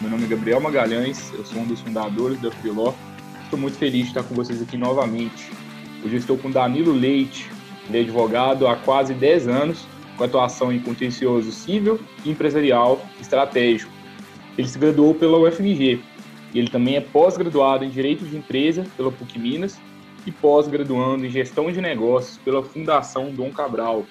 Meu 0.00 0.08
nome 0.08 0.24
é 0.24 0.28
Gabriel 0.28 0.58
Magalhães, 0.62 1.30
eu 1.34 1.44
sou 1.44 1.60
um 1.60 1.66
dos 1.66 1.82
fundadores 1.82 2.40
da 2.40 2.50
Freeló. 2.50 2.94
Estou 3.44 3.58
muito 3.58 3.76
feliz 3.76 4.04
de 4.04 4.08
estar 4.08 4.22
com 4.22 4.34
vocês 4.34 4.62
aqui 4.62 4.74
novamente. 4.74 5.52
Hoje 6.02 6.16
estou 6.16 6.38
com 6.38 6.50
Danilo 6.50 6.90
Leite, 6.90 7.50
ele 7.86 7.98
é 7.98 8.00
advogado 8.00 8.66
há 8.66 8.76
quase 8.76 9.12
10 9.12 9.48
anos, 9.48 9.86
com 10.16 10.24
atuação 10.24 10.72
em 10.72 10.80
contencioso 10.80 11.52
civil, 11.52 12.00
empresarial 12.24 13.04
e 13.18 13.20
estratégico. 13.20 13.92
Ele 14.56 14.66
se 14.66 14.78
graduou 14.78 15.14
pela 15.14 15.36
UFMG 15.36 16.00
e 16.54 16.58
ele 16.58 16.70
também 16.70 16.96
é 16.96 17.02
pós-graduado 17.02 17.84
em 17.84 17.90
Direito 17.90 18.24
de 18.24 18.34
Empresa 18.34 18.86
pela 18.96 19.12
PUC 19.12 19.38
Minas 19.38 19.78
e 20.24 20.32
pós-graduando 20.32 21.26
em 21.26 21.30
Gestão 21.30 21.70
de 21.70 21.78
Negócios 21.78 22.38
pela 22.38 22.62
Fundação 22.62 23.30
Dom 23.32 23.50
Cabral, 23.50 24.06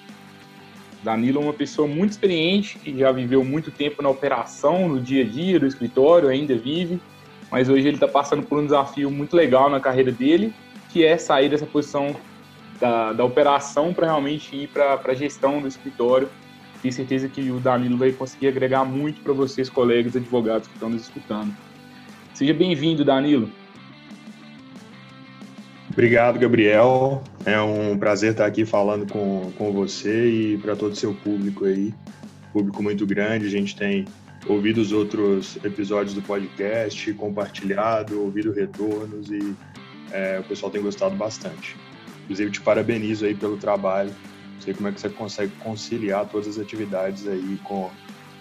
Danilo 1.02 1.40
é 1.40 1.44
uma 1.44 1.52
pessoa 1.52 1.88
muito 1.88 2.10
experiente, 2.10 2.78
que 2.78 2.96
já 2.98 3.10
viveu 3.10 3.42
muito 3.42 3.70
tempo 3.70 4.02
na 4.02 4.08
operação, 4.08 4.88
no 4.88 5.00
dia 5.00 5.24
a 5.24 5.26
dia 5.26 5.58
do 5.58 5.66
escritório, 5.66 6.28
ainda 6.28 6.54
vive, 6.54 7.00
mas 7.50 7.68
hoje 7.68 7.88
ele 7.88 7.96
está 7.96 8.06
passando 8.06 8.42
por 8.42 8.58
um 8.58 8.64
desafio 8.64 9.10
muito 9.10 9.34
legal 9.34 9.70
na 9.70 9.80
carreira 9.80 10.12
dele, 10.12 10.52
que 10.90 11.04
é 11.04 11.16
sair 11.16 11.48
dessa 11.48 11.66
posição 11.66 12.14
da, 12.78 13.12
da 13.12 13.24
operação 13.24 13.94
para 13.94 14.06
realmente 14.06 14.54
ir 14.54 14.68
para 14.68 15.00
a 15.02 15.14
gestão 15.14 15.60
do 15.60 15.68
escritório. 15.68 16.28
Tenho 16.82 16.92
certeza 16.92 17.28
que 17.28 17.50
o 17.50 17.60
Danilo 17.60 17.96
vai 17.96 18.12
conseguir 18.12 18.48
agregar 18.48 18.84
muito 18.84 19.20
para 19.20 19.32
vocês, 19.32 19.68
colegas 19.68 20.16
advogados 20.16 20.66
que 20.68 20.74
estão 20.74 20.88
nos 20.88 21.02
escutando. 21.02 21.54
Seja 22.34 22.54
bem-vindo, 22.54 23.04
Danilo. 23.04 23.50
Obrigado, 25.92 26.38
Gabriel. 26.38 27.22
É 27.44 27.60
um 27.60 27.98
prazer 27.98 28.32
estar 28.32 28.46
aqui 28.46 28.64
falando 28.64 29.10
com, 29.12 29.50
com 29.58 29.72
você 29.72 30.30
e 30.30 30.58
para 30.58 30.76
todo 30.76 30.92
o 30.92 30.96
seu 30.96 31.12
público 31.12 31.64
aí. 31.64 31.92
Público 32.52 32.82
muito 32.82 33.06
grande, 33.06 33.46
a 33.46 33.50
gente 33.50 33.76
tem 33.76 34.06
ouvido 34.46 34.80
os 34.80 34.92
outros 34.92 35.56
episódios 35.64 36.14
do 36.14 36.22
podcast, 36.22 37.12
compartilhado, 37.14 38.20
ouvido 38.20 38.52
retornos 38.52 39.30
e 39.30 39.54
é, 40.12 40.38
o 40.40 40.44
pessoal 40.44 40.70
tem 40.70 40.80
gostado 40.80 41.14
bastante. 41.16 41.76
Inclusive, 42.24 42.50
te 42.52 42.60
parabenizo 42.60 43.26
aí 43.26 43.34
pelo 43.34 43.56
trabalho. 43.56 44.10
Não 44.54 44.60
sei 44.60 44.74
como 44.74 44.88
é 44.88 44.92
que 44.92 45.00
você 45.00 45.08
consegue 45.08 45.52
conciliar 45.58 46.26
todas 46.26 46.46
as 46.46 46.58
atividades 46.58 47.26
aí 47.26 47.58
com 47.64 47.90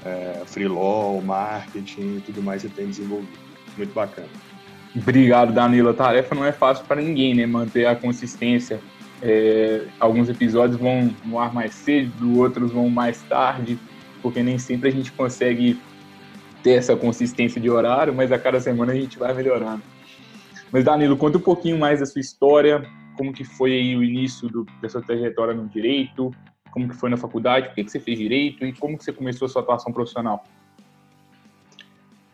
é, 0.06 0.44
freelaw, 0.46 1.20
marketing 1.22 2.18
e 2.18 2.24
tudo 2.26 2.42
mais 2.44 2.62
que 2.62 2.70
você 2.70 2.76
tem 2.76 2.88
desenvolvido. 2.88 3.40
Muito 3.76 3.94
bacana. 3.94 4.30
Obrigado, 4.96 5.54
Danilo. 5.54 5.90
A 5.90 5.94
tarefa 5.94 6.34
não 6.34 6.46
é 6.46 6.52
fácil 6.52 6.86
para 6.86 7.02
ninguém, 7.02 7.36
né? 7.36 7.46
Manter 7.46 7.86
a 7.86 7.96
consistência. 7.96 8.80
É, 9.22 9.86
alguns 10.00 10.30
episódios 10.30 10.80
vão 10.80 11.14
no 11.26 11.40
ar 11.40 11.54
mais 11.54 11.76
cedo, 11.76 12.40
outros 12.40 12.72
vão 12.72 12.90
mais 12.90 13.22
tarde, 13.24 13.78
porque 14.22 14.42
nem 14.42 14.58
sempre 14.58 14.90
a 14.90 14.92
gente 14.92 15.12
consegue 15.12 15.80
ter 16.64 16.72
essa 16.72 16.96
consistência 16.96 17.60
de 17.60 17.70
horário, 17.70 18.14
mas 18.14 18.32
a 18.32 18.40
cada 18.40 18.60
semana 18.60 18.94
a 18.94 18.96
gente 18.96 19.20
vai 19.20 19.34
melhorando. 19.34 19.82
Mas 20.72 20.84
Danilo, 20.84 21.18
conta 21.18 21.38
um 21.38 21.42
pouquinho 21.42 21.78
mais 21.78 22.00
da 22.00 22.06
sua 22.06 22.22
história, 22.22 22.84
como 23.18 23.34
que 23.34 23.44
foi 23.44 23.72
o 23.96 24.04
início 24.04 24.48
do, 24.48 24.66
da 24.82 24.88
sua 24.88 25.02
trajetória 25.02 25.54
no 25.54 25.68
direito, 25.68 26.32
como 26.72 26.88
que 26.88 26.96
foi 26.96 27.10
na 27.10 27.18
faculdade, 27.18 27.68
por 27.68 27.76
que, 27.76 27.84
que 27.84 27.92
você 27.92 28.00
fez 28.00 28.18
direito 28.18 28.66
e 28.66 28.74
como 28.74 28.98
que 28.98 29.04
você 29.04 29.12
começou 29.12 29.46
a 29.46 29.50
sua 29.50 29.62
atuação 29.62 29.92
profissional. 29.92 30.44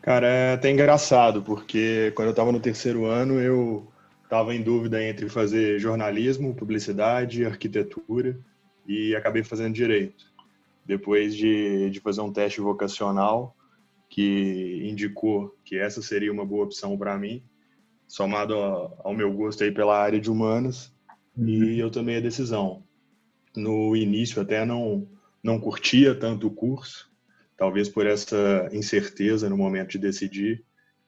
Cara, 0.06 0.28
é 0.28 0.52
até 0.52 0.70
engraçado, 0.70 1.42
porque 1.42 2.12
quando 2.14 2.28
eu 2.28 2.30
estava 2.30 2.52
no 2.52 2.60
terceiro 2.60 3.06
ano, 3.06 3.40
eu 3.40 3.88
estava 4.22 4.54
em 4.54 4.62
dúvida 4.62 5.02
entre 5.02 5.28
fazer 5.28 5.80
jornalismo, 5.80 6.54
publicidade, 6.54 7.44
arquitetura 7.44 8.38
e 8.86 9.16
acabei 9.16 9.42
fazendo 9.42 9.74
direito. 9.74 10.32
Depois 10.84 11.34
de, 11.34 11.90
de 11.90 11.98
fazer 11.98 12.20
um 12.20 12.32
teste 12.32 12.60
vocacional 12.60 13.56
que 14.08 14.80
indicou 14.88 15.52
que 15.64 15.76
essa 15.76 16.00
seria 16.00 16.32
uma 16.32 16.46
boa 16.46 16.66
opção 16.66 16.96
para 16.96 17.18
mim, 17.18 17.42
somado 18.06 18.54
ao, 18.54 19.00
ao 19.02 19.12
meu 19.12 19.32
gosto 19.32 19.64
aí 19.64 19.72
pela 19.72 20.00
área 20.00 20.20
de 20.20 20.30
humanas, 20.30 20.94
uhum. 21.36 21.48
e 21.48 21.80
eu 21.80 21.90
tomei 21.90 22.18
a 22.18 22.20
decisão. 22.20 22.84
No 23.56 23.96
início 23.96 24.40
até 24.40 24.64
não 24.64 25.08
não 25.42 25.58
curtia 25.58 26.14
tanto 26.14 26.46
o 26.46 26.50
curso, 26.52 27.10
talvez 27.56 27.88
por 27.88 28.06
essa 28.06 28.68
incerteza 28.72 29.48
no 29.48 29.56
momento 29.56 29.92
de 29.92 29.98
decidir, 29.98 30.64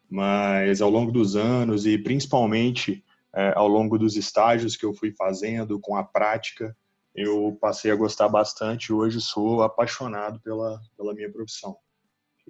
mas 0.09 0.81
ao 0.81 0.91
longo 0.91 1.13
dos 1.13 1.37
anos 1.37 1.87
e 1.87 1.99
principalmente 1.99 3.05
é, 3.35 3.53
ao 3.55 3.69
longo 3.69 3.99
dos 3.99 4.17
estágios 4.17 4.77
que 4.77 4.87
eu 4.87 4.95
fui 4.95 5.13
fazendo 5.13 5.79
com 5.79 5.97
a 5.97 6.03
prática, 6.03 6.75
eu 7.15 7.57
passei 7.61 7.91
a 7.91 7.97
gostar 7.97 8.29
bastante. 8.29 8.93
Hoje 8.93 9.21
sou 9.21 9.63
apaixonado 9.63 10.41
pela, 10.41 10.81
pela 10.97 11.15
minha 11.15 11.31
profissão 11.31 11.77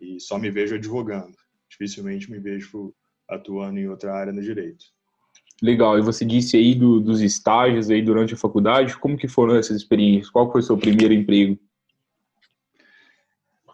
e 0.00 0.20
só 0.20 0.38
me 0.38 0.50
vejo 0.50 0.76
advogando. 0.76 1.36
Dificilmente 1.68 2.30
me 2.30 2.38
vejo 2.38 2.94
atuando 3.28 3.78
em 3.78 3.88
outra 3.88 4.14
área 4.14 4.32
no 4.32 4.42
direito. 4.42 4.86
Legal. 5.60 5.98
E 5.98 6.02
você 6.02 6.24
disse 6.24 6.56
aí 6.56 6.74
do, 6.74 7.00
dos 7.00 7.20
estágios 7.20 7.90
aí 7.90 8.00
durante 8.00 8.34
a 8.34 8.36
faculdade. 8.36 8.96
Como 8.96 9.18
que 9.18 9.26
foram 9.26 9.56
essas 9.56 9.76
experiências? 9.76 10.30
Qual 10.30 10.50
foi 10.50 10.60
o 10.60 10.64
seu 10.64 10.78
primeiro 10.78 11.12
emprego? 11.12 11.58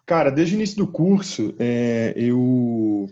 Cara, 0.06 0.30
desde 0.30 0.54
o 0.54 0.56
início 0.56 0.76
do 0.76 0.90
curso, 0.90 1.54
é, 1.58 2.12
eu 2.14 3.08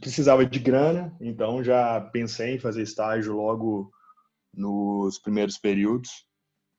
precisava 0.00 0.46
de 0.46 0.60
grana, 0.60 1.16
então 1.20 1.62
já 1.62 2.00
pensei 2.00 2.54
em 2.54 2.58
fazer 2.58 2.82
estágio 2.82 3.34
logo 3.34 3.90
nos 4.52 5.18
primeiros 5.18 5.58
períodos. 5.58 6.24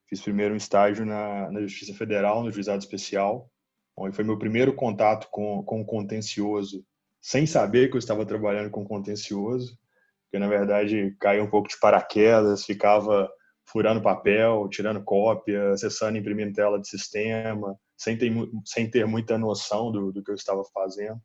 Fiz 0.07 0.21
primeiro 0.21 0.53
um 0.53 0.57
estágio 0.57 1.05
na, 1.05 1.51
na 1.51 1.61
Justiça 1.61 1.93
Federal, 1.93 2.43
no 2.43 2.51
Juizado 2.51 2.79
Especial, 2.79 3.49
onde 3.97 4.15
foi 4.15 4.23
meu 4.23 4.37
primeiro 4.37 4.73
contato 4.73 5.27
com, 5.29 5.61
com 5.63 5.81
o 5.81 5.85
contencioso, 5.85 6.85
sem 7.19 7.45
saber 7.45 7.89
que 7.89 7.95
eu 7.95 7.99
estava 7.99 8.25
trabalhando 8.25 8.69
com 8.69 8.85
contencioso, 8.85 9.77
porque 10.23 10.39
na 10.39 10.47
verdade 10.47 11.13
caí 11.19 11.41
um 11.41 11.49
pouco 11.49 11.67
de 11.67 11.77
paraquedas, 11.79 12.63
ficava 12.63 13.29
furando 13.65 14.01
papel, 14.01 14.69
tirando 14.69 15.03
cópia, 15.03 15.71
acessando 15.71 16.17
e 16.17 16.21
imprimindo 16.21 16.53
tela 16.53 16.79
de 16.79 16.87
sistema, 16.87 17.77
sem 17.97 18.17
ter, 18.17 18.31
sem 18.65 18.89
ter 18.89 19.05
muita 19.05 19.37
noção 19.37 19.91
do, 19.91 20.11
do 20.11 20.23
que 20.23 20.31
eu 20.31 20.35
estava 20.35 20.63
fazendo. 20.73 21.21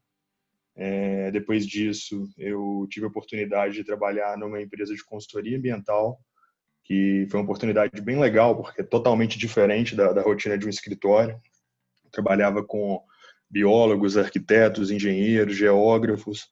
É, 0.76 1.30
depois 1.30 1.66
disso, 1.66 2.28
eu 2.38 2.86
tive 2.88 3.06
a 3.06 3.08
oportunidade 3.08 3.74
de 3.74 3.84
trabalhar 3.84 4.38
numa 4.38 4.60
empresa 4.62 4.94
de 4.94 5.04
consultoria 5.04 5.58
ambiental, 5.58 6.18
que 6.84 7.26
foi 7.30 7.40
uma 7.40 7.44
oportunidade 7.44 8.00
bem 8.00 8.18
legal, 8.18 8.56
porque 8.56 8.80
é 8.80 8.84
totalmente 8.84 9.38
diferente 9.38 9.94
da, 9.94 10.12
da 10.12 10.22
rotina 10.22 10.56
de 10.56 10.66
um 10.66 10.70
escritório. 10.70 11.40
Eu 12.04 12.10
trabalhava 12.10 12.64
com 12.64 13.02
biólogos, 13.50 14.16
arquitetos, 14.16 14.90
engenheiros, 14.90 15.56
geógrafos, 15.56 16.48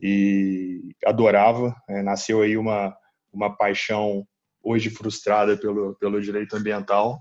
e 0.00 0.94
adorava. 1.04 1.74
É, 1.88 2.02
nasceu 2.02 2.42
aí 2.42 2.56
uma, 2.56 2.96
uma 3.32 3.54
paixão 3.56 4.26
hoje 4.62 4.90
frustrada 4.90 5.56
pelo, 5.56 5.94
pelo 5.96 6.20
direito 6.20 6.56
ambiental, 6.56 7.20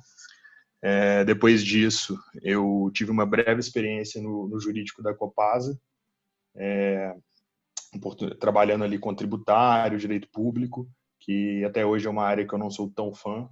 é, 0.81 1.25
depois 1.25 1.63
disso, 1.63 2.17
eu 2.41 2.91
tive 2.93 3.11
uma 3.11 3.25
breve 3.25 3.59
experiência 3.59 4.21
no, 4.21 4.47
no 4.47 4.59
jurídico 4.59 5.01
da 5.01 5.13
Copasa, 5.13 5.79
é, 6.55 7.15
trabalhando 8.39 8.83
ali 8.83 9.00
com 9.00 9.13
tributário, 9.13 9.97
direito 9.97 10.29
público, 10.31 10.88
que 11.19 11.63
até 11.63 11.85
hoje 11.85 12.07
é 12.07 12.09
uma 12.09 12.25
área 12.25 12.47
que 12.47 12.53
eu 12.53 12.59
não 12.59 12.69
sou 12.69 12.89
tão 12.89 13.13
fã. 13.13 13.50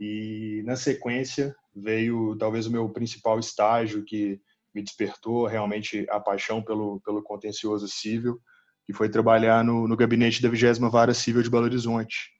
E 0.00 0.62
na 0.64 0.76
sequência 0.76 1.54
veio 1.74 2.36
talvez 2.36 2.66
o 2.66 2.70
meu 2.70 2.88
principal 2.88 3.38
estágio 3.38 4.04
que 4.04 4.40
me 4.74 4.82
despertou 4.82 5.46
realmente 5.46 6.06
a 6.08 6.20
paixão 6.20 6.62
pelo, 6.62 7.00
pelo 7.00 7.22
contencioso 7.22 7.88
civil, 7.88 8.40
que 8.86 8.92
foi 8.92 9.08
trabalhar 9.08 9.64
no, 9.64 9.88
no 9.88 9.96
gabinete 9.96 10.40
da 10.40 10.48
20 10.48 10.78
Vara 10.90 11.12
Civil 11.12 11.42
de 11.42 11.50
Belo 11.50 11.64
Horizonte, 11.64 12.30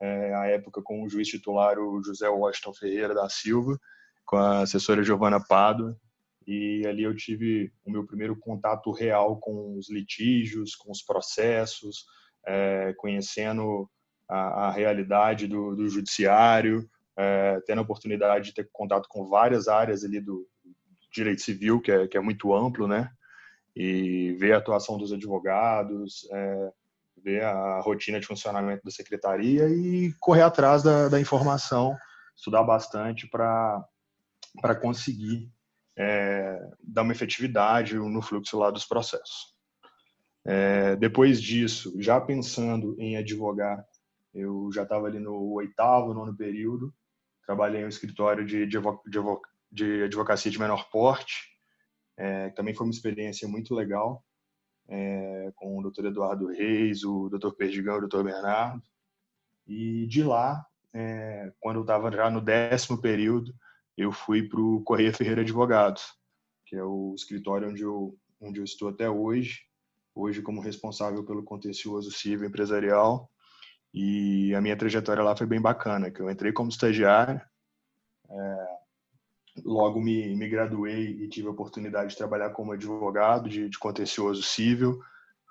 é, 0.00 0.34
à 0.34 0.46
época 0.46 0.82
com 0.82 1.02
o 1.02 1.08
juiz 1.08 1.28
titular, 1.28 1.78
o 1.78 2.02
José 2.02 2.28
Washington 2.28 2.74
Ferreira 2.74 3.14
da 3.14 3.28
Silva, 3.28 3.78
com 4.24 4.36
a 4.36 4.60
assessora 4.60 5.02
Giovana 5.02 5.40
Pado, 5.40 5.96
e 6.46 6.86
ali 6.86 7.02
eu 7.02 7.14
tive 7.14 7.72
o 7.84 7.90
meu 7.90 8.06
primeiro 8.06 8.36
contato 8.38 8.92
real 8.92 9.38
com 9.38 9.76
os 9.76 9.90
litígios, 9.90 10.74
com 10.74 10.90
os 10.92 11.02
processos, 11.02 12.04
é, 12.46 12.94
conhecendo 12.98 13.88
a, 14.28 14.66
a 14.66 14.70
realidade 14.70 15.46
do, 15.46 15.74
do 15.74 15.88
judiciário, 15.88 16.88
é, 17.18 17.60
tendo 17.66 17.78
a 17.78 17.82
oportunidade 17.82 18.46
de 18.46 18.54
ter 18.54 18.68
contato 18.72 19.08
com 19.08 19.26
várias 19.26 19.66
áreas 19.66 20.04
ali 20.04 20.20
do 20.20 20.46
direito 21.12 21.42
civil, 21.42 21.80
que 21.80 21.90
é, 21.90 22.06
que 22.06 22.16
é 22.16 22.20
muito 22.20 22.54
amplo, 22.54 22.86
né? 22.86 23.10
e 23.76 24.32
ver 24.32 24.54
a 24.54 24.58
atuação 24.58 24.96
dos 24.96 25.12
advogados, 25.12 26.26
é, 26.32 26.72
ver 27.26 27.42
a 27.42 27.80
rotina 27.80 28.20
de 28.20 28.26
funcionamento 28.26 28.84
da 28.84 28.90
secretaria 28.92 29.68
e 29.68 30.14
correr 30.20 30.42
atrás 30.42 30.84
da, 30.84 31.08
da 31.08 31.20
informação, 31.20 31.96
estudar 32.36 32.62
bastante 32.62 33.28
para 33.28 33.84
conseguir 34.80 35.50
é, 35.98 36.56
dar 36.80 37.02
uma 37.02 37.12
efetividade 37.12 37.96
no 37.96 38.22
fluxo 38.22 38.56
lá 38.56 38.70
dos 38.70 38.84
processos. 38.84 39.56
É, 40.46 40.94
depois 40.94 41.42
disso, 41.42 41.92
já 42.00 42.20
pensando 42.20 42.94
em 42.96 43.16
advogar, 43.16 43.84
eu 44.32 44.70
já 44.72 44.84
estava 44.84 45.08
ali 45.08 45.18
no 45.18 45.54
oitavo, 45.54 46.14
nono 46.14 46.36
período, 46.36 46.94
trabalhei 47.44 47.80
em 47.80 47.86
um 47.86 47.88
escritório 47.88 48.46
de, 48.46 48.66
de, 48.66 48.78
de 49.72 50.04
advocacia 50.04 50.50
de 50.50 50.60
menor 50.60 50.88
porte, 50.90 51.42
é, 52.16 52.50
também 52.50 52.72
foi 52.72 52.86
uma 52.86 52.92
experiência 52.92 53.48
muito 53.48 53.74
legal, 53.74 54.24
é, 54.88 55.52
com 55.56 55.78
o 55.78 55.90
Dr. 55.90 56.06
Eduardo 56.06 56.46
Reis, 56.46 57.04
o 57.04 57.28
Dr. 57.28 57.50
Perdigão 57.50 57.96
e 57.96 58.04
o 58.04 58.08
Dr. 58.08 58.22
Bernardo. 58.22 58.82
E 59.66 60.06
de 60.06 60.22
lá, 60.22 60.64
é, 60.92 61.52
quando 61.60 61.76
eu 61.76 61.82
estava 61.82 62.10
já 62.10 62.30
no 62.30 62.40
décimo 62.40 63.00
período, 63.00 63.54
eu 63.96 64.12
fui 64.12 64.42
para 64.42 64.60
o 64.60 64.82
Correia 64.82 65.12
Ferreira 65.12 65.40
Advogados, 65.40 66.14
que 66.64 66.76
é 66.76 66.84
o 66.84 67.14
escritório 67.14 67.68
onde 67.68 67.82
eu, 67.82 68.16
onde 68.40 68.60
eu 68.60 68.64
estou 68.64 68.88
até 68.88 69.08
hoje, 69.08 69.60
hoje 70.14 70.42
como 70.42 70.60
responsável 70.60 71.24
pelo 71.24 71.42
contencioso 71.42 72.10
civil 72.10 72.48
empresarial. 72.48 73.30
E 73.92 74.54
a 74.54 74.60
minha 74.60 74.76
trajetória 74.76 75.22
lá 75.22 75.34
foi 75.34 75.46
bem 75.46 75.60
bacana, 75.60 76.10
que 76.10 76.20
eu 76.20 76.30
entrei 76.30 76.52
como 76.52 76.68
estagiário, 76.68 77.40
é, 78.28 78.75
logo 79.64 80.00
me, 80.00 80.34
me 80.36 80.48
graduei 80.48 81.10
e 81.10 81.28
tive 81.28 81.48
a 81.48 81.50
oportunidade 81.50 82.10
de 82.10 82.16
trabalhar 82.16 82.50
como 82.50 82.72
advogado 82.72 83.48
de, 83.48 83.68
de 83.68 83.78
contencioso 83.78 84.42
civil. 84.42 85.00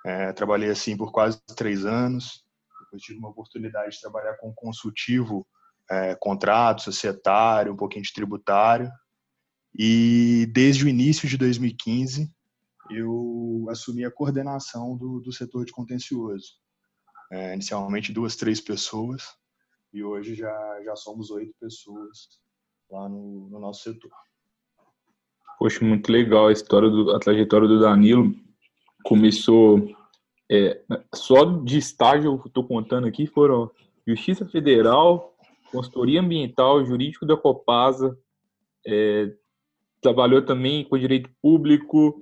É, 0.06 0.32
trabalhei 0.34 0.70
assim 0.70 0.96
por 0.96 1.12
quase 1.12 1.40
três 1.56 1.86
anos. 1.86 2.44
Depois 2.84 3.02
tive 3.02 3.20
uma 3.20 3.30
oportunidade 3.30 3.96
de 3.96 4.02
trabalhar 4.02 4.36
com 4.38 4.54
consultivo, 4.54 5.46
é, 5.90 6.16
contrato, 6.16 6.84
societário, 6.84 7.74
um 7.74 7.78
pouquinho 7.78 8.04
de 8.04 8.14
tributário. 8.14 8.92
E 9.78 10.48
desde 10.54 10.86
o 10.86 10.90
início 10.90 11.28
de 11.28 11.38
2015 11.38 12.32
eu 12.92 13.66
assumi 13.70 14.06
a 14.06 14.12
coordenação 14.12 14.96
do, 14.96 15.20
do 15.20 15.34
setor 15.34 15.66
de 15.66 15.72
contencioso. 15.72 16.54
É, 17.32 17.54
inicialmente 17.54 18.14
duas, 18.14 18.36
três 18.36 18.62
pessoas 18.62 19.24
e 19.92 20.04
hoje 20.04 20.36
já, 20.36 20.82
já 20.84 20.96
somos 20.96 21.32
oito 21.32 21.56
pessoas 21.60 22.40
lá 22.90 23.10
no, 23.10 23.50
no 23.50 23.60
nosso 23.60 23.84
setor. 23.84 24.12
Poxa, 25.58 25.84
muito 25.84 26.12
legal 26.12 26.48
a 26.48 26.52
história 26.52 26.90
do, 26.90 27.16
a 27.16 27.20
trajetória 27.20 27.68
do 27.68 27.80
Danilo. 27.80 28.34
Começou 29.04 29.90
é, 30.52 30.82
só 31.14 31.46
de 31.46 31.78
estágio, 31.78 32.42
estou 32.46 32.68
contando 32.68 33.08
aqui, 33.08 33.26
foram 33.26 33.72
Justiça 34.08 34.46
Federal, 34.46 35.36
Consultoria 35.72 36.22
Ambiental, 36.22 36.86
Jurídico 36.86 37.26
da 37.26 37.36
Copasa, 37.36 38.18
é, 38.86 39.34
trabalhou 40.02 40.42
também 40.42 40.84
com 40.84 40.98
Direito 40.98 41.30
Público, 41.42 42.22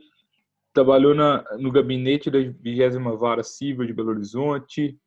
trabalhou 0.74 1.14
na, 1.14 1.44
no 1.58 1.72
gabinete 1.72 2.32
da 2.32 2.40
20 2.40 2.98
Vara 3.18 3.44
Civil 3.44 3.86
de 3.86 3.94
Belo 3.94 4.10
Horizonte. 4.10 4.98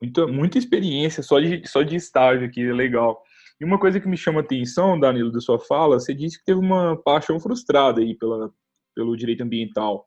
Muita, 0.00 0.26
muita 0.26 0.58
experiência 0.58 1.22
só 1.22 1.40
de, 1.40 1.66
só 1.66 1.82
de 1.82 1.96
estágio 1.96 2.46
aqui, 2.46 2.70
legal. 2.72 3.22
E 3.60 3.64
uma 3.64 3.78
coisa 3.78 4.00
que 4.00 4.08
me 4.08 4.16
chama 4.16 4.40
a 4.40 4.42
atenção, 4.42 4.98
Danilo, 4.98 5.32
da 5.32 5.40
sua 5.40 5.58
fala, 5.58 5.98
você 5.98 6.14
disse 6.14 6.38
que 6.38 6.44
teve 6.44 6.60
uma 6.60 6.96
paixão 6.96 7.40
frustrada 7.40 8.00
aí 8.00 8.14
pela, 8.14 8.52
pelo 8.94 9.16
direito 9.16 9.42
ambiental. 9.42 10.06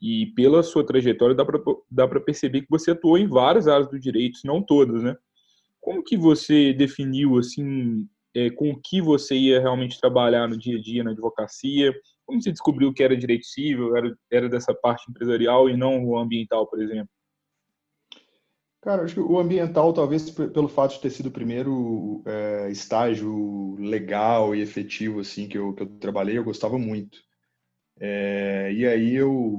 E 0.00 0.26
pela 0.34 0.62
sua 0.62 0.84
trajetória 0.84 1.36
dá 1.90 2.08
para 2.08 2.20
perceber 2.20 2.62
que 2.62 2.70
você 2.70 2.92
atuou 2.92 3.18
em 3.18 3.26
várias 3.26 3.66
áreas 3.66 3.88
do 3.88 3.98
direito, 3.98 4.38
não 4.44 4.62
todas, 4.62 5.02
né? 5.02 5.16
Como 5.80 6.02
que 6.02 6.16
você 6.16 6.72
definiu, 6.72 7.38
assim, 7.38 8.06
é, 8.34 8.50
com 8.50 8.70
o 8.70 8.80
que 8.80 9.00
você 9.00 9.34
ia 9.34 9.60
realmente 9.60 10.00
trabalhar 10.00 10.48
no 10.48 10.56
dia 10.56 10.78
a 10.78 10.80
dia 10.80 11.02
na 11.02 11.10
advocacia? 11.10 11.92
Como 12.24 12.40
você 12.40 12.52
descobriu 12.52 12.92
que 12.92 13.02
era 13.02 13.16
direito 13.16 13.46
civil, 13.46 13.96
era, 13.96 14.16
era 14.30 14.48
dessa 14.48 14.74
parte 14.74 15.08
empresarial 15.10 15.68
e 15.68 15.76
não 15.76 16.16
ambiental, 16.16 16.66
por 16.66 16.80
exemplo? 16.80 17.08
Cara, 18.80 19.02
acho 19.02 19.14
que 19.14 19.20
o 19.20 19.38
ambiental, 19.38 19.92
talvez 19.92 20.30
pelo 20.30 20.68
fato 20.68 20.94
de 20.94 21.00
ter 21.00 21.10
sido 21.10 21.26
o 21.26 21.32
primeiro 21.32 22.22
é, 22.24 22.70
estágio 22.70 23.74
legal 23.76 24.54
e 24.54 24.60
efetivo 24.60 25.20
assim 25.20 25.48
que 25.48 25.58
eu, 25.58 25.74
que 25.74 25.82
eu 25.82 25.86
trabalhei, 25.98 26.38
eu 26.38 26.44
gostava 26.44 26.78
muito. 26.78 27.18
É, 27.98 28.72
e 28.72 28.86
aí 28.86 29.14
eu 29.14 29.58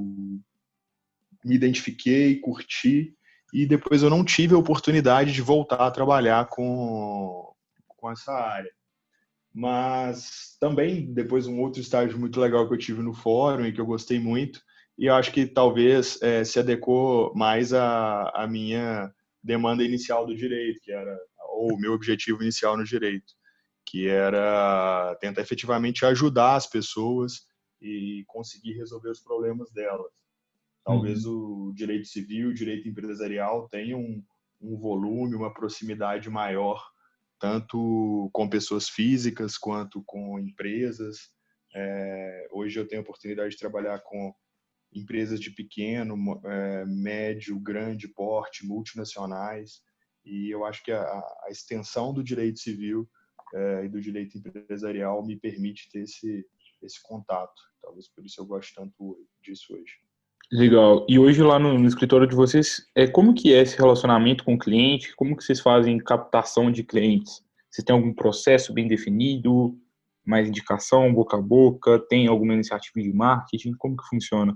me 1.44 1.54
identifiquei, 1.54 2.40
curti, 2.40 3.14
e 3.52 3.66
depois 3.66 4.02
eu 4.02 4.10
não 4.10 4.24
tive 4.24 4.54
a 4.54 4.58
oportunidade 4.58 5.32
de 5.32 5.42
voltar 5.42 5.86
a 5.86 5.90
trabalhar 5.90 6.46
com, 6.46 7.52
com 7.86 8.10
essa 8.10 8.32
área. 8.32 8.70
Mas 9.52 10.56
também, 10.60 11.12
depois, 11.12 11.46
um 11.46 11.60
outro 11.60 11.80
estágio 11.80 12.18
muito 12.18 12.40
legal 12.40 12.68
que 12.68 12.74
eu 12.74 12.78
tive 12.78 13.02
no 13.02 13.12
fórum 13.12 13.66
e 13.66 13.72
que 13.72 13.80
eu 13.80 13.86
gostei 13.86 14.18
muito, 14.20 14.62
e 15.00 15.06
eu 15.06 15.14
acho 15.14 15.32
que 15.32 15.46
talvez 15.46 16.20
é, 16.20 16.44
se 16.44 16.58
adequou 16.58 17.34
mais 17.34 17.72
à, 17.72 18.28
à 18.34 18.46
minha 18.46 19.10
demanda 19.42 19.82
inicial 19.82 20.26
do 20.26 20.36
direito, 20.36 20.78
que 20.82 20.92
era 20.92 21.18
ou 21.54 21.72
o 21.72 21.80
meu 21.80 21.94
objetivo 21.94 22.42
inicial 22.42 22.76
no 22.76 22.84
direito, 22.84 23.32
que 23.86 24.06
era 24.06 25.16
tentar 25.18 25.40
efetivamente 25.40 26.04
ajudar 26.04 26.54
as 26.54 26.66
pessoas 26.66 27.46
e 27.80 28.24
conseguir 28.26 28.74
resolver 28.74 29.08
os 29.08 29.20
problemas 29.20 29.72
delas. 29.72 30.12
Talvez 30.84 31.24
uhum. 31.24 31.68
o 31.68 31.74
direito 31.74 32.06
civil, 32.06 32.50
o 32.50 32.54
direito 32.54 32.86
empresarial 32.86 33.70
tenham 33.70 34.00
um, 34.00 34.22
um 34.60 34.76
volume, 34.76 35.34
uma 35.34 35.52
proximidade 35.52 36.28
maior, 36.28 36.86
tanto 37.38 38.28
com 38.34 38.50
pessoas 38.50 38.86
físicas 38.86 39.56
quanto 39.56 40.02
com 40.04 40.38
empresas. 40.38 41.30
É, 41.74 42.48
hoje 42.52 42.78
eu 42.78 42.86
tenho 42.86 43.00
a 43.00 43.04
oportunidade 43.04 43.52
de 43.52 43.58
trabalhar 43.58 43.98
com 44.00 44.34
empresas 44.92 45.40
de 45.40 45.50
pequeno, 45.50 46.16
é, 46.44 46.84
médio, 46.86 47.58
grande 47.60 48.08
porte, 48.08 48.66
multinacionais, 48.66 49.82
e 50.24 50.50
eu 50.50 50.64
acho 50.64 50.82
que 50.84 50.92
a, 50.92 51.02
a 51.02 51.48
extensão 51.50 52.12
do 52.12 52.22
direito 52.22 52.58
civil 52.58 53.08
é, 53.54 53.84
e 53.84 53.88
do 53.88 54.00
direito 54.00 54.36
empresarial 54.38 55.24
me 55.24 55.36
permite 55.36 55.90
ter 55.90 56.00
esse, 56.00 56.44
esse 56.82 57.02
contato. 57.02 57.60
Talvez 57.82 58.08
por 58.08 58.24
isso 58.24 58.40
eu 58.40 58.46
gosto 58.46 58.74
tanto 58.74 59.26
disso 59.42 59.74
hoje. 59.74 59.94
Legal. 60.52 61.06
E 61.08 61.18
hoje 61.18 61.42
lá 61.42 61.58
no, 61.58 61.78
no, 61.78 61.86
escritório 61.86 62.26
de 62.26 62.34
vocês, 62.34 62.84
é 62.94 63.06
como 63.06 63.34
que 63.34 63.54
é 63.54 63.62
esse 63.62 63.76
relacionamento 63.76 64.44
com 64.44 64.54
o 64.54 64.58
cliente? 64.58 65.14
Como 65.14 65.36
que 65.36 65.44
vocês 65.44 65.60
fazem 65.60 65.98
captação 65.98 66.72
de 66.72 66.82
clientes? 66.82 67.40
Você 67.70 67.84
tem 67.84 67.94
algum 67.94 68.12
processo 68.12 68.72
bem 68.72 68.88
definido? 68.88 69.78
Mais 70.26 70.48
indicação, 70.48 71.12
boca 71.14 71.36
a 71.36 71.40
boca? 71.40 71.98
Tem 72.08 72.26
alguma 72.26 72.54
iniciativa 72.54 73.00
de 73.00 73.12
marketing? 73.12 73.72
Como 73.78 73.96
que 73.96 74.08
funciona? 74.08 74.52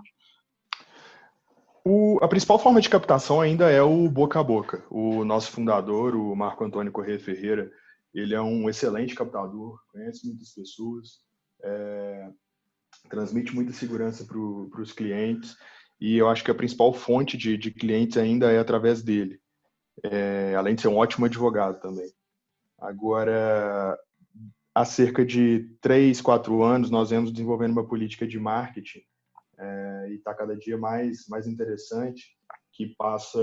O, 1.86 2.18
a 2.22 2.28
principal 2.28 2.58
forma 2.58 2.80
de 2.80 2.88
captação 2.88 3.42
ainda 3.42 3.70
é 3.70 3.82
o 3.82 4.08
boca 4.08 4.40
a 4.40 4.42
boca. 4.42 4.82
O 4.88 5.22
nosso 5.22 5.50
fundador, 5.50 6.16
o 6.16 6.34
Marco 6.34 6.64
Antônio 6.64 6.90
Corrêa 6.90 7.20
Ferreira, 7.20 7.70
ele 8.14 8.34
é 8.34 8.40
um 8.40 8.70
excelente 8.70 9.14
captador, 9.14 9.78
conhece 9.92 10.26
muitas 10.26 10.54
pessoas, 10.54 11.18
é, 11.62 12.30
transmite 13.10 13.54
muita 13.54 13.72
segurança 13.74 14.24
para 14.24 14.38
os 14.38 14.92
clientes 14.92 15.58
e 16.00 16.16
eu 16.16 16.26
acho 16.28 16.42
que 16.42 16.50
a 16.50 16.54
principal 16.54 16.94
fonte 16.94 17.36
de, 17.36 17.58
de 17.58 17.70
clientes 17.70 18.16
ainda 18.16 18.50
é 18.50 18.58
através 18.58 19.02
dele, 19.02 19.38
é, 20.02 20.54
além 20.56 20.74
de 20.74 20.80
ser 20.80 20.88
um 20.88 20.96
ótimo 20.96 21.26
advogado 21.26 21.82
também. 21.82 22.10
Agora, 22.78 23.98
há 24.74 24.84
cerca 24.86 25.22
de 25.22 25.68
três, 25.82 26.22
quatro 26.22 26.62
anos, 26.62 26.90
nós 26.90 27.10
vemos 27.10 27.30
desenvolvendo 27.30 27.72
uma 27.72 27.86
política 27.86 28.26
de 28.26 28.38
marketing 28.38 29.02
é, 29.58 30.08
e 30.10 30.14
está 30.14 30.34
cada 30.34 30.56
dia 30.56 30.76
mais, 30.76 31.26
mais 31.28 31.46
interessante, 31.46 32.36
que 32.72 32.94
passa 32.96 33.40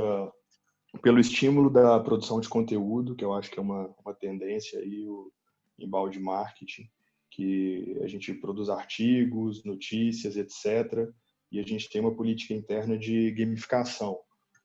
pelo 1.02 1.20
estímulo 1.20 1.70
da 1.70 2.00
produção 2.00 2.40
de 2.40 2.50
conteúdo, 2.50 3.16
que 3.16 3.24
eu 3.24 3.34
acho 3.34 3.50
que 3.50 3.58
é 3.58 3.62
uma, 3.62 3.94
uma 4.04 4.14
tendência 4.14 4.80
aí, 4.80 5.08
o 5.08 5.32
embalde 5.80 6.20
marketing, 6.20 6.90
que 7.30 7.98
a 8.04 8.08
gente 8.08 8.34
produz 8.34 8.70
artigos, 8.70 9.64
notícias, 9.64 10.36
etc. 10.36 11.10
E 11.52 11.60
a 11.60 11.64
gente 11.64 11.90
tem 11.90 12.02
uma 12.02 12.14
política 12.14 12.54
interna 12.54 12.98
de 12.98 13.32
gamificação, 13.32 14.20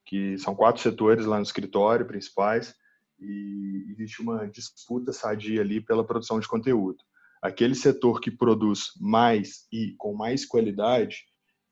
que 0.04 0.36
são 0.38 0.54
quatro 0.54 0.82
setores 0.82 1.26
lá 1.26 1.36
no 1.36 1.44
escritório 1.44 2.06
principais, 2.06 2.74
e 3.18 3.86
existe 3.88 4.20
uma 4.20 4.46
disputa 4.46 5.12
sadia 5.12 5.60
ali 5.60 5.80
pela 5.80 6.04
produção 6.04 6.38
de 6.38 6.48
conteúdo. 6.48 6.98
Aquele 7.40 7.74
setor 7.74 8.20
que 8.20 8.30
produz 8.30 8.90
mais 9.00 9.66
e 9.72 9.94
com 9.96 10.14
mais 10.14 10.44
qualidade, 10.44 11.24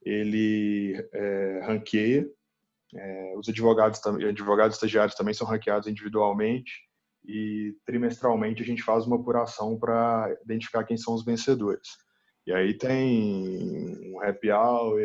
ele 0.04 1.08
é, 1.12 1.62
ranqueia. 1.66 2.26
É, 2.94 3.34
os 3.36 3.48
advogados, 3.48 4.00
advogados 4.06 4.76
estagiários 4.76 5.16
também 5.16 5.34
são 5.34 5.46
ranqueados 5.46 5.88
individualmente 5.88 6.72
e 7.26 7.74
trimestralmente 7.84 8.62
a 8.62 8.66
gente 8.66 8.82
faz 8.82 9.06
uma 9.06 9.16
apuração 9.16 9.78
para 9.78 10.36
identificar 10.44 10.84
quem 10.84 10.96
são 10.96 11.14
os 11.14 11.24
vencedores. 11.24 11.88
E 12.46 12.52
aí 12.52 12.74
tem 12.74 14.12
um 14.12 14.22
happy 14.22 14.50
hour, 14.50 15.00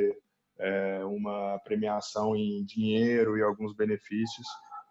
a 1.28 1.60
premiação 1.64 2.36
em 2.36 2.64
dinheiro 2.66 3.38
e 3.38 3.42
alguns 3.42 3.74
benefícios 3.74 4.46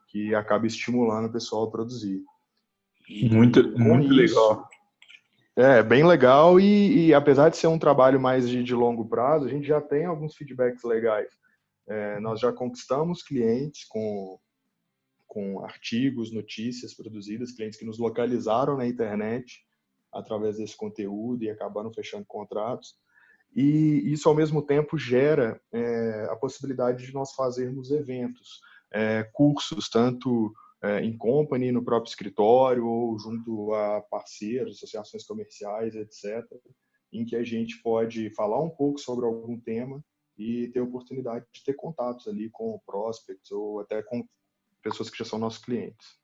que 0.08 0.34
acaba 0.34 0.66
estimulando 0.66 1.26
o 1.26 1.32
pessoal 1.32 1.64
a 1.64 1.70
produzir. 1.70 2.22
E 3.08 3.28
muito, 3.28 3.62
muito 3.78 4.06
isso, 4.06 4.14
legal. 4.14 4.68
É, 5.60 5.82
bem 5.82 6.06
legal 6.06 6.60
e, 6.60 7.08
e, 7.08 7.12
apesar 7.14 7.48
de 7.48 7.56
ser 7.56 7.66
um 7.66 7.80
trabalho 7.80 8.20
mais 8.20 8.48
de, 8.48 8.62
de, 8.62 8.72
longo 8.72 9.08
prazo, 9.08 9.44
a 9.44 9.48
gente 9.48 9.66
já 9.66 9.80
tem 9.80 10.04
alguns 10.04 10.36
feedbacks 10.36 10.84
legais. 10.84 11.32
É, 11.88 12.20
nós 12.20 12.38
já 12.38 12.52
conquistamos 12.52 13.24
clientes 13.24 13.82
com, 13.88 14.38
com 15.26 15.64
artigos, 15.64 16.32
notícias 16.32 16.94
produzidas, 16.94 17.50
clientes 17.50 17.76
que 17.76 17.84
nos 17.84 17.98
localizaram 17.98 18.76
na 18.76 18.86
internet 18.86 19.66
através 20.14 20.58
desse 20.58 20.76
conteúdo 20.76 21.42
e 21.42 21.50
acabaram 21.50 21.92
fechando 21.92 22.24
contratos. 22.24 22.94
E 23.52 24.12
isso, 24.12 24.28
ao 24.28 24.36
mesmo 24.36 24.62
tempo, 24.62 24.96
gera 24.96 25.60
é, 25.72 26.28
a 26.30 26.36
possibilidade 26.36 27.04
de 27.04 27.12
nós 27.12 27.32
fazermos 27.32 27.90
eventos, 27.90 28.60
é, 28.92 29.28
cursos, 29.32 29.88
tanto 29.88 30.54
é, 30.82 31.00
em 31.00 31.16
company, 31.16 31.72
no 31.72 31.84
próprio 31.84 32.10
escritório, 32.10 32.86
ou 32.86 33.18
junto 33.18 33.74
a 33.74 34.00
parceiros, 34.02 34.76
associações 34.76 35.24
comerciais, 35.24 35.94
etc., 35.94 36.44
em 37.12 37.24
que 37.24 37.34
a 37.34 37.42
gente 37.42 37.80
pode 37.82 38.30
falar 38.34 38.62
um 38.62 38.70
pouco 38.70 38.98
sobre 38.98 39.24
algum 39.24 39.58
tema 39.58 40.02
e 40.36 40.68
ter 40.68 40.80
a 40.80 40.84
oportunidade 40.84 41.44
de 41.52 41.64
ter 41.64 41.74
contatos 41.74 42.28
ali 42.28 42.48
com 42.50 42.80
prospects 42.86 43.50
ou 43.50 43.80
até 43.80 44.02
com 44.02 44.24
pessoas 44.82 45.10
que 45.10 45.18
já 45.18 45.24
são 45.24 45.38
nossos 45.38 45.64
clientes. 45.64 46.18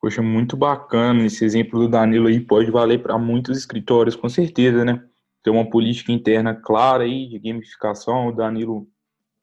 Poxa, 0.00 0.20
muito 0.20 0.56
bacana. 0.56 1.24
Esse 1.24 1.44
exemplo 1.44 1.78
do 1.78 1.88
Danilo 1.88 2.26
aí 2.26 2.40
pode 2.40 2.70
valer 2.70 3.02
para 3.02 3.16
muitos 3.16 3.56
escritórios, 3.56 4.16
com 4.16 4.28
certeza, 4.28 4.84
né? 4.84 5.02
Ter 5.42 5.50
uma 5.50 5.68
política 5.68 6.12
interna 6.12 6.54
clara 6.54 7.04
aí 7.04 7.28
de 7.28 7.38
gamificação. 7.38 8.26
O 8.26 8.32
Danilo 8.32 8.88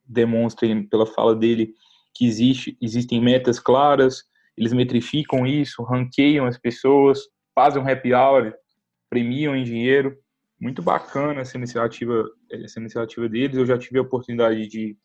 demonstra 0.04 0.68
pela 0.90 1.06
fala 1.06 1.36
dele 1.36 1.74
que 2.14 2.26
existe, 2.26 2.78
existem 2.82 3.22
metas 3.22 3.60
claras, 3.60 4.24
eles 4.58 4.74
metrificam 4.74 5.46
isso, 5.46 5.84
ranqueiam 5.84 6.46
as 6.46 6.58
pessoas, 6.58 7.20
fazem 7.56 7.82
um 7.82 7.88
happy 7.88 8.14
hour, 8.14 8.54
premiam 9.10 9.56
em 9.56 9.64
dinheiro. 9.64 10.18
Muito 10.60 10.82
bacana 10.82 11.42
essa 11.42 11.58
iniciativa, 11.58 12.30
essa 12.52 12.80
iniciativa 12.80 13.28
deles. 13.28 13.58
Eu 13.58 13.66
já 13.66 13.78
tive 13.78 13.98
a 13.98 14.04
oportunidade 14.04 14.68
de, 14.68 14.96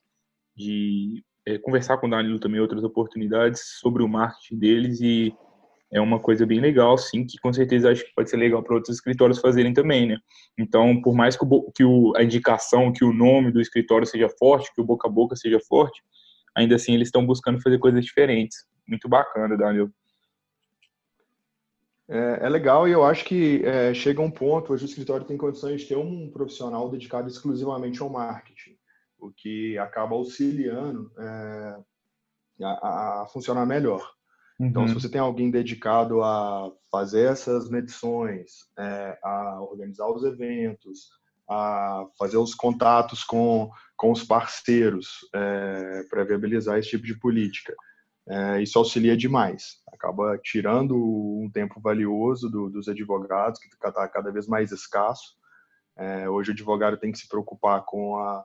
de 0.54 1.24
é, 1.46 1.56
conversar 1.58 1.96
com 1.98 2.06
o 2.06 2.10
Danilo 2.10 2.38
também 2.38 2.60
outras 2.60 2.84
oportunidades 2.84 3.78
sobre 3.80 4.02
o 4.02 4.08
marketing 4.08 4.58
deles 4.58 5.00
e 5.00 5.34
é 5.92 6.00
uma 6.00 6.18
coisa 6.18 6.44
bem 6.44 6.60
legal, 6.60 6.98
sim, 6.98 7.24
que 7.24 7.38
com 7.38 7.52
certeza 7.52 7.90
acho 7.90 8.04
que 8.04 8.12
pode 8.14 8.28
ser 8.28 8.36
legal 8.36 8.62
para 8.62 8.74
outros 8.74 8.96
escritórios 8.96 9.38
fazerem 9.38 9.72
também, 9.72 10.06
né? 10.06 10.18
Então, 10.58 11.00
por 11.00 11.14
mais 11.14 11.36
que, 11.36 11.44
o, 11.44 11.72
que 11.72 11.84
o, 11.84 12.12
a 12.16 12.24
indicação, 12.24 12.92
que 12.92 13.04
o 13.04 13.12
nome 13.12 13.52
do 13.52 13.60
escritório 13.60 14.06
seja 14.06 14.28
forte, 14.28 14.74
que 14.74 14.80
o 14.80 14.84
boca 14.84 15.08
a 15.08 15.10
boca 15.10 15.36
seja 15.36 15.60
forte, 15.60 16.02
ainda 16.56 16.74
assim 16.76 16.94
eles 16.94 17.08
estão 17.08 17.24
buscando 17.24 17.60
fazer 17.60 17.78
coisas 17.78 18.04
diferentes. 18.04 18.56
Muito 18.88 19.08
bacana, 19.08 19.56
Daniel. 19.56 19.90
É, 22.08 22.38
é 22.42 22.48
legal 22.48 22.88
e 22.88 22.92
eu 22.92 23.04
acho 23.04 23.24
que 23.24 23.64
é, 23.64 23.92
chega 23.92 24.22
um 24.22 24.30
ponto 24.30 24.72
hoje 24.72 24.84
o 24.84 24.86
escritório 24.86 25.26
tem 25.26 25.36
condições 25.36 25.80
de 25.80 25.88
ter 25.88 25.96
um 25.96 26.30
profissional 26.30 26.88
dedicado 26.88 27.28
exclusivamente 27.28 28.00
ao 28.00 28.08
marketing, 28.08 28.76
o 29.18 29.32
que 29.32 29.76
acaba 29.76 30.14
auxiliando 30.14 31.10
é, 31.18 31.76
a, 32.62 33.22
a, 33.22 33.26
funcionar 33.26 33.66
melhor. 33.66 34.08
Uhum. 34.58 34.66
Então, 34.68 34.88
se 34.88 34.94
você 34.94 35.10
tem 35.10 35.20
alguém 35.20 35.50
dedicado 35.50 36.22
a 36.22 36.72
fazer 36.90 37.32
essas 37.32 37.68
medições, 37.68 38.52
é, 38.78 39.18
a 39.22 39.60
organizar 39.60 40.08
os 40.08 40.22
eventos, 40.22 41.10
a 41.48 42.06
fazer 42.18 42.36
os 42.36 42.54
contatos 42.54 43.22
com, 43.22 43.70
com 43.96 44.10
os 44.10 44.24
parceiros 44.24 45.20
é, 45.34 46.02
para 46.10 46.24
viabilizar 46.24 46.78
esse 46.78 46.90
tipo 46.90 47.06
de 47.06 47.18
política. 47.18 47.74
É, 48.28 48.60
isso 48.60 48.76
auxilia 48.78 49.16
demais, 49.16 49.80
acaba 49.92 50.36
tirando 50.42 50.96
um 50.96 51.48
tempo 51.52 51.80
valioso 51.80 52.50
do, 52.50 52.68
dos 52.68 52.88
advogados, 52.88 53.60
que 53.60 53.68
está 53.68 54.08
cada 54.08 54.32
vez 54.32 54.48
mais 54.48 54.72
escasso. 54.72 55.36
É, 55.96 56.28
hoje 56.28 56.50
o 56.50 56.52
advogado 56.52 56.96
tem 56.96 57.12
que 57.12 57.18
se 57.18 57.28
preocupar 57.28 57.84
com 57.84 58.18
a 58.18 58.44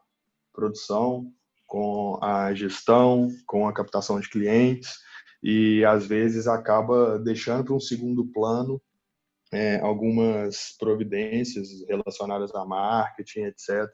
produção, 0.53 1.34
com 1.65 2.20
a 2.22 2.53
gestão, 2.53 3.29
com 3.48 3.67
a 3.67 3.74
captação 3.74 4.20
de 4.20 4.29
clientes, 4.29 5.00
e 5.41 5.84
às 5.84 6.05
vezes 6.05 6.48
acaba 6.48 7.17
deixando 7.17 7.63
para 7.63 7.74
um 7.74 7.79
segundo 7.79 8.25
plano 8.25 8.79
é, 9.51 9.79
algumas 9.81 10.75
providências 10.79 11.67
relacionadas 11.88 12.53
a 12.55 12.65
marketing, 12.65 13.41
etc., 13.41 13.89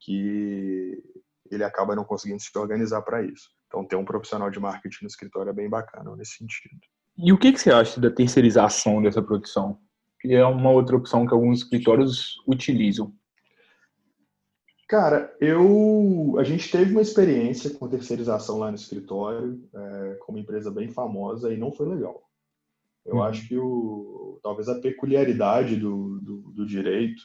que 0.00 1.02
ele 1.50 1.64
acaba 1.64 1.94
não 1.94 2.04
conseguindo 2.04 2.40
se 2.40 2.56
organizar 2.58 3.02
para 3.02 3.22
isso. 3.22 3.50
Então, 3.66 3.84
ter 3.84 3.96
um 3.96 4.04
profissional 4.04 4.50
de 4.50 4.58
marketing 4.58 5.04
no 5.04 5.08
escritório 5.08 5.50
é 5.50 5.52
bem 5.52 5.68
bacana 5.68 6.14
nesse 6.16 6.36
sentido. 6.36 6.78
E 7.16 7.32
o 7.32 7.38
que, 7.38 7.52
que 7.52 7.60
você 7.60 7.70
acha 7.70 8.00
da 8.00 8.10
terceirização 8.10 9.02
dessa 9.02 9.22
produção? 9.22 9.78
Que 10.20 10.34
é 10.34 10.44
uma 10.44 10.70
outra 10.70 10.96
opção 10.96 11.26
que 11.26 11.34
alguns 11.34 11.62
escritórios 11.62 12.36
utilizam. 12.46 13.12
Cara, 14.88 15.36
eu 15.38 16.36
a 16.38 16.44
gente 16.44 16.70
teve 16.70 16.92
uma 16.92 17.02
experiência 17.02 17.70
com 17.70 17.88
terceirização 17.88 18.58
lá 18.58 18.70
no 18.70 18.76
escritório, 18.76 19.68
é, 19.74 20.14
com 20.20 20.32
uma 20.32 20.40
empresa 20.40 20.70
bem 20.70 20.88
famosa 20.88 21.52
e 21.52 21.58
não 21.58 21.70
foi 21.70 21.88
legal. 21.88 22.27
Eu 23.08 23.16
uhum. 23.16 23.22
acho 23.22 23.48
que 23.48 23.56
o, 23.56 24.38
talvez 24.42 24.68
a 24.68 24.78
peculiaridade 24.78 25.76
do, 25.76 26.20
do, 26.20 26.52
do, 26.52 26.66
direito, 26.66 27.22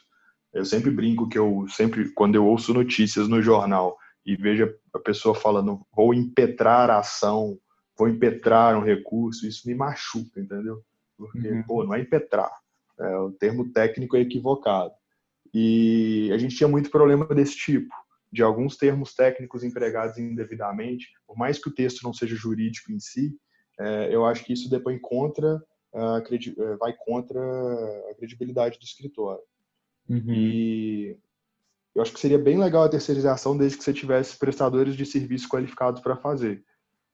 eu 0.54 0.64
sempre 0.64 0.90
brinco 0.90 1.28
que 1.28 1.38
eu 1.38 1.66
sempre, 1.68 2.10
quando 2.14 2.36
eu 2.36 2.46
ouço 2.48 2.74
notícias 2.74 3.28
no 3.28 3.42
jornal 3.42 3.98
e 4.26 4.38
vejo 4.38 4.74
a 4.94 5.00
pessoa 5.00 5.36
falando, 5.36 5.86
vou 5.94 6.14
impetrar 6.14 6.90
a 6.90 7.00
ação, 7.00 7.60
vou 7.98 8.08
impetrar 8.08 8.78
um 8.78 8.84
recurso, 8.84 9.46
isso 9.46 9.68
me 9.68 9.76
machuca, 9.76 10.40
entendeu? 10.40 10.82
Porque, 11.18 11.50
uhum. 11.50 11.64
pô, 11.64 11.84
não 11.84 11.94
é 11.94 12.00
impetrar, 12.00 12.52
é, 12.98 13.18
o 13.18 13.32
termo 13.32 13.70
técnico 13.74 14.16
é 14.16 14.22
equivocado. 14.22 14.94
E 15.54 16.32
a 16.34 16.38
gente 16.38 16.56
tinha 16.56 16.68
muito 16.68 16.90
problema 16.90 17.26
desse 17.28 17.58
tipo, 17.58 17.94
de 18.32 18.42
alguns 18.42 18.78
termos 18.78 19.14
técnicos 19.14 19.66
empregados 19.66 20.18
indevidamente, 20.18 21.08
por 21.28 21.38
mais 21.38 21.60
que 21.62 21.68
o 21.68 21.76
texto 21.76 22.04
não 22.04 22.14
seja 22.14 22.36
jurídico 22.36 22.92
em 22.92 23.00
si, 23.00 23.38
é, 23.78 24.16
eu 24.16 24.26
acho 24.26 24.46
que 24.46 24.54
isso 24.54 24.70
depois 24.70 24.98
contra 25.02 25.62
vai 26.80 26.94
contra 26.94 27.40
a 28.10 28.16
credibilidade 28.16 28.80
do 28.80 28.84
escritório. 28.84 29.44
Uhum. 30.10 30.34
E 30.34 31.18
eu 31.96 32.02
acho 32.02 32.12
que 32.12 32.20
seria 32.20 32.40
bem 32.40 32.58
legal 32.58 32.84
a 32.84 32.90
terceirização 32.90 33.56
desde 33.56 33.78
que 33.78 33.84
você 33.84 33.94
tivesse 33.94 34.38
prestadores 34.38 34.96
de 34.96 35.06
serviço 35.06 35.48
qualificados 35.48 36.02
para 36.02 36.18
fazer. 36.18 36.64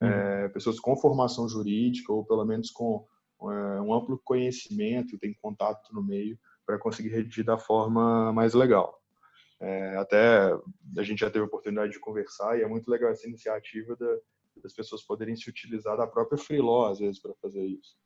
Uhum. 0.02 0.08
É, 0.08 0.50
pessoas 0.50 0.80
com 0.80 0.96
formação 0.96 1.48
jurídica 1.48 2.14
ou 2.14 2.24
pelo 2.26 2.46
menos 2.46 2.72
com 2.72 3.06
é, 3.42 3.82
um 3.82 3.94
amplo 3.94 4.20
conhecimento, 4.24 5.18
tem 5.18 5.34
contato 5.42 5.94
no 5.94 6.02
meio 6.02 6.40
para 6.66 6.78
conseguir 6.78 7.10
redigir 7.10 7.44
da 7.44 7.58
forma 7.58 8.32
mais 8.32 8.54
legal. 8.54 8.98
É, 9.60 9.98
até 9.98 10.54
a 10.98 11.04
gente 11.04 11.20
já 11.20 11.30
teve 11.30 11.44
a 11.44 11.48
oportunidade 11.48 11.92
de 11.92 12.00
conversar 12.00 12.58
e 12.58 12.62
é 12.62 12.68
muito 12.68 12.90
legal 12.90 13.12
essa 13.12 13.28
iniciativa 13.28 13.94
da, 13.98 14.18
das 14.64 14.74
pessoas 14.74 15.04
poderem 15.04 15.36
se 15.36 15.50
utilizar 15.50 15.98
da 15.98 16.08
própria 16.08 16.38
freeló 16.38 16.90
às 16.90 17.00
vezes 17.00 17.22
para 17.22 17.34
fazer 17.42 17.66
isso. 17.66 17.98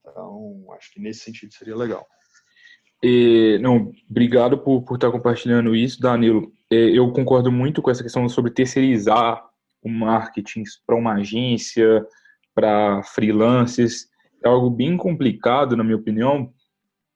Então, 0.00 0.64
acho 0.76 0.92
que 0.92 1.00
nesse 1.00 1.20
sentido 1.20 1.52
seria 1.52 1.76
legal. 1.76 2.06
E, 3.02 3.58
não, 3.60 3.92
obrigado 4.08 4.58
por, 4.58 4.82
por 4.82 4.94
estar 4.94 5.10
compartilhando 5.10 5.74
isso, 5.74 6.00
Danilo. 6.00 6.52
eu 6.70 7.12
concordo 7.12 7.52
muito 7.52 7.82
com 7.82 7.90
essa 7.90 8.02
questão 8.02 8.28
sobre 8.28 8.50
terceirizar 8.50 9.44
o 9.82 9.88
marketing 9.88 10.62
para 10.86 10.96
uma 10.96 11.14
agência, 11.14 12.06
para 12.54 13.02
freelancers. 13.02 14.06
É 14.42 14.48
algo 14.48 14.70
bem 14.70 14.96
complicado, 14.96 15.76
na 15.76 15.84
minha 15.84 15.96
opinião, 15.96 16.52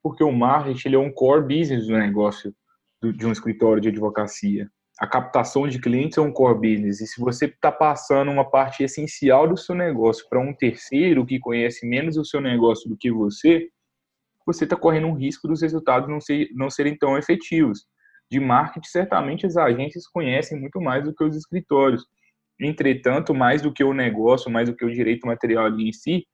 porque 0.02 0.22
o 0.22 0.32
marketing 0.32 0.94
é 0.94 0.98
um 0.98 1.12
core 1.12 1.42
business 1.42 1.86
do 1.86 1.94
negócio 1.94 2.54
de 3.02 3.26
um 3.26 3.32
escritório 3.32 3.80
de 3.80 3.88
advocacia 3.88 4.70
a 4.98 5.06
captação 5.06 5.68
de 5.68 5.80
clientes 5.80 6.18
é 6.18 6.20
um 6.20 6.32
core 6.32 6.74
business. 6.74 7.00
E 7.00 7.06
se 7.06 7.20
você 7.20 7.46
está 7.46 7.70
passando 7.70 8.30
uma 8.30 8.48
parte 8.48 8.82
essencial 8.82 9.46
do 9.46 9.56
seu 9.56 9.74
negócio 9.74 10.26
para 10.28 10.40
um 10.40 10.52
terceiro 10.52 11.24
que 11.24 11.38
conhece 11.38 11.86
menos 11.86 12.16
o 12.16 12.24
seu 12.24 12.40
negócio 12.40 12.88
do 12.88 12.96
que 12.96 13.10
você, 13.10 13.68
você 14.44 14.64
está 14.64 14.74
correndo 14.74 15.06
um 15.06 15.14
risco 15.14 15.46
dos 15.46 15.62
resultados 15.62 16.08
não, 16.08 16.20
ser, 16.20 16.48
não 16.52 16.68
serem 16.68 16.96
tão 16.96 17.16
efetivos. 17.16 17.86
De 18.30 18.40
marketing, 18.40 18.88
certamente 18.88 19.46
as 19.46 19.56
agências 19.56 20.06
conhecem 20.06 20.58
muito 20.58 20.80
mais 20.80 21.04
do 21.04 21.14
que 21.14 21.22
os 21.22 21.36
escritórios. 21.36 22.04
Entretanto, 22.60 23.32
mais 23.32 23.62
do 23.62 23.72
que 23.72 23.84
o 23.84 23.94
negócio, 23.94 24.50
mais 24.50 24.68
do 24.68 24.74
que 24.74 24.84
o 24.84 24.92
direito 24.92 25.26
material 25.26 25.66
ali 25.66 25.88
em 25.88 25.92
si, 25.92 26.26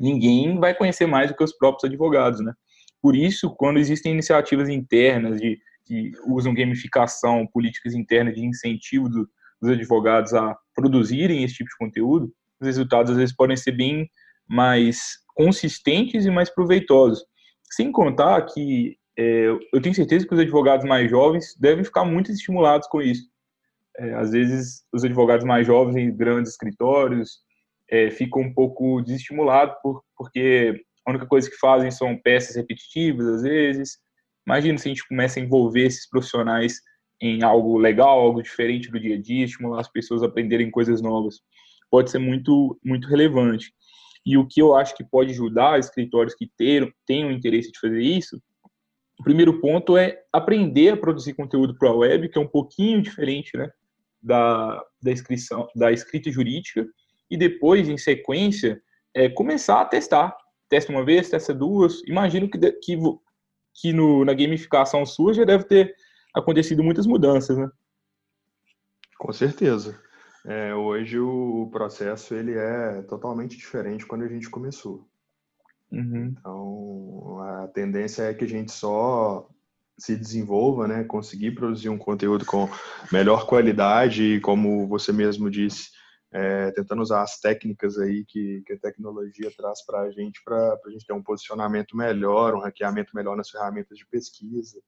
ninguém 0.00 0.58
vai 0.58 0.74
conhecer 0.74 1.06
mais 1.06 1.30
do 1.30 1.36
que 1.36 1.44
os 1.44 1.52
próprios 1.52 1.84
advogados, 1.84 2.40
né? 2.40 2.52
Por 3.02 3.14
isso, 3.14 3.54
quando 3.56 3.78
existem 3.78 4.12
iniciativas 4.12 4.68
internas 4.68 5.38
de 5.38 5.58
que 5.90 6.12
usam 6.24 6.54
gamificação, 6.54 7.48
políticas 7.52 7.94
internas 7.94 8.34
de 8.34 8.44
incentivo 8.44 9.08
do, 9.08 9.28
dos 9.60 9.72
advogados 9.72 10.32
a 10.32 10.56
produzirem 10.72 11.42
esse 11.42 11.54
tipo 11.54 11.68
de 11.68 11.76
conteúdo, 11.76 12.32
os 12.60 12.66
resultados 12.66 13.10
às 13.10 13.16
vezes 13.16 13.34
podem 13.34 13.56
ser 13.56 13.72
bem 13.72 14.08
mais 14.48 15.18
consistentes 15.34 16.24
e 16.24 16.30
mais 16.30 16.48
proveitosos. 16.48 17.24
Sem 17.72 17.90
contar 17.90 18.42
que 18.42 18.96
é, 19.18 19.46
eu 19.72 19.82
tenho 19.82 19.94
certeza 19.94 20.26
que 20.26 20.32
os 20.32 20.40
advogados 20.40 20.86
mais 20.86 21.10
jovens 21.10 21.56
devem 21.58 21.84
ficar 21.84 22.04
muito 22.04 22.30
estimulados 22.30 22.86
com 22.86 23.02
isso. 23.02 23.28
é, 23.98 24.14
às 24.14 24.30
vezes 24.30 24.84
os 24.92 25.02
advogados 25.04 25.44
mais 25.44 25.66
jovens 25.66 25.96
em 25.96 26.16
grandes 26.16 26.52
escritórios 26.52 27.40
é, 27.90 28.10
ficam 28.10 28.42
um 28.42 28.54
pouco 28.54 29.02
desestimulados 29.02 29.74
por, 29.82 30.04
porque 30.16 30.84
a 31.04 31.10
única 31.10 31.26
coisa 31.26 31.50
que 31.50 31.56
fazem 31.56 31.90
são 31.90 32.16
peças 32.16 32.54
repetitivas, 32.54 33.26
às 33.26 33.42
vezes. 33.42 33.98
Imagina 34.46 34.78
se 34.78 34.88
a 34.88 34.90
gente 34.90 35.06
começa 35.06 35.38
a 35.38 35.42
envolver 35.42 35.86
esses 35.86 36.08
profissionais 36.08 36.80
em 37.20 37.42
algo 37.42 37.76
legal, 37.78 38.18
algo 38.20 38.42
diferente 38.42 38.90
do 38.90 38.98
dia 38.98 39.16
a 39.16 39.20
dia, 39.20 39.44
estimular 39.44 39.80
as 39.80 39.90
pessoas 39.90 40.22
a 40.22 40.26
aprenderem 40.26 40.70
coisas 40.70 41.02
novas. 41.02 41.40
Pode 41.90 42.10
ser 42.10 42.18
muito, 42.18 42.78
muito 42.84 43.08
relevante. 43.08 43.72
E 44.24 44.36
o 44.36 44.46
que 44.46 44.60
eu 44.60 44.74
acho 44.74 44.96
que 44.96 45.04
pode 45.04 45.30
ajudar 45.32 45.78
escritórios 45.78 46.34
que 46.34 46.50
ter, 46.56 46.90
tenham 47.06 47.30
interesse 47.30 47.70
de 47.70 47.78
fazer 47.78 48.00
isso, 48.00 48.40
o 49.20 49.22
primeiro 49.22 49.60
ponto 49.60 49.98
é 49.98 50.22
aprender 50.32 50.94
a 50.94 50.96
produzir 50.96 51.34
conteúdo 51.34 51.76
para 51.76 51.90
a 51.90 51.94
web, 51.94 52.26
que 52.30 52.38
é 52.38 52.40
um 52.40 52.48
pouquinho 52.48 53.02
diferente 53.02 53.54
né, 53.54 53.70
da, 54.22 54.82
da, 55.02 55.12
inscrição, 55.12 55.68
da 55.76 55.92
escrita 55.92 56.30
jurídica, 56.30 56.86
e 57.30 57.36
depois, 57.36 57.86
em 57.86 57.98
sequência, 57.98 58.80
é, 59.14 59.28
começar 59.28 59.82
a 59.82 59.84
testar. 59.84 60.34
Testa 60.70 60.90
uma 60.90 61.04
vez, 61.04 61.28
testa 61.28 61.52
duas. 61.52 62.02
Imagino 62.06 62.48
que, 62.48 62.58
que, 62.58 62.96
que 63.80 63.92
no, 63.92 64.24
na 64.24 64.34
gamificação 64.34 65.06
sua 65.06 65.32
já 65.32 65.44
deve 65.44 65.64
ter 65.64 65.94
acontecido 66.34 66.82
muitas 66.82 67.06
mudanças, 67.06 67.56
né? 67.56 67.70
Com 69.18 69.32
certeza. 69.32 69.98
É, 70.44 70.74
hoje 70.74 71.18
o 71.18 71.68
processo 71.70 72.34
ele 72.34 72.54
é 72.56 73.02
totalmente 73.02 73.56
diferente 73.56 74.06
quando 74.06 74.24
a 74.24 74.28
gente 74.28 74.48
começou. 74.48 75.06
Uhum. 75.90 76.34
Então 76.38 77.40
a 77.40 77.68
tendência 77.68 78.22
é 78.24 78.34
que 78.34 78.44
a 78.44 78.48
gente 78.48 78.72
só 78.72 79.48
se 79.98 80.16
desenvolva, 80.16 80.88
né, 80.88 81.04
conseguir 81.04 81.50
produzir 81.50 81.90
um 81.90 81.98
conteúdo 81.98 82.46
com 82.46 82.68
melhor 83.12 83.46
qualidade 83.46 84.22
e, 84.22 84.40
como 84.40 84.88
você 84.88 85.12
mesmo 85.12 85.50
disse, 85.50 85.90
é, 86.32 86.70
tentando 86.70 87.02
usar 87.02 87.22
as 87.22 87.40
técnicas 87.40 87.98
aí 87.98 88.24
que, 88.24 88.62
que 88.64 88.74
a 88.74 88.78
tecnologia 88.78 89.50
traz 89.56 89.84
para 89.84 90.00
a 90.02 90.10
gente, 90.10 90.40
para 90.44 90.78
a 90.86 90.90
gente 90.90 91.04
ter 91.04 91.12
um 91.12 91.22
posicionamento 91.22 91.96
melhor, 91.96 92.54
um 92.54 92.60
hackeamento 92.60 93.14
melhor 93.14 93.36
nas 93.36 93.50
ferramentas 93.50 93.98
de 93.98 94.06
pesquisa. 94.06 94.80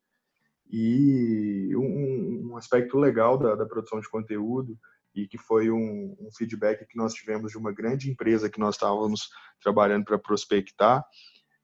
E 0.71 1.75
um, 1.77 2.53
um 2.53 2.57
aspecto 2.57 2.97
legal 2.97 3.37
da, 3.37 3.55
da, 3.57 3.67
produção 3.67 4.01
de 4.01 4.09
conteúdo 4.09 4.79
e 5.15 5.27
que 5.27 5.37
foi 5.37 5.71
um, 5.71 6.17
um, 6.19 6.31
feedback 6.37 6.87
que 6.87 6.97
nós 6.97 7.13
tivemos 7.13 7.53
de 7.53 7.59
uma 7.59 7.73
grande 7.73 8.11
empresa 8.11 8.49
que 8.49 8.61
nós 8.61 8.77
estávamos 8.77 9.29
trabalhando 9.61 10.05
para 10.05 10.19
prospectar, 10.19 11.05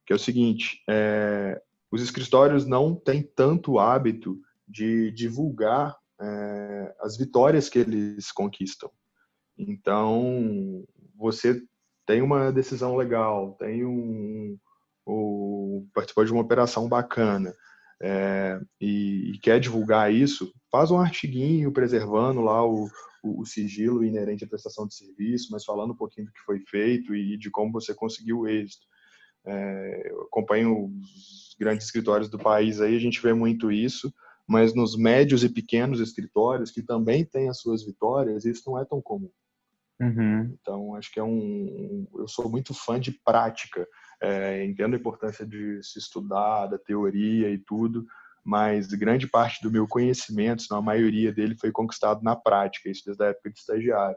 que 0.05 0.13
é 0.13 0.17
o 0.17 0.19
seguinte, 0.19 0.83
é, 0.89 1.59
os 1.91 2.03
escritórios 2.03 2.67
não 2.67 2.95
têm 2.95 3.23
tanto 3.23 3.79
hábito 3.79 4.39
de 4.67 5.11
divulgar 5.13 5.97
é, 6.21 6.95
as 7.01 7.17
vitórias 7.17 7.69
que 7.71 7.79
eles 7.79 8.31
conquistam. 8.31 8.91
Então, 9.59 10.85
você 11.17 11.61
tem 12.07 12.23
uma 12.23 12.53
decisão 12.53 12.97
legal, 12.97 13.57
tem 13.59 13.85
um, 13.85 14.57
um 15.07 15.89
participou 15.93 16.25
de 16.25 16.33
uma 16.33 16.43
operação 16.43 16.89
bacana 16.89 17.53
é, 18.01 18.61
e, 18.81 19.33
e, 19.33 19.39
quer 19.41 19.59
divulgar 19.59 20.13
isso, 20.13 20.53
faz 20.71 20.91
um 20.91 20.99
artiguinho 20.99 21.73
preservando 21.73 22.41
lá 22.41 22.65
o, 22.65 22.89
o, 23.23 23.43
o, 23.43 23.45
sigilo 23.45 24.05
inerente 24.05 24.45
à 24.45 24.47
prestação 24.47 24.87
de 24.87 24.95
serviço, 24.95 25.49
mas 25.51 25.65
falando 25.65 25.93
um 25.93 25.97
pouquinho 25.97 26.27
do 26.27 26.33
que 26.33 26.41
foi 26.41 26.61
feito 26.61 27.15
e 27.15 27.37
de 27.37 27.51
como 27.51 27.73
você 27.73 27.93
conseguiu 27.93 28.41
o 28.41 28.49
êxito. 28.49 28.87
É, 29.45 30.11
eu 30.13 30.23
acompanho 30.23 30.87
os 30.87 31.57
grandes 31.59 31.87
escritórios 31.87 32.29
do 32.29 32.39
país 32.39 32.81
aí, 32.81 32.95
a 32.95 33.01
gente 33.01 33.21
vê 33.21 33.33
muito 33.33 33.73
isso, 33.73 34.13
mas 34.47 34.75
nos 34.75 34.97
médios 34.97 35.43
e 35.43 35.49
pequenos 35.49 36.01
escritórios, 36.01 36.71
que 36.71 36.83
também 36.83 37.25
têm 37.25 37.49
as 37.49 37.59
suas 37.59 37.85
vitórias, 37.85 38.45
isso 38.45 38.63
não 38.67 38.79
é 38.79 38.85
tão 38.85 39.03
comum. 39.03 39.31
Uhum. 40.01 40.57
Então, 40.61 40.95
acho 40.95 41.13
que 41.13 41.19
é 41.19 41.25
um. 41.25 42.07
Eu 42.15 42.29
sou 42.29 42.49
muito 42.49 42.73
fã 42.73 43.01
de 43.01 43.13
prática. 43.13 43.87
É, 44.21 44.65
entendo 44.65 44.95
a 44.95 44.99
importância 44.99 45.47
de 45.47 45.81
se 45.83 45.99
estudar, 45.99 46.67
da 46.67 46.79
teoria 46.79 47.51
e 47.51 47.59
tudo, 47.59 48.05
mas 48.45 48.89
grande 48.89 49.29
parte 49.29 49.63
do 49.63 49.71
meu 49.71 49.87
conhecimento, 49.87 50.63
se 50.63 50.71
não 50.71 50.79
a 50.79 50.83
maioria 50.83 51.33
dele, 51.33 51.57
foi 51.57 51.71
conquistado 51.71 52.23
na 52.23 52.35
prática, 52.35 52.89
isso 52.89 53.05
desde 53.05 53.23
a 53.23 53.29
época 53.29 53.51
de 53.51 53.59
estagiário. 53.59 54.17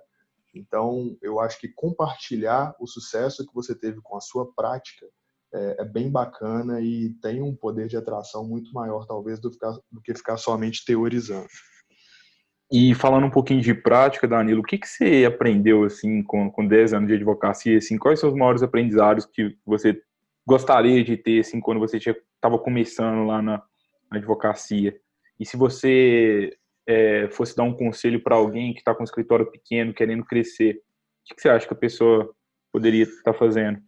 Então, 0.54 1.18
eu 1.22 1.40
acho 1.40 1.60
que 1.60 1.68
compartilhar 1.68 2.76
o 2.80 2.88
sucesso 2.88 3.46
que 3.46 3.54
você 3.54 3.76
teve 3.76 4.02
com 4.02 4.18
a 4.18 4.22
sua 4.22 4.52
prática 4.54 5.06
é, 5.54 5.82
é 5.82 5.86
bem 5.86 6.10
bacana 6.10 6.82
e 6.82 7.10
tem 7.22 7.42
um 7.42 7.56
poder 7.56 7.88
de 7.88 7.98
atração 7.98 8.48
muito 8.48 8.74
maior, 8.74 9.06
talvez, 9.06 9.40
do, 9.40 9.52
ficar, 9.52 9.78
do 9.92 10.02
que 10.02 10.14
ficar 10.14 10.38
somente 10.38 10.84
teorizando. 10.86 11.48
E 12.72 12.96
falando 12.96 13.26
um 13.26 13.30
pouquinho 13.30 13.60
de 13.60 13.74
prática, 13.74 14.26
Danilo, 14.26 14.62
o 14.62 14.64
que, 14.64 14.78
que 14.78 14.88
você 14.88 15.26
aprendeu 15.26 15.84
assim 15.84 16.24
com, 16.24 16.50
com 16.50 16.66
10 16.66 16.94
anos 16.94 17.10
de 17.10 17.16
advocacia? 17.16 17.78
Assim, 17.78 17.98
quais 17.98 18.18
são 18.18 18.30
os 18.30 18.36
maiores 18.36 18.64
aprendizados 18.64 19.26
que 19.26 19.58
você 19.66 20.02
gostaria 20.48 21.04
de 21.04 21.18
ter 21.18 21.42
assim, 21.42 21.60
quando 21.60 21.80
você 21.80 21.98
estava 21.98 22.58
começando 22.58 23.28
lá 23.28 23.42
na, 23.42 23.62
na, 24.10 24.18
advocacia? 24.18 24.98
E 25.38 25.46
se 25.46 25.58
você 25.58 26.58
é, 26.88 27.28
fosse 27.32 27.54
dar 27.58 27.64
um 27.64 27.74
conselho 27.74 28.24
para 28.24 28.38
alguém 28.38 28.74
que 28.74 28.80
está 28.80 28.96
com 28.96 29.02
um 29.02 29.04
escritório 29.04 29.52
pequeno, 29.52 29.94
querendo 29.94 30.24
crescer, 30.24 30.76
o 30.76 30.80
que, 31.26 31.36
que 31.36 31.42
você 31.42 31.50
acha 31.50 31.68
que 31.68 31.74
a 31.74 31.78
pessoa 31.78 32.34
poderia 32.72 33.04
estar 33.04 33.34
tá 33.34 33.38
fazendo? 33.38 33.82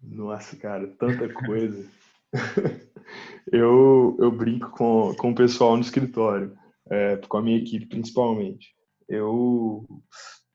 Nossa, 0.00 0.56
cara, 0.56 0.86
tanta 0.96 1.28
coisa. 1.28 1.90
eu, 3.50 4.16
eu 4.20 4.30
brinco 4.30 4.70
com, 4.70 5.12
com 5.16 5.30
o 5.32 5.34
pessoal 5.34 5.74
no 5.74 5.82
escritório 5.82 6.56
é, 6.90 7.16
com 7.16 7.36
a 7.38 7.42
minha 7.42 7.58
equipe 7.58 7.86
principalmente. 7.86 8.74
Eu, 9.08 9.86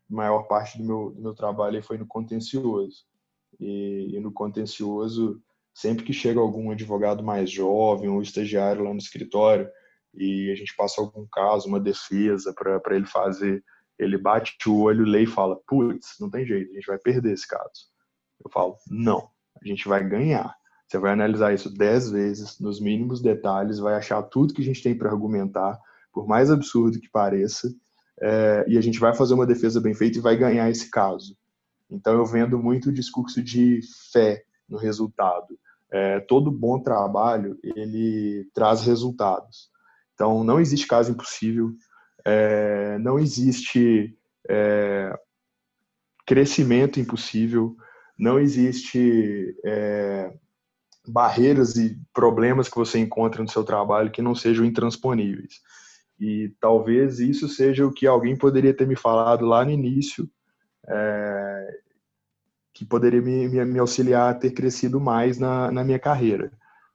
maior 0.10 0.44
parte 0.44 0.78
do 0.78 0.84
meu, 0.84 1.12
do 1.12 1.22
meu 1.22 1.34
trabalho 1.34 1.82
foi 1.84 1.98
no 1.98 2.08
contencioso. 2.08 3.06
E, 3.60 4.16
e, 4.16 4.20
no 4.20 4.32
contencioso, 4.32 5.42
sempre 5.74 6.06
que 6.06 6.14
chega 6.14 6.40
algum 6.40 6.72
advogado 6.72 7.24
mais 7.24 7.52
jovem 7.52 8.10
ou 8.10 8.22
estagiário 8.22 8.84
lá 8.84 8.92
no 8.92 9.00
escritório 9.00 9.70
e 10.14 10.52
a 10.52 10.56
gente 10.56 10.76
passa 10.76 11.02
algum 11.02 11.26
caso, 11.32 11.68
uma 11.68 11.80
defesa 11.80 12.54
para 12.54 12.96
ele 12.96 13.06
fazer, 13.06 13.64
ele 13.98 14.18
bate 14.18 14.58
o 14.68 14.82
olho, 14.82 15.04
lê 15.04 15.24
e 15.24 15.28
fala: 15.28 15.60
putz, 15.68 16.16
não 16.20 16.30
tem 16.30 16.46
jeito, 16.46 16.72
a 16.72 16.76
gente 16.76 16.88
vai 16.88 16.98
perder 16.98 17.34
esse 17.34 17.48
caso. 17.48 17.90
Eu 18.44 18.50
falo: 18.52 18.78
não, 18.88 19.30
a 19.62 19.68
gente 19.68 19.88
vai 19.88 20.08
ganhar. 20.08 20.56
Você 20.88 20.98
vai 20.98 21.12
analisar 21.12 21.54
isso 21.54 21.72
dez 21.72 22.10
vezes, 22.10 22.60
nos 22.60 22.82
mínimos 22.82 23.22
detalhes, 23.22 23.78
vai 23.78 23.94
achar 23.94 24.24
tudo 24.24 24.54
que 24.54 24.62
a 24.62 24.66
gente 24.66 24.82
tem 24.82 24.98
para 24.98 25.12
argumentar, 25.12 25.80
por 26.12 26.28
mais 26.28 26.50
absurdo 26.52 27.00
que 27.00 27.10
pareça, 27.10 27.74
é, 28.22 28.66
e 28.68 28.78
a 28.78 28.82
gente 28.82 29.00
vai 29.00 29.14
fazer 29.14 29.34
uma 29.34 29.46
defesa 29.46 29.80
bem 29.80 29.94
feita 29.94 30.18
e 30.18 30.22
vai 30.22 30.36
ganhar 30.36 30.70
esse 30.70 30.90
caso. 30.90 31.38
Então 31.90 32.14
eu 32.14 32.26
vendo 32.26 32.60
muito 32.60 32.90
o 32.90 32.94
discurso 32.94 33.42
de 33.42 33.80
fé 34.12 34.44
no 34.68 34.78
resultado. 34.78 35.58
É, 35.92 36.20
todo 36.20 36.52
bom 36.52 36.80
trabalho 36.80 37.58
ele 37.64 38.48
traz 38.54 38.82
resultados. 38.82 39.70
Então 40.14 40.44
não 40.44 40.60
existe 40.60 40.86
caso 40.86 41.12
impossível, 41.12 41.74
é, 42.26 42.98
não 43.00 43.18
existe 43.18 44.16
é, 44.48 45.18
crescimento 46.26 47.00
impossível, 47.00 47.76
não 48.18 48.38
existe 48.38 49.56
é, 49.66 50.32
barreiras 51.08 51.76
e 51.76 51.98
problemas 52.14 52.70
que 52.70 52.76
você 52.76 53.00
encontra 53.00 53.42
no 53.42 53.50
seu 53.50 53.64
trabalho 53.64 54.12
que 54.12 54.22
não 54.22 54.36
sejam 54.36 54.66
intransponíveis. 54.66 55.62
E 56.20 56.54
talvez 56.60 57.20
isso 57.20 57.48
seja 57.48 57.86
o 57.86 57.94
que 57.94 58.06
alguém 58.06 58.38
poderia 58.38 58.74
ter 58.74 58.86
me 58.86 58.96
falado 58.96 59.46
lá 59.46 59.64
no 59.64 59.72
início, 59.72 60.30
é, 60.88 61.80
que 62.74 62.86
poderia 62.86 63.22
me, 63.22 63.48
me, 63.48 63.64
me, 63.66 63.80
auxiliar 63.80 64.32
a 64.32 64.38
ter 64.38 64.52
crescido 64.52 65.00
mais 65.00 65.38
na, 65.38 65.72
na 65.72 65.84
minha 65.84 66.00
carreira. 66.00 66.52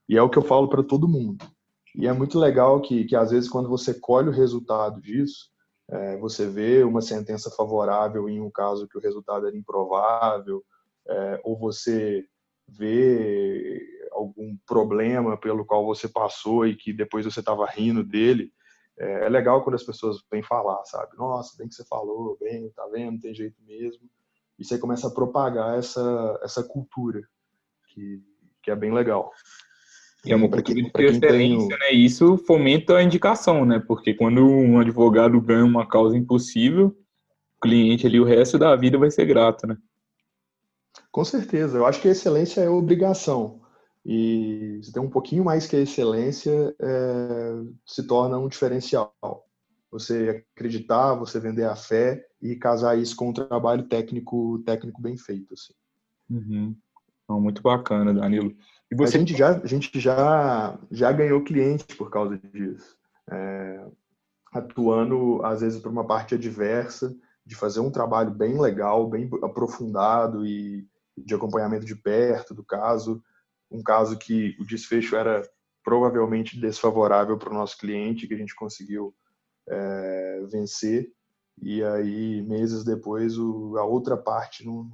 E 0.08 0.16
é 0.16 0.22
o 0.22 0.28
que 0.28 0.36
eu 0.36 0.42
falo 0.42 0.68
para 0.68 0.82
todo 0.82 1.08
mundo. 1.08 1.44
E 1.94 2.06
é 2.06 2.12
muito 2.12 2.38
legal 2.38 2.80
que, 2.80 3.04
que, 3.04 3.16
às 3.16 3.30
vezes, 3.30 3.48
quando 3.48 3.68
você 3.68 3.94
colhe 3.94 4.28
o 4.28 4.32
resultado 4.32 5.00
disso, 5.00 5.50
é, 5.90 6.16
você 6.18 6.46
vê 6.46 6.82
uma 6.82 7.00
sentença 7.00 7.50
favorável 7.50 8.28
em 8.28 8.40
um 8.40 8.50
caso 8.50 8.88
que 8.88 8.98
o 8.98 9.00
resultado 9.00 9.46
era 9.46 9.56
improvável, 9.56 10.62
é, 11.08 11.40
ou 11.44 11.58
você 11.58 12.26
vê 12.66 13.80
algum 14.12 14.56
problema 14.66 15.36
pelo 15.36 15.64
qual 15.64 15.84
você 15.84 16.08
passou 16.08 16.66
e 16.66 16.74
que 16.74 16.92
depois 16.92 17.24
você 17.24 17.40
estava 17.40 17.66
rindo 17.66 18.02
dele, 18.02 18.50
é, 18.98 19.26
é, 19.26 19.28
legal 19.28 19.62
quando 19.62 19.74
as 19.74 19.82
pessoas 19.82 20.18
vêm 20.30 20.42
falar, 20.42 20.84
sabe? 20.84 21.16
Nossa, 21.16 21.56
bem 21.58 21.68
que 21.68 21.74
você 21.74 21.84
falou, 21.84 22.36
bem, 22.40 22.70
tá 22.70 22.86
vendo, 22.92 23.20
tem 23.20 23.34
jeito 23.34 23.56
mesmo. 23.66 24.08
E 24.58 24.64
você 24.64 24.78
começa 24.78 25.08
a 25.08 25.10
propagar 25.10 25.78
essa, 25.78 26.40
essa 26.42 26.62
cultura, 26.62 27.22
que, 27.88 28.22
que 28.62 28.70
é 28.70 28.76
bem 28.76 28.92
legal. 28.92 29.32
E 30.24 30.32
é 30.32 30.36
uma 30.36 30.48
cultura 30.48 30.80
de 30.80 31.04
excelência, 31.04 31.68
tem... 31.68 31.78
né? 31.78 31.92
Isso 31.92 32.38
fomenta 32.38 32.96
a 32.96 33.02
indicação, 33.02 33.64
né? 33.64 33.82
Porque 33.86 34.14
quando 34.14 34.46
um 34.46 34.78
advogado 34.78 35.40
ganha 35.40 35.64
uma 35.64 35.86
causa 35.86 36.16
impossível, 36.16 36.96
o 37.56 37.60
cliente 37.60 38.06
ali 38.06 38.18
o 38.18 38.24
resto 38.24 38.58
da 38.58 38.74
vida 38.74 38.96
vai 38.96 39.10
ser 39.10 39.26
grato, 39.26 39.66
né? 39.66 39.76
Com 41.10 41.24
certeza. 41.24 41.78
Eu 41.78 41.86
acho 41.86 42.00
que 42.00 42.08
a 42.08 42.12
excelência 42.12 42.60
é 42.60 42.68
obrigação. 42.68 43.60
E 44.04 44.80
se 44.82 44.92
tem 44.92 45.02
um 45.02 45.08
pouquinho 45.08 45.44
mais 45.44 45.66
que 45.66 45.76
a 45.76 45.80
excelência, 45.80 46.74
é, 46.78 47.52
se 47.86 48.06
torna 48.06 48.38
um 48.38 48.48
diferencial. 48.48 49.14
você 49.90 50.44
acreditar, 50.54 51.14
você 51.14 51.38
vender 51.38 51.64
a 51.64 51.76
fé 51.76 52.26
e 52.42 52.56
casar 52.56 52.98
isso 52.98 53.14
com 53.14 53.30
um 53.30 53.32
trabalho 53.32 53.84
técnico 53.84 54.60
técnico 54.66 55.00
bem 55.00 55.16
feito. 55.16 55.54
Assim. 55.54 55.72
Uhum. 56.28 56.76
Então, 57.22 57.40
muito 57.40 57.62
bacana, 57.62 58.12
Danilo. 58.12 58.54
E 58.90 58.96
você... 58.96 59.16
A 59.16 59.20
gente 59.20 59.36
já, 59.36 59.56
a 59.56 59.66
gente 59.66 60.00
já, 60.00 60.78
já 60.90 61.12
ganhou 61.12 61.42
clientes 61.42 61.96
por 61.96 62.10
causa 62.10 62.36
disso. 62.36 62.96
É, 63.30 63.86
atuando, 64.52 65.40
às 65.44 65.60
vezes, 65.60 65.80
por 65.80 65.90
uma 65.90 66.06
parte 66.06 66.34
adversa, 66.34 67.14
de 67.46 67.54
fazer 67.54 67.80
um 67.80 67.90
trabalho 67.90 68.30
bem 68.30 68.60
legal, 68.60 69.08
bem 69.08 69.30
aprofundado 69.42 70.44
e 70.46 70.86
de 71.16 71.34
acompanhamento 71.34 71.86
de 71.86 71.96
perto 71.96 72.52
do 72.52 72.64
caso. 72.64 73.22
Um 73.74 73.82
caso 73.82 74.16
que 74.16 74.56
o 74.60 74.64
desfecho 74.64 75.16
era 75.16 75.42
provavelmente 75.82 76.58
desfavorável 76.58 77.36
para 77.36 77.50
o 77.50 77.54
nosso 77.54 77.76
cliente, 77.76 78.28
que 78.28 78.34
a 78.34 78.38
gente 78.38 78.54
conseguiu 78.54 79.12
é, 79.68 80.46
vencer. 80.50 81.10
E 81.60 81.82
aí, 81.82 82.40
meses 82.42 82.84
depois, 82.84 83.36
o, 83.36 83.76
a 83.76 83.84
outra 83.84 84.16
parte 84.16 84.64
não, 84.64 84.88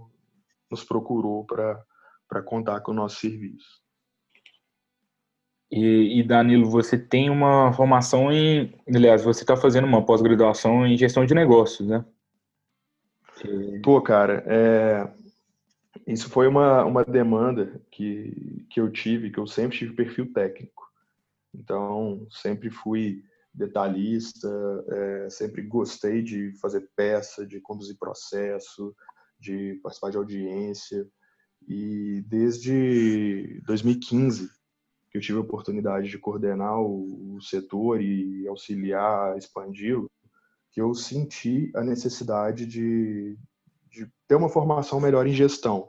nos 0.71 0.83
procurou 0.83 1.45
para 1.45 2.43
contar 2.43 2.81
com 2.81 2.93
o 2.93 2.95
nosso 2.95 3.21
serviço. 3.21 3.83
E, 5.71 6.19
e, 6.19 6.23
Danilo, 6.23 6.69
você 6.69 6.99
tem 6.99 7.29
uma 7.29 7.73
formação 7.75 8.33
em. 8.33 8.75
Aliás, 8.89 9.23
você 9.23 9.43
está 9.43 9.57
fazendo 9.57 9.87
uma 9.87 10.05
pós-graduação 10.05 10.87
em 10.87 10.97
gestão 10.97 11.25
de 11.25 11.35
negócios, 11.35 11.87
né? 11.87 12.05
Pô, 13.83 14.01
cara, 14.03 14.43
é... 14.47 15.20
isso 16.07 16.29
foi 16.31 16.47
uma, 16.47 16.85
uma 16.85 17.05
demanda 17.05 17.81
que, 17.91 18.67
que 18.71 18.81
eu 18.81 18.91
tive, 18.91 19.31
que 19.31 19.39
eu 19.39 19.47
sempre 19.47 19.79
tive 19.79 19.95
perfil 19.95 20.33
técnico. 20.33 20.89
Então, 21.55 22.27
sempre 22.31 22.71
fui 22.71 23.25
detalhista, 23.53 24.49
é, 24.89 25.31
sempre 25.31 25.63
gostei 25.63 26.23
de 26.23 26.53
fazer 26.61 26.89
peça, 26.95 27.47
de 27.47 27.61
conduzir 27.61 27.99
processo, 27.99 28.95
de 29.39 29.81
participar 29.83 30.11
de 30.11 30.17
audiência. 30.17 31.07
E 31.69 32.25
desde 32.27 33.61
2015 33.67 34.49
que 35.11 35.19
eu 35.19 35.21
tive 35.21 35.39
a 35.39 35.43
oportunidade 35.43 36.09
de 36.09 36.19
coordenar 36.19 36.81
o, 36.81 37.39
setor 37.43 38.01
e 38.01 38.47
auxiliar 38.47 39.37
expandi-lo, 39.37 40.11
que 40.71 40.81
eu 40.81 40.95
senti 40.95 41.73
a 41.75 41.83
necessidade 41.83 42.65
de, 42.65 43.37
de, 43.91 44.11
ter 44.27 44.35
uma 44.35 44.49
formação 44.49 45.01
melhor 45.01 45.27
em 45.27 45.33
gestão. 45.33 45.89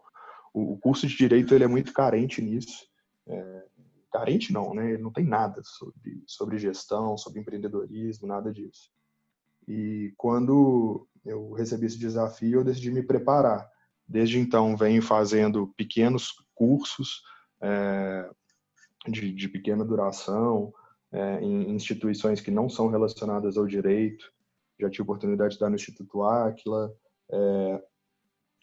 O, 0.54 0.74
o 0.74 0.78
curso 0.78 1.08
de 1.08 1.16
direito 1.16 1.54
ele 1.54 1.64
é 1.64 1.68
muito 1.68 1.94
carente 1.94 2.42
nisso. 2.42 2.88
É, 3.28 3.64
carente 4.12 4.52
não, 4.52 4.74
né? 4.74 4.94
Ele 4.94 5.04
não 5.04 5.12
tem 5.12 5.26
nada 5.26 5.62
sobre, 5.64 6.24
sobre 6.28 6.58
gestão, 6.58 7.18
sobre 7.18 7.40
empreendedorismo, 7.40 8.28
nada 8.28 8.52
disso. 8.52 8.92
E 9.68 10.14
quando 10.18 11.08
eu 11.26 11.54
recebi 11.54 11.86
esse 11.86 11.98
desafio, 11.98 12.60
eu 12.60 12.64
decidi 12.64 12.92
me 12.92 13.04
preparar. 13.04 13.70
Desde 14.08 14.40
então, 14.40 14.76
venho 14.76 15.02
fazendo 15.02 15.68
pequenos 15.78 16.34
cursos, 16.54 17.24
é, 17.62 18.30
de, 19.08 19.32
de 19.32 19.48
pequena 19.48 19.86
duração, 19.86 20.74
é, 21.12 21.40
em 21.42 21.72
instituições 21.72 22.42
que 22.42 22.52
não 22.52 22.70
são 22.70 22.90
relacionadas 22.90 23.58
ao 23.58 23.66
direito. 23.66 24.32
Já 24.80 24.90
tive 24.90 25.04
oportunidade 25.04 25.54
de 25.54 25.60
dar 25.60 25.70
no 25.70 25.76
Instituto 25.76 26.24
Aquila, 26.24 26.94
é, 27.32 27.84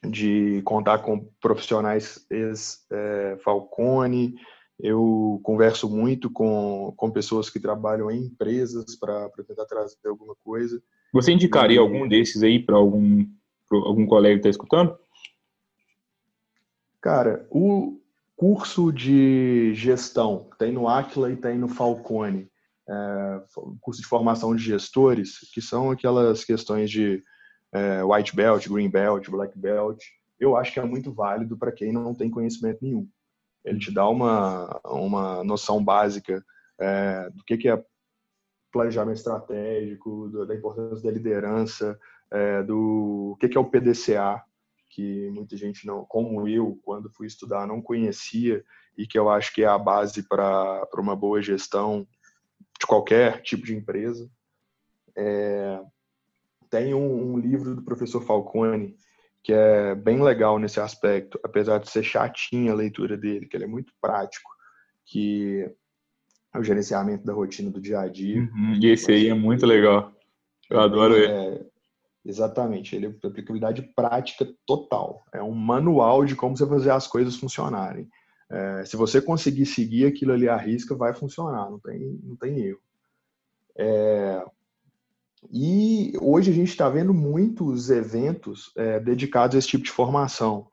de 0.04 0.60
contar 0.62 0.98
com 0.98 1.28
profissionais 1.40 2.26
ex-Falcone. 2.30 4.34
É, 4.82 4.88
Eu 4.88 5.40
converso 5.42 5.88
muito 5.88 6.30
com, 6.30 6.92
com 6.96 7.10
pessoas 7.10 7.50
que 7.50 7.58
trabalham 7.58 8.10
em 8.10 8.26
empresas 8.26 8.96
para 8.96 9.30
tentar 9.46 9.66
trazer 9.66 9.96
alguma 10.06 10.36
coisa. 10.44 10.80
Você 11.12 11.32
indicaria 11.32 11.76
e... 11.76 11.80
algum 11.80 12.06
desses 12.06 12.42
aí 12.42 12.58
para 12.58 12.76
algum, 12.76 13.26
algum 13.70 14.06
colega 14.06 14.34
que 14.34 14.40
está 14.40 14.50
escutando? 14.50 14.96
Cara, 17.00 17.46
o, 17.50 17.98
curso 18.38 18.92
de 18.92 19.74
gestão, 19.74 20.48
tem 20.60 20.70
no 20.70 20.86
Aquila 20.86 21.32
e 21.32 21.36
tem 21.36 21.58
no 21.58 21.66
Falcone, 21.66 22.48
é, 22.88 23.40
curso 23.80 24.00
de 24.00 24.06
formação 24.06 24.54
de 24.54 24.62
gestores, 24.62 25.40
que 25.52 25.60
são 25.60 25.90
aquelas 25.90 26.44
questões 26.44 26.88
de 26.88 27.20
é, 27.72 28.02
white 28.02 28.34
belt, 28.34 28.68
green 28.68 28.88
belt, 28.88 29.28
black 29.30 29.58
belt, 29.58 30.02
eu 30.38 30.56
acho 30.56 30.72
que 30.72 30.80
é 30.80 30.84
muito 30.84 31.12
válido 31.12 31.56
para 31.56 31.72
quem 31.72 31.92
não 31.92 32.14
tem 32.14 32.30
conhecimento 32.30 32.78
nenhum. 32.82 33.08
Ele 33.64 33.78
te 33.78 33.92
dá 33.92 34.08
uma, 34.08 34.80
uma 34.84 35.44
noção 35.44 35.82
básica 35.82 36.44
é, 36.78 37.28
do 37.30 37.44
que, 37.44 37.56
que 37.56 37.68
é 37.68 37.84
planejamento 38.72 39.16
estratégico, 39.16 40.28
do, 40.28 40.46
da 40.46 40.54
importância 40.54 41.02
da 41.02 41.10
liderança, 41.10 41.98
é, 42.30 42.62
do 42.62 43.36
que, 43.40 43.48
que 43.48 43.56
é 43.56 43.60
o 43.60 43.68
PDCA, 43.68 44.42
que 44.90 45.28
muita 45.30 45.56
gente 45.56 45.86
não, 45.86 46.04
como 46.04 46.48
eu, 46.48 46.78
quando 46.82 47.10
fui 47.10 47.26
estudar, 47.26 47.66
não 47.66 47.82
conhecia 47.82 48.64
e 48.96 49.06
que 49.06 49.18
eu 49.18 49.28
acho 49.28 49.52
que 49.54 49.62
é 49.62 49.66
a 49.66 49.78
base 49.78 50.22
para 50.22 50.88
uma 50.96 51.14
boa 51.14 51.42
gestão 51.42 52.06
de 52.80 52.86
qualquer 52.86 53.42
tipo 53.42 53.64
de 53.64 53.74
empresa. 53.74 54.30
É, 55.16 55.80
tem 56.70 56.94
um, 56.94 57.34
um, 57.34 57.38
livro 57.38 57.74
do 57.74 57.82
professor 57.82 58.22
Falcone 58.22 58.96
que 59.42 59.52
é 59.52 59.94
bem 59.94 60.22
legal 60.22 60.58
nesse 60.58 60.80
aspecto, 60.80 61.38
apesar 61.42 61.78
de 61.78 61.88
ser 61.88 62.02
chatinha 62.02 62.72
a 62.72 62.74
leitura 62.74 63.16
dele, 63.16 63.46
que 63.46 63.56
ele 63.56 63.64
é 63.64 63.68
muito 63.68 63.92
prático, 64.00 64.50
que 65.06 65.64
é 66.52 66.58
o 66.58 66.62
gerenciamento 66.62 67.24
da 67.24 67.32
rotina 67.32 67.70
do 67.70 67.80
dia 67.80 68.00
a 68.00 68.08
dia. 68.08 68.40
Uhum, 68.40 68.78
e 68.82 68.86
esse 68.88 69.10
aí 69.10 69.28
é 69.28 69.34
muito 69.34 69.64
legal. 69.64 70.12
Eu 70.68 70.80
adoro 70.80 71.16
ele. 71.16 71.32
É, 71.32 71.66
Exatamente, 72.28 72.94
ele 72.94 73.06
é 73.06 73.26
aplicabilidade 73.26 73.80
prática 73.96 74.46
total. 74.66 75.24
É 75.32 75.42
um 75.42 75.54
manual 75.54 76.26
de 76.26 76.36
como 76.36 76.54
você 76.54 76.66
fazer 76.66 76.90
as 76.90 77.06
coisas 77.06 77.36
funcionarem. 77.36 78.06
É, 78.50 78.84
se 78.84 78.98
você 78.98 79.20
conseguir 79.20 79.64
seguir 79.64 80.04
aquilo 80.04 80.34
ali 80.34 80.46
à 80.46 80.54
risca, 80.54 80.94
vai 80.94 81.14
funcionar, 81.14 81.70
não 81.70 81.78
tem, 81.78 82.20
não 82.22 82.36
tem 82.36 82.58
erro. 82.60 82.80
É, 83.78 84.44
e 85.50 86.12
hoje 86.20 86.50
a 86.50 86.54
gente 86.54 86.68
está 86.68 86.88
vendo 86.88 87.14
muitos 87.14 87.90
eventos 87.90 88.72
é, 88.76 88.98
dedicados 88.98 89.54
a 89.54 89.58
esse 89.58 89.68
tipo 89.68 89.84
de 89.84 89.90
formação. 89.90 90.68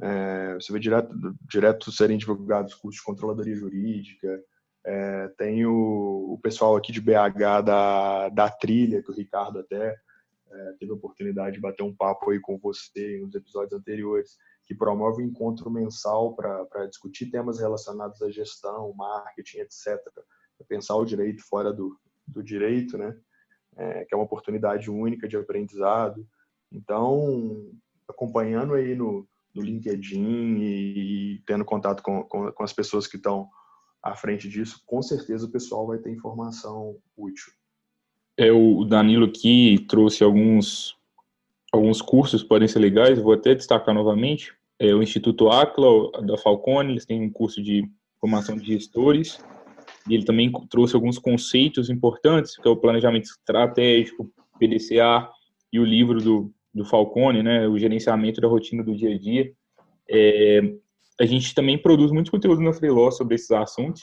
É, 0.00 0.54
você 0.54 0.72
vê 0.72 0.78
direto, 0.78 1.14
direto 1.48 1.92
serem 1.92 2.18
divulgados 2.18 2.74
cursos 2.74 3.00
de 3.00 3.04
controladoria 3.06 3.54
jurídica. 3.54 4.42
É, 4.84 5.28
tem 5.36 5.66
o, 5.66 6.34
o, 6.34 6.38
pessoal 6.42 6.76
aqui 6.76 6.92
de 6.92 7.00
BH 7.00 7.62
da, 7.64 8.28
da 8.28 8.48
trilha, 8.48 9.02
que 9.02 9.10
o 9.10 9.14
Ricardo 9.14 9.58
até 9.58 9.96
é, 10.50 10.72
teve 10.78 10.92
a 10.92 10.94
oportunidade 10.94 11.56
de 11.56 11.60
bater 11.60 11.82
um 11.82 11.94
papo 11.94 12.30
aí 12.30 12.40
com 12.40 12.56
você 12.56 13.18
nos 13.20 13.34
episódios 13.34 13.72
anteriores, 13.72 14.36
que 14.64 14.74
promove 14.74 15.22
um 15.22 15.26
encontro 15.26 15.70
mensal 15.70 16.34
para 16.34 16.86
discutir 16.86 17.30
temas 17.30 17.58
relacionados 17.58 18.22
à 18.22 18.30
gestão, 18.30 18.92
marketing, 18.94 19.58
etc. 19.58 19.98
Pensar 20.68 20.96
o 20.96 21.04
direito 21.04 21.42
fora 21.42 21.72
do, 21.72 21.98
do 22.26 22.42
direito, 22.42 22.96
né? 22.96 23.16
É, 23.76 24.04
que 24.04 24.14
é 24.14 24.16
uma 24.16 24.24
oportunidade 24.24 24.90
única 24.90 25.28
de 25.28 25.36
aprendizado. 25.36 26.26
Então, 26.72 27.70
acompanhando 28.08 28.74
aí 28.74 28.94
no, 28.94 29.28
no 29.54 29.62
LinkedIn 29.62 30.56
e, 30.58 31.34
e 31.34 31.42
tendo 31.46 31.64
contato 31.64 32.02
com, 32.02 32.22
com, 32.24 32.50
com 32.50 32.62
as 32.62 32.72
pessoas 32.72 33.06
que 33.06 33.16
estão 33.16 33.48
à 34.02 34.14
frente 34.14 34.48
disso, 34.48 34.82
com 34.86 35.02
certeza 35.02 35.46
o 35.46 35.50
pessoal 35.50 35.86
vai 35.86 35.98
ter 35.98 36.10
informação 36.10 36.96
útil 37.16 37.52
é, 38.36 38.52
o 38.52 38.84
Danilo 38.84 39.26
aqui 39.26 39.84
trouxe 39.88 40.22
alguns, 40.22 40.94
alguns 41.72 42.02
cursos 42.02 42.42
que 42.42 42.48
podem 42.48 42.68
ser 42.68 42.78
legais, 42.80 43.18
vou 43.18 43.32
até 43.32 43.54
destacar 43.54 43.94
novamente. 43.94 44.52
É, 44.78 44.94
o 44.94 45.02
Instituto 45.02 45.48
Acla, 45.48 46.10
da 46.22 46.36
Falcone, 46.36 46.92
eles 46.92 47.06
têm 47.06 47.22
um 47.22 47.30
curso 47.30 47.62
de 47.62 47.88
formação 48.20 48.56
de 48.56 48.66
gestores, 48.66 49.38
e 50.08 50.14
ele 50.14 50.24
também 50.24 50.50
trouxe 50.70 50.94
alguns 50.94 51.18
conceitos 51.18 51.90
importantes, 51.90 52.56
que 52.56 52.66
é 52.66 52.70
o 52.70 52.76
planejamento 52.76 53.24
estratégico, 53.24 54.30
PDCA, 54.58 55.28
e 55.72 55.80
o 55.80 55.84
livro 55.84 56.22
do, 56.22 56.52
do 56.72 56.84
Falcone, 56.84 57.42
né, 57.42 57.66
o 57.66 57.78
gerenciamento 57.78 58.40
da 58.40 58.48
rotina 58.48 58.82
do 58.82 58.94
dia 58.94 59.14
a 59.14 59.18
dia. 59.18 59.52
É, 60.08 60.60
a 61.20 61.26
gente 61.26 61.54
também 61.54 61.76
produz 61.76 62.12
muito 62.12 62.30
conteúdo 62.30 62.60
na 62.60 62.72
Freeló 62.72 63.10
sobre 63.10 63.34
esses 63.34 63.50
assuntos, 63.50 64.02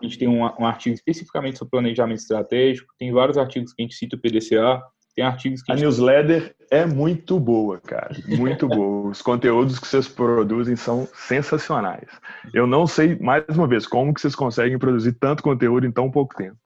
a 0.00 0.04
gente 0.04 0.18
tem 0.18 0.28
um, 0.28 0.44
um, 0.44 0.66
artigo 0.66 0.94
especificamente 0.94 1.58
sobre 1.58 1.70
planejamento 1.70 2.20
estratégico, 2.20 2.94
tem 2.98 3.12
vários 3.12 3.36
artigos 3.36 3.72
que 3.72 3.82
a 3.82 3.84
gente 3.84 3.96
cita 3.96 4.16
o 4.16 4.20
PDCA, 4.20 4.80
tem 5.18 5.24
artigos 5.24 5.62
que 5.62 5.72
a, 5.72 5.74
a 5.74 5.78
newsletter 5.78 6.54
é 6.70 6.86
muito 6.86 7.40
boa, 7.40 7.80
cara, 7.80 8.14
muito 8.28 8.68
boa. 8.68 9.10
Os 9.10 9.20
conteúdos 9.20 9.80
que 9.80 9.88
vocês 9.88 10.06
produzem 10.06 10.76
são 10.76 11.08
sensacionais. 11.12 12.08
Eu 12.54 12.68
não 12.68 12.86
sei, 12.86 13.18
mais 13.18 13.44
uma 13.48 13.66
vez, 13.66 13.84
como 13.84 14.14
que 14.14 14.20
vocês 14.20 14.36
conseguem 14.36 14.78
produzir 14.78 15.14
tanto 15.14 15.42
conteúdo 15.42 15.86
em 15.86 15.90
tão 15.90 16.08
pouco 16.08 16.36
tempo. 16.36 16.56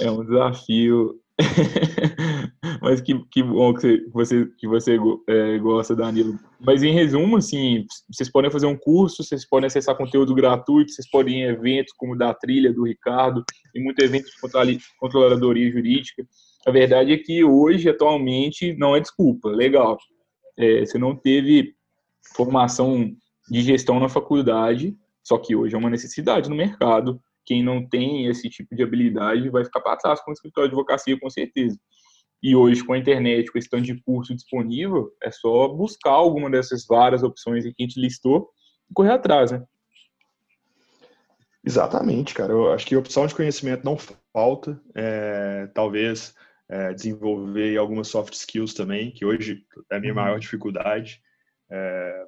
É 0.00 0.08
um 0.08 0.24
desafio. 0.24 1.16
Mas 2.80 3.00
que, 3.00 3.18
que 3.30 3.42
bom 3.42 3.74
que 3.74 4.06
você, 4.12 4.46
que 4.58 4.68
você 4.68 4.96
é, 5.26 5.58
gosta, 5.58 5.96
Danilo. 5.96 6.38
Mas 6.60 6.82
em 6.82 6.94
resumo, 6.94 7.38
assim, 7.38 7.86
vocês 8.10 8.30
podem 8.30 8.50
fazer 8.50 8.66
um 8.66 8.76
curso, 8.76 9.24
vocês 9.24 9.46
podem 9.48 9.66
acessar 9.66 9.96
conteúdo 9.96 10.34
gratuito, 10.34 10.92
vocês 10.92 11.10
podem 11.10 11.40
ir 11.40 11.46
em 11.46 11.48
eventos 11.48 11.92
como 11.96 12.12
o 12.12 12.16
da 12.16 12.32
Trilha, 12.32 12.72
do 12.72 12.84
Ricardo, 12.84 13.42
e 13.74 13.82
muitos 13.82 14.04
eventos 14.04 14.30
de 14.30 14.80
controladoria 14.98 15.72
jurídica. 15.72 16.24
A 16.66 16.70
verdade 16.70 17.12
é 17.12 17.18
que 17.18 17.42
hoje, 17.42 17.88
atualmente, 17.88 18.74
não 18.76 18.94
é 18.94 19.00
desculpa. 19.00 19.48
Legal. 19.48 19.98
É, 20.58 20.84
você 20.84 20.98
não 20.98 21.16
teve 21.16 21.74
formação 22.34 23.10
de 23.50 23.62
gestão 23.62 23.98
na 23.98 24.08
faculdade, 24.08 24.96
só 25.22 25.38
que 25.38 25.56
hoje 25.56 25.74
é 25.74 25.78
uma 25.78 25.90
necessidade 25.90 26.50
no 26.50 26.56
mercado. 26.56 27.20
Quem 27.44 27.62
não 27.62 27.86
tem 27.88 28.26
esse 28.26 28.48
tipo 28.48 28.74
de 28.76 28.82
habilidade 28.82 29.48
vai 29.48 29.64
ficar 29.64 29.80
para 29.80 29.96
trás 29.96 30.20
com 30.20 30.30
o 30.30 30.34
escritório 30.34 30.68
de 30.68 30.74
advocacia, 30.74 31.18
com 31.18 31.30
certeza. 31.30 31.78
E 32.42 32.54
hoje, 32.54 32.84
com 32.84 32.92
a 32.92 32.98
internet, 32.98 33.50
com 33.50 33.58
esse 33.58 33.68
tanto 33.68 33.84
de 33.84 34.00
curso 34.02 34.34
disponível, 34.34 35.10
é 35.22 35.30
só 35.30 35.68
buscar 35.68 36.12
alguma 36.12 36.48
dessas 36.50 36.86
várias 36.86 37.22
opções 37.22 37.64
que 37.64 37.74
a 37.78 37.82
gente 37.82 38.00
listou 38.00 38.48
e 38.90 38.94
correr 38.94 39.12
atrás, 39.12 39.50
né? 39.50 39.62
Exatamente, 41.64 42.32
cara. 42.32 42.52
Eu 42.52 42.72
acho 42.72 42.86
que 42.86 42.96
opção 42.96 43.26
de 43.26 43.34
conhecimento 43.34 43.84
não 43.84 43.96
falta. 44.32 44.80
É, 44.94 45.66
talvez 45.74 46.34
é, 46.70 46.94
desenvolver 46.94 47.76
algumas 47.76 48.06
soft 48.06 48.32
skills 48.32 48.72
também, 48.72 49.10
que 49.10 49.24
hoje 49.24 49.64
é 49.90 49.96
a 49.96 50.00
minha 50.00 50.14
maior 50.14 50.34
uhum. 50.34 50.38
dificuldade. 50.38 51.20
É, 51.68 52.24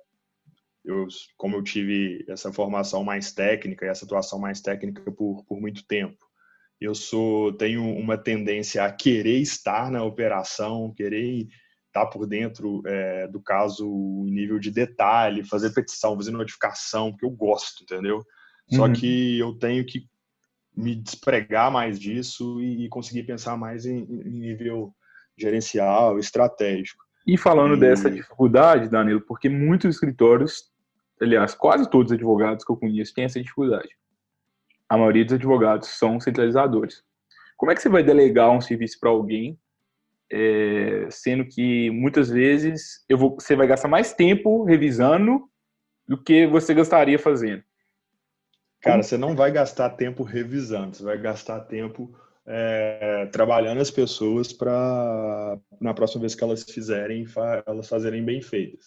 eu, 0.85 1.07
como 1.37 1.57
eu 1.57 1.63
tive 1.63 2.25
essa 2.29 2.53
formação 2.53 3.05
mais 3.05 3.33
técnica 3.33 3.87
e 3.87 3.89
essa 3.89 4.05
atuação 4.05 4.41
mais 4.41 4.61
técnica 4.61 5.13
por, 5.13 5.45
por 5.45 5.61
muito 5.61 5.87
tempo, 5.87 6.19
eu 6.81 6.93
sou 6.93 7.53
tenho 7.53 7.85
uma 7.85 8.19
tendência 8.19 8.85
a 8.85 8.91
querer 8.91 9.39
estar 9.39 9.89
na 9.93 10.03
operação, 10.03 10.93
querer 10.93 11.47
estar 11.87 12.07
por 12.07 12.27
dentro 12.27 12.83
é, 12.85 13.29
do 13.29 13.41
caso 13.41 13.87
em 14.27 14.33
nível 14.33 14.59
de 14.59 14.73
detalhe, 14.73 15.45
fazer 15.45 15.73
petição, 15.73 16.17
fazer 16.17 16.33
notificação, 16.33 17.13
porque 17.13 17.27
eu 17.27 17.31
gosto, 17.31 17.85
entendeu? 17.85 18.25
Só 18.73 18.87
uhum. 18.87 18.93
que 18.93 19.39
eu 19.39 19.57
tenho 19.59 19.87
que 19.87 20.09
me 20.75 20.95
despregar 20.95 21.71
mais 21.71 21.99
disso 21.99 22.61
e, 22.63 22.89
conseguir 22.89 23.25
pensar 23.25 23.57
mais 23.57 23.85
em, 23.85 23.99
em 23.99 24.31
nível 24.31 24.95
gerencial, 25.37 26.19
estratégico. 26.19 27.03
E 27.27 27.37
falando 27.37 27.77
e... 27.77 27.81
dessa 27.81 28.11
dificuldade, 28.11 28.89
Danilo, 28.89 29.21
porque 29.21 29.49
muitos 29.49 29.95
escritórios, 29.95 30.71
aliás, 31.21 31.55
quase 31.55 31.89
todos 31.91 32.11
os 32.11 32.17
advogados 32.17 32.65
que 32.65 32.73
eu 32.73 32.77
conheço 32.77 33.15
têm 33.15 33.25
essa 33.25 33.41
dificuldade 33.41 33.91
a 34.93 34.99
maioria 34.99 35.25
dos 35.25 35.33
advogados 35.33 35.89
são 35.89 36.21
centralizadores. 36.21 37.03
Como 37.57 37.73
é 37.73 37.75
que 37.75 37.81
você 37.81 37.89
vai 37.89 38.03
delegar 38.03 38.51
um 38.51 38.61
serviço 38.61 39.01
para 39.01 39.09
alguém, 39.09 39.59
é, 40.31 41.07
sendo 41.11 41.47
que 41.47 41.91
muitas 41.91 42.29
vezes 42.29 43.03
eu 43.09 43.17
vou, 43.17 43.37
você 43.41 43.57
vai 43.57 43.67
gastar 43.67 43.89
mais 43.89 44.13
tempo 44.13 44.65
revisando 44.65 45.49
do 46.07 46.23
que 46.23 46.47
você 46.47 46.75
gastaria 46.75 47.19
fazendo? 47.19 47.63
Cara, 48.83 49.03
você 49.03 49.16
não 49.16 49.35
vai 49.37 49.53
gastar 49.53 49.90
tempo 49.90 50.23
revisando, 50.23 50.97
você 50.97 51.03
vai 51.05 51.18
gastar 51.18 51.61
tempo 51.61 52.12
é, 52.47 53.29
trabalhando 53.33 53.81
as 53.81 53.90
pessoas 53.90 54.53
para 54.53 55.59
na 55.81 55.95
próxima 55.95 56.23
vez 56.23 56.35
que 56.35 56.42
elas 56.42 56.64
fizerem, 56.64 57.25
elas 57.66 57.88
fazerem 57.88 58.25
bem 58.25 58.42
feitas. 58.42 58.87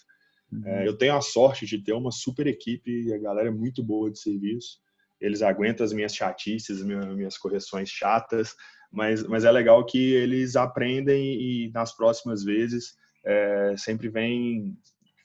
Uhum. 0.52 0.68
É, 0.68 0.88
eu 0.88 0.98
tenho 0.98 1.16
a 1.16 1.22
sorte 1.22 1.66
de 1.66 1.82
ter 1.82 1.94
uma 1.94 2.12
super 2.12 2.46
equipe, 2.46 3.14
a 3.14 3.18
galera 3.18 3.48
é 3.48 3.52
muito 3.52 3.82
boa 3.82 4.12
de 4.12 4.20
serviço 4.20 4.84
eles 5.20 5.42
aguentam 5.42 5.86
as 5.86 5.94
minhas 5.94 6.16
chatices, 6.16 6.84
minhas 6.84 7.38
correções 7.38 7.90
chatas, 7.90 8.56
mas, 8.92 9.24
mas 9.24 9.44
é 9.44 9.52
legal 9.52 9.86
que 9.86 10.14
eles 10.14 10.56
aprendem 10.56 11.42
e 11.42 11.72
nas 11.74 11.96
próximas 11.96 12.44
vezes 12.44 12.96
é, 13.26 13.76
sempre 13.78 14.10
vem 14.10 14.78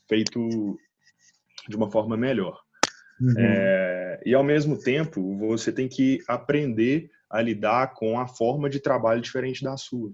feito 0.09 0.78
de 1.68 1.76
uma 1.76 1.90
forma 1.90 2.16
melhor. 2.16 2.59
Uhum. 3.20 3.35
É, 3.38 4.22
e 4.24 4.35
ao 4.35 4.42
mesmo 4.42 4.78
tempo, 4.78 5.37
você 5.37 5.70
tem 5.72 5.88
que 5.88 6.18
aprender 6.26 7.11
a 7.28 7.40
lidar 7.40 7.94
com 7.94 8.18
a 8.18 8.26
forma 8.26 8.68
de 8.68 8.80
trabalho 8.80 9.20
diferente 9.20 9.62
da 9.62 9.76
sua, 9.76 10.12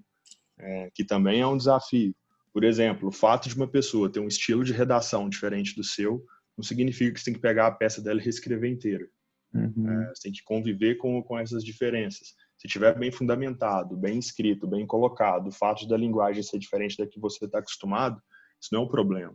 é, 0.58 0.90
que 0.94 1.04
também 1.04 1.40
é 1.40 1.46
um 1.46 1.56
desafio. 1.56 2.14
Por 2.52 2.64
exemplo, 2.64 3.08
o 3.08 3.12
fato 3.12 3.48
de 3.48 3.54
uma 3.54 3.68
pessoa 3.68 4.10
ter 4.10 4.20
um 4.20 4.28
estilo 4.28 4.64
de 4.64 4.72
redação 4.72 5.28
diferente 5.28 5.74
do 5.76 5.84
seu 5.84 6.24
não 6.56 6.64
significa 6.64 7.12
que 7.12 7.20
você 7.20 7.26
tem 7.26 7.34
que 7.34 7.40
pegar 7.40 7.66
a 7.66 7.72
peça 7.72 8.02
dela 8.02 8.18
e 8.18 8.24
reescrever 8.24 8.70
inteira. 8.70 9.06
Uhum. 9.52 9.90
É, 9.90 10.08
você 10.08 10.22
tem 10.22 10.32
que 10.32 10.42
conviver 10.42 10.96
com, 10.96 11.22
com 11.22 11.38
essas 11.38 11.62
diferenças. 11.62 12.34
Se 12.58 12.66
tiver 12.66 12.98
bem 12.98 13.12
fundamentado, 13.12 13.96
bem 13.96 14.18
escrito, 14.18 14.66
bem 14.66 14.86
colocado, 14.86 15.48
o 15.48 15.52
fato 15.52 15.86
da 15.86 15.96
linguagem 15.96 16.42
ser 16.42 16.58
diferente 16.58 16.96
da 16.96 17.06
que 17.06 17.20
você 17.20 17.44
está 17.44 17.58
acostumado, 17.58 18.20
isso 18.60 18.70
não 18.72 18.80
é 18.80 18.84
um 18.84 18.88
problema. 18.88 19.34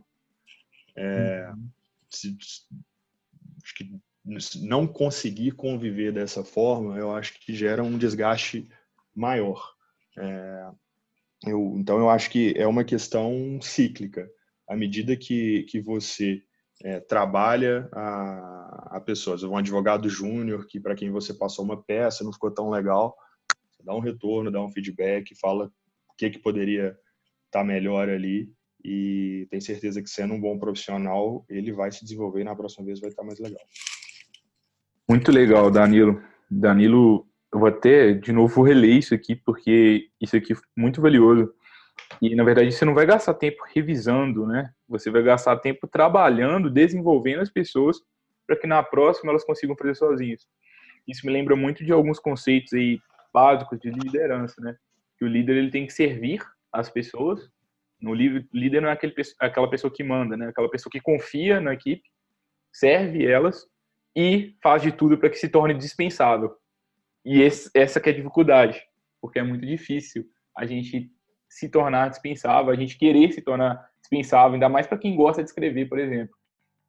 É, 0.96 1.50
uhum. 1.50 1.68
se, 2.10 2.36
acho 3.62 3.74
que 3.74 3.90
não 4.60 4.86
conseguir 4.86 5.52
conviver 5.52 6.12
dessa 6.12 6.44
forma, 6.44 6.96
eu 6.96 7.14
acho 7.14 7.38
que 7.40 7.54
gera 7.54 7.82
um 7.82 7.98
desgaste 7.98 8.68
maior. 9.14 9.72
É, 10.18 10.70
eu, 11.46 11.74
então, 11.76 11.98
eu 11.98 12.08
acho 12.08 12.30
que 12.30 12.54
é 12.56 12.66
uma 12.66 12.84
questão 12.84 13.58
cíclica. 13.60 14.28
À 14.68 14.76
medida 14.76 15.16
que, 15.16 15.64
que 15.64 15.80
você 15.80 16.42
é, 16.82 17.00
trabalha 17.00 17.88
a, 17.92 18.96
a 18.96 19.00
pessoas. 19.00 19.42
Um 19.42 19.56
advogado 19.56 20.08
júnior 20.08 20.66
que 20.66 20.80
para 20.80 20.94
quem 20.94 21.10
você 21.10 21.34
passou 21.34 21.64
uma 21.64 21.82
peça 21.82 22.24
não 22.24 22.32
ficou 22.32 22.50
tão 22.50 22.70
legal, 22.70 23.16
dá 23.84 23.94
um 23.94 24.00
retorno, 24.00 24.50
dá 24.50 24.62
um 24.62 24.70
feedback, 24.70 25.34
fala 25.40 25.66
o 25.66 26.14
que 26.16 26.30
que 26.30 26.38
poderia 26.38 26.88
estar 27.46 27.60
tá 27.60 27.64
melhor 27.64 28.08
ali 28.08 28.52
e 28.84 29.46
tem 29.50 29.60
certeza 29.60 30.02
que 30.02 30.10
sendo 30.10 30.34
um 30.34 30.40
bom 30.40 30.58
profissional 30.58 31.44
ele 31.48 31.72
vai 31.72 31.90
se 31.92 32.02
desenvolver 32.04 32.40
e 32.40 32.44
na 32.44 32.56
próxima 32.56 32.84
vez 32.84 33.00
vai 33.00 33.10
estar 33.10 33.22
mais 33.22 33.38
legal. 33.38 33.60
Muito 35.08 35.30
legal, 35.30 35.70
Danilo. 35.70 36.22
Danilo, 36.50 37.26
eu 37.52 37.58
vou 37.58 37.68
até 37.68 38.12
de 38.12 38.32
novo 38.32 38.62
reler 38.62 38.96
isso 38.96 39.14
aqui 39.14 39.36
porque 39.36 40.08
isso 40.20 40.36
aqui 40.36 40.52
é 40.52 40.56
muito 40.76 41.00
valioso. 41.00 41.52
E 42.20 42.34
na 42.34 42.44
verdade 42.44 42.72
você 42.72 42.84
não 42.84 42.94
vai 42.94 43.06
gastar 43.06 43.34
tempo 43.34 43.62
revisando, 43.74 44.46
né? 44.46 44.70
Você 44.88 45.10
vai 45.10 45.22
gastar 45.22 45.56
tempo 45.56 45.86
trabalhando, 45.86 46.70
desenvolvendo 46.70 47.40
as 47.40 47.50
pessoas 47.50 48.00
para 48.46 48.56
que 48.56 48.66
na 48.66 48.82
próxima 48.82 49.30
elas 49.30 49.44
consigam 49.44 49.76
fazer 49.76 49.94
sozinhas. 49.94 50.46
Isso 51.06 51.26
me 51.26 51.32
lembra 51.32 51.56
muito 51.56 51.84
de 51.84 51.92
alguns 51.92 52.18
conceitos 52.18 52.72
aí 52.72 53.00
básicos 53.32 53.78
de 53.80 53.90
liderança, 53.90 54.60
né? 54.60 54.76
Que 55.18 55.24
o 55.24 55.28
líder 55.28 55.56
ele 55.56 55.70
tem 55.70 55.86
que 55.86 55.92
servir 55.92 56.42
as 56.72 56.88
pessoas. 56.88 57.50
No 58.02 58.12
líder 58.14 58.82
não 58.82 58.88
é 58.88 58.92
aquele, 58.92 59.14
aquela 59.38 59.70
pessoa 59.70 59.92
que 59.92 60.02
manda, 60.02 60.36
né? 60.36 60.48
Aquela 60.48 60.68
pessoa 60.68 60.90
que 60.90 61.00
confia 61.00 61.60
na 61.60 61.72
equipe, 61.72 62.02
serve 62.72 63.24
elas 63.24 63.64
e 64.16 64.56
faz 64.62 64.82
de 64.82 64.90
tudo 64.90 65.16
para 65.16 65.30
que 65.30 65.36
se 65.36 65.48
torne 65.48 65.74
dispensável. 65.74 66.54
E 67.24 67.40
esse, 67.40 67.70
essa 67.74 68.00
que 68.00 68.08
é 68.08 68.12
a 68.12 68.16
dificuldade, 68.16 68.82
porque 69.20 69.38
é 69.38 69.42
muito 69.42 69.64
difícil 69.64 70.24
a 70.56 70.66
gente 70.66 71.10
se 71.48 71.68
tornar 71.68 72.08
dispensável, 72.08 72.72
a 72.72 72.76
gente 72.76 72.98
querer 72.98 73.30
se 73.32 73.40
tornar 73.40 73.88
dispensável, 74.00 74.54
ainda 74.54 74.68
mais 74.68 74.86
para 74.86 74.98
quem 74.98 75.14
gosta 75.14 75.42
de 75.42 75.48
escrever, 75.48 75.88
por 75.88 75.98
exemplo. 75.98 76.34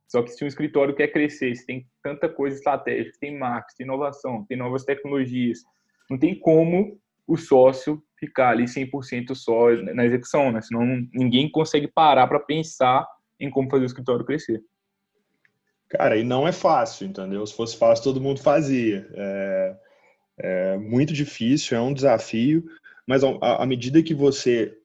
Só 0.07 0.21
que 0.21 0.29
se 0.29 0.43
um 0.43 0.47
escritório 0.47 0.95
quer 0.95 1.09
crescer, 1.09 1.55
se 1.55 1.65
tem 1.65 1.87
tanta 2.01 2.27
coisa 2.27 2.57
estratégica, 2.57 3.17
tem 3.19 3.37
marketing, 3.37 3.77
tem 3.77 3.85
inovação, 3.85 4.45
tem 4.47 4.57
novas 4.57 4.83
tecnologias, 4.83 5.59
não 6.09 6.17
tem 6.17 6.37
como 6.37 6.99
o 7.27 7.37
sócio 7.37 8.01
ficar 8.27 8.49
ali 8.49 8.65
100% 8.65 9.35
só 9.35 9.71
na 9.93 10.05
execução, 10.05 10.51
né? 10.51 10.61
Senão 10.61 10.85
ninguém 11.13 11.49
consegue 11.49 11.87
parar 11.87 12.27
para 12.27 12.39
pensar 12.39 13.07
em 13.39 13.49
como 13.49 13.69
fazer 13.69 13.83
o 13.83 13.85
escritório 13.85 14.25
crescer. 14.25 14.61
Cara, 15.89 16.17
e 16.17 16.23
não 16.23 16.47
é 16.47 16.51
fácil, 16.51 17.07
entendeu? 17.07 17.45
Se 17.45 17.55
fosse 17.55 17.77
fácil, 17.77 18.03
todo 18.03 18.21
mundo 18.21 18.39
fazia. 18.41 19.07
É, 19.13 19.75
é 20.39 20.77
muito 20.77 21.13
difícil, 21.13 21.77
é 21.77 21.81
um 21.81 21.93
desafio, 21.93 22.63
mas 23.07 23.21
à 23.23 23.65
medida 23.65 24.01
que 24.01 24.13
você 24.13 24.75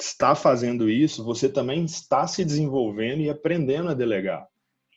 está 0.00 0.34
fazendo 0.34 0.88
isso, 0.88 1.24
você 1.24 1.48
também 1.48 1.84
está 1.84 2.26
se 2.26 2.44
desenvolvendo 2.44 3.20
e 3.20 3.30
aprendendo 3.30 3.90
a 3.90 3.94
delegar. 3.94 4.46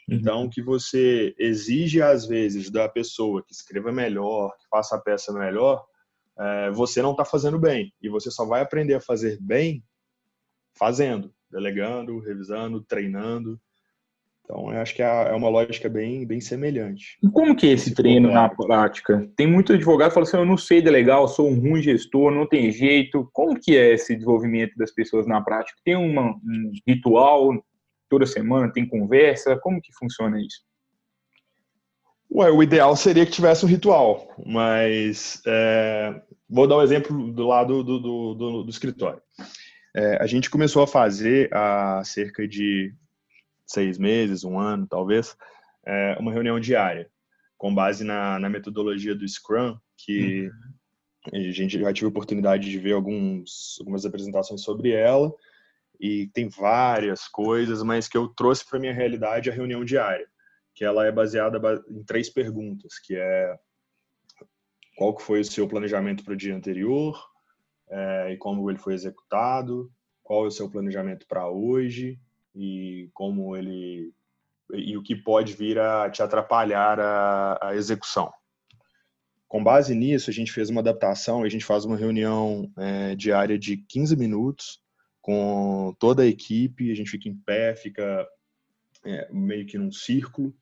Uhum. 0.08 0.16
Então, 0.16 0.46
o 0.46 0.50
que 0.50 0.62
você 0.62 1.36
exige 1.38 2.02
às 2.02 2.26
vezes 2.26 2.70
da 2.70 2.88
pessoa 2.88 3.44
que 3.46 3.54
escreva 3.54 3.92
melhor, 3.92 4.56
que 4.58 4.68
faça 4.70 4.96
a 4.96 5.02
peça 5.02 5.34
melhor, 5.34 5.86
é, 6.40 6.72
você 6.72 7.02
não 7.02 7.12
está 7.12 7.26
fazendo 7.26 7.60
bem. 7.60 7.94
E 8.02 8.10
você 8.10 8.30
só 8.30 8.46
vai 8.46 8.62
aprender 8.62 8.96
a 8.96 9.02
fazer 9.02 9.38
bem 9.42 9.84
fazendo, 10.78 11.32
delegando, 11.52 12.20
revisando, 12.20 12.82
treinando. 12.82 13.60
Então, 14.44 14.72
eu 14.72 14.80
acho 14.80 14.96
que 14.96 15.04
é, 15.04 15.06
é 15.06 15.34
uma 15.34 15.50
lógica 15.50 15.90
bem, 15.90 16.26
bem 16.26 16.40
semelhante. 16.40 17.18
E 17.22 17.30
como 17.30 17.56
que 17.56 17.68
é 17.68 17.72
esse 17.72 17.94
treino 17.94 18.32
na 18.32 18.48
prática? 18.48 19.30
Tem 19.36 19.46
muito 19.46 19.74
advogado 19.74 20.10
que 20.10 20.14
fala 20.14 20.26
assim, 20.26 20.38
eu 20.38 20.46
não 20.46 20.56
sei 20.56 20.82
delegar, 20.82 21.20
eu 21.20 21.28
sou 21.28 21.50
um 21.50 21.60
ruim 21.60 21.82
gestor, 21.82 22.32
não 22.32 22.48
tem 22.48 22.72
jeito. 22.72 23.30
Como 23.34 23.60
que 23.60 23.76
é 23.76 23.94
esse 23.94 24.14
desenvolvimento 24.14 24.74
das 24.78 24.92
pessoas 24.92 25.28
na 25.28 25.42
prática? 25.42 25.78
Tem 25.84 25.98
uma, 25.98 26.32
um 26.32 26.72
ritual 26.88 27.62
toda 28.10 28.26
semana, 28.26 28.72
tem 28.72 28.88
conversa? 28.88 29.58
Como 29.58 29.82
que 29.82 29.94
funciona 29.94 30.40
isso? 30.40 30.62
Ué, 32.30 32.52
o 32.52 32.62
ideal 32.62 32.96
seria 32.96 33.26
que 33.26 33.32
tivesse 33.32 33.66
um 33.66 33.70
ritual, 33.70 34.28
mas 34.46 35.42
é, 35.48 36.22
vou 36.50 36.68
dar 36.68 36.78
um 36.78 36.82
exemplo 36.82 37.32
do 37.32 37.48
lado 37.48 37.84
do, 37.84 38.00
do, 38.00 38.34
do, 38.34 38.64
do 38.64 38.70
escritório. 38.70 39.22
É, 39.96 40.22
a 40.22 40.28
gente 40.28 40.50
começou 40.50 40.84
a 40.84 40.88
fazer 40.88 41.50
há 41.54 42.04
cerca 42.04 42.48
de 42.48 42.94
seis 43.66 43.98
meses, 43.98 44.44
um 44.44 44.60
ano 44.60 44.86
talvez, 44.88 45.36
é, 45.86 46.18
uma 46.20 46.32
reunião 46.32 46.60
diária, 46.60 47.10
com 47.58 47.74
base 47.74 48.04
na, 48.04 48.38
na 48.38 48.50
metodologia 48.50 49.16
do 49.16 49.28
Scrum, 49.28 49.78
que 49.98 50.50
uhum. 51.34 51.40
a 51.40 51.52
gente 51.52 51.80
já 51.80 51.94
tive 51.94 52.06
a 52.06 52.10
oportunidade 52.10 52.70
de 52.70 52.78
ver 52.78 52.94
alguns, 52.94 53.78
algumas 53.80 54.06
apresentações 54.06 54.62
sobre 54.62 54.92
ela, 54.92 55.34
e 56.00 56.28
tem 56.28 56.48
várias 56.48 57.28
coisas, 57.28 57.82
mas 57.82 58.08
que 58.08 58.18
eu 58.18 58.28
trouxe 58.28 58.66
para 58.70 58.80
minha 58.80 58.94
realidade 58.94 59.50
a 59.50 59.54
reunião 59.54 59.84
diária, 59.84 60.28
que 60.78 60.86
ela 60.86 61.08
é 61.08 61.12
baseada 61.12 61.60
em 61.90 62.04
três 62.04 62.30
perguntas, 62.30 63.00
que 63.00 63.16
é 63.16 63.58
qual 64.96 65.16
que 65.16 65.24
foi 65.24 65.40
o 65.40 65.46
seu 65.46 65.68
planejamento 65.68 66.24
para 66.24 66.34
o 66.34 66.38
dia 66.38 66.56
anterior, 66.56 67.20
é, 67.90 68.34
e 68.34 68.38
como 68.38 68.70
ele 68.70 68.78
foi 68.78 68.94
executado, 68.94 69.92
qual 70.22 70.46
é 70.46 70.48
o 70.50 70.52
seu 70.52 70.70
planejamento 70.70 71.26
para 71.28 71.50
hoje 71.50 72.20
e 72.54 73.10
como 73.12 73.58
ele 73.58 74.14
e 74.72 74.96
o 74.96 75.02
que 75.02 75.16
pode 75.16 75.54
vir 75.54 75.80
a 75.80 76.12
te 76.12 76.22
atrapalhar 76.22 77.00
a, 77.00 77.70
a, 77.70 77.76
execução. 77.76 78.32
Com 79.48 79.64
base 79.64 79.96
nisso, 79.96 80.30
a 80.30 80.34
gente 80.34 80.52
fez 80.52 80.70
uma 80.70 80.82
adaptação, 80.82 81.42
a 81.42 81.50
gente 81.50 81.66
faz 81.66 81.86
uma 81.86 81.98
reunião 81.98 82.72
é, 82.78 83.16
diária 83.16 83.58
de 83.58 83.78
15 83.78 84.16
minutos 84.16 84.80
com 85.22 85.96
toda 85.98 86.22
a 86.22 86.28
equipe, 86.28 86.92
a 86.92 86.96
gente 86.96 87.10
fica 87.10 87.30
em 87.30 87.36
pé, 87.36 87.76
fica 87.76 88.28
é, 89.06 89.28
meio 89.32 89.66
que 89.66 89.78
num 89.78 89.92
círculo, 89.92 90.54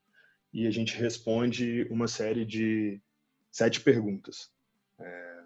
e 0.55 0.65
a 0.65 0.71
gente 0.71 0.95
responde 0.95 1.85
uma 1.91 2.07
série 2.07 2.45
de 2.45 3.01
sete 3.51 3.81
perguntas. 3.81 4.49
É, 4.97 5.43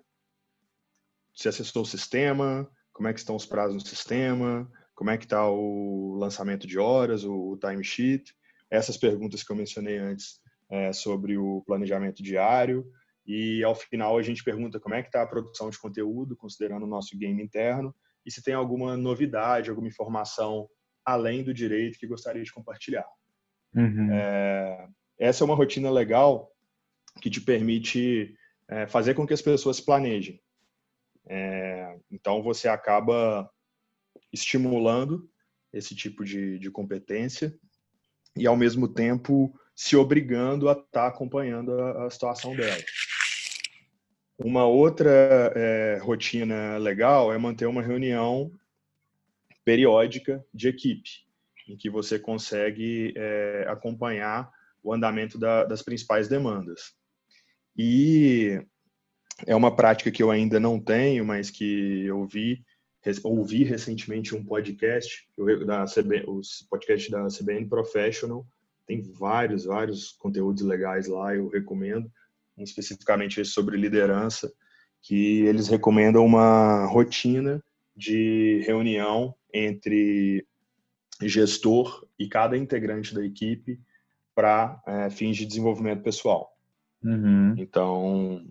se 1.33 1.49
acessou 1.49 1.81
o 1.81 1.85
sistema, 1.85 2.69
como 2.93 3.07
é 3.07 3.13
que 3.13 3.17
estão 3.17 3.35
os 3.35 3.43
prazos 3.43 3.73
no 3.73 3.89
sistema, 3.89 4.71
como 4.93 5.09
é 5.09 5.17
que 5.17 5.25
está 5.25 5.49
o 5.49 6.15
lançamento 6.15 6.67
de 6.67 6.77
horas, 6.77 7.23
o, 7.23 7.57
timesheet, 7.57 8.35
essas 8.69 8.97
perguntas 8.97 9.41
que 9.41 9.51
eu 9.51 9.55
mencionei 9.55 9.97
antes 9.97 10.39
é, 10.69 10.93
sobre 10.93 11.39
o 11.39 11.63
planejamento 11.65 12.21
diário, 12.21 12.85
e 13.25 13.63
ao 13.63 13.73
final 13.73 14.15
a 14.15 14.21
gente 14.21 14.43
pergunta 14.43 14.79
como 14.79 14.93
é 14.93 15.01
que 15.01 15.07
está 15.07 15.23
a 15.23 15.27
produção 15.27 15.71
de 15.71 15.79
conteúdo, 15.79 16.37
considerando 16.37 16.83
o 16.83 16.89
nosso 16.89 17.17
game 17.17 17.41
interno, 17.41 17.95
e 18.23 18.29
se 18.29 18.43
tem 18.43 18.53
alguma 18.53 18.95
novidade, 18.95 19.71
alguma 19.71 19.87
informação 19.87 20.69
além 21.03 21.43
do 21.43 21.51
direito 21.51 21.97
que 21.97 22.05
gostaria 22.05 22.43
de 22.43 22.53
compartilhar. 22.53 23.07
Uhum. 23.73 24.11
É, 24.11 24.87
essa 25.19 25.43
é 25.43 25.45
uma 25.45 25.55
rotina 25.55 25.91
legal 25.91 26.51
que 27.21 27.29
te 27.29 27.41
permite 27.41 28.33
é, 28.67 28.87
fazer 28.87 29.13
com 29.13 29.27
que 29.27 29.33
as 29.33 29.41
pessoas 29.41 29.81
planejem. 29.81 30.41
É, 31.27 31.97
então, 32.09 32.41
você 32.41 32.67
acaba 32.67 33.49
estimulando 34.31 35.29
esse 35.73 35.95
tipo 35.95 36.23
de, 36.23 36.57
de 36.57 36.71
competência 36.71 37.53
e, 38.35 38.47
ao 38.47 38.55
mesmo 38.55 38.87
tempo, 38.87 39.53
se 39.75 39.95
obrigando 39.95 40.69
a 40.69 40.71
estar 40.71 40.85
tá 40.87 41.07
acompanhando 41.07 41.79
a, 41.79 42.05
a, 42.05 42.09
situação 42.09 42.55
dela. 42.55 42.81
Uma 44.37 44.65
outra 44.65 45.11
é, 45.55 45.99
rotina 46.01 46.77
legal 46.77 47.33
é 47.33 47.37
manter 47.37 47.65
uma 47.65 47.81
reunião 47.81 48.51
periódica 49.65 50.43
de 50.53 50.69
equipe, 50.69 51.09
em 51.67 51.75
que 51.75 51.89
você 51.89 52.17
consegue 52.17 53.13
é, 53.17 53.65
acompanhar 53.67 54.49
o 54.83 54.93
andamento 54.93 55.37
da, 55.37 55.63
das 55.63 55.81
principais 55.81 56.27
demandas. 56.27 56.93
E 57.77 58.61
é 59.45 59.55
uma 59.55 59.75
prática 59.75 60.11
que 60.11 60.21
eu 60.21 60.31
ainda 60.31 60.59
não 60.59 60.79
tenho, 60.79 61.25
mas 61.25 61.49
que 61.49 62.05
eu 62.05 62.25
vi, 62.25 62.63
ouvi 63.23 63.63
recentemente 63.63 64.35
um 64.35 64.43
podcast, 64.43 65.27
da 65.65 65.85
os 66.27 66.65
podcasts 66.69 67.09
da 67.09 67.27
CBN 67.27 67.67
Professional, 67.67 68.45
tem 68.85 69.01
vários, 69.01 69.65
vários 69.65 70.11
conteúdos 70.13 70.63
legais 70.63 71.07
lá, 71.07 71.35
eu 71.35 71.47
recomendo, 71.47 72.11
um 72.57 72.63
especificamente 72.63 73.45
sobre 73.45 73.77
liderança, 73.77 74.51
que 75.01 75.41
eles 75.45 75.67
recomendam 75.67 76.25
uma 76.25 76.85
rotina 76.85 77.63
de 77.95 78.61
reunião 78.65 79.33
entre 79.53 80.45
gestor 81.21 82.05
e 82.17 82.27
cada 82.27 82.57
integrante 82.57 83.13
da 83.13 83.25
equipe 83.25 83.79
para 84.39 84.81
é, 84.87 85.09
fins 85.09 85.35
de 85.35 85.45
desenvolvimento 85.45 86.01
pessoal. 86.01 86.57
Uhum. 87.03 87.55
Então, 87.57 88.47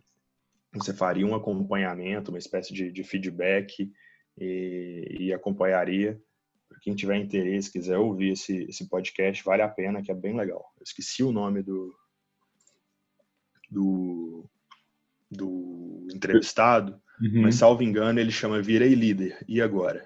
você 0.75 0.93
faria 0.93 1.27
um 1.27 1.35
acompanhamento, 1.35 2.31
uma 2.31 2.39
espécie 2.39 2.75
de, 2.75 2.93
de 2.93 3.03
feedback 3.03 3.91
e, 4.39 5.17
e 5.19 5.33
acompanharia. 5.33 6.21
Para 6.69 6.79
quem 6.81 6.95
tiver 6.95 7.17
interesse, 7.17 7.73
quiser 7.73 7.97
ouvir 7.97 8.33
esse, 8.33 8.65
esse 8.65 8.87
podcast, 8.87 9.43
vale 9.43 9.63
a 9.63 9.69
pena, 9.69 10.03
que 10.03 10.13
é 10.13 10.15
bem 10.15 10.37
legal. 10.37 10.71
Eu 10.77 10.85
esqueci 10.85 11.23
o 11.23 11.33
nome 11.33 11.63
do, 11.63 11.95
do, 13.71 14.45
do 15.31 16.07
entrevistado, 16.13 17.01
uhum. 17.19 17.41
mas 17.43 17.55
salvo 17.55 17.83
engano 17.83 18.21
ele 18.21 18.31
chama 18.31 18.61
Virei 18.61 18.95
Líder. 18.95 19.43
E 19.49 19.63
agora? 19.63 20.05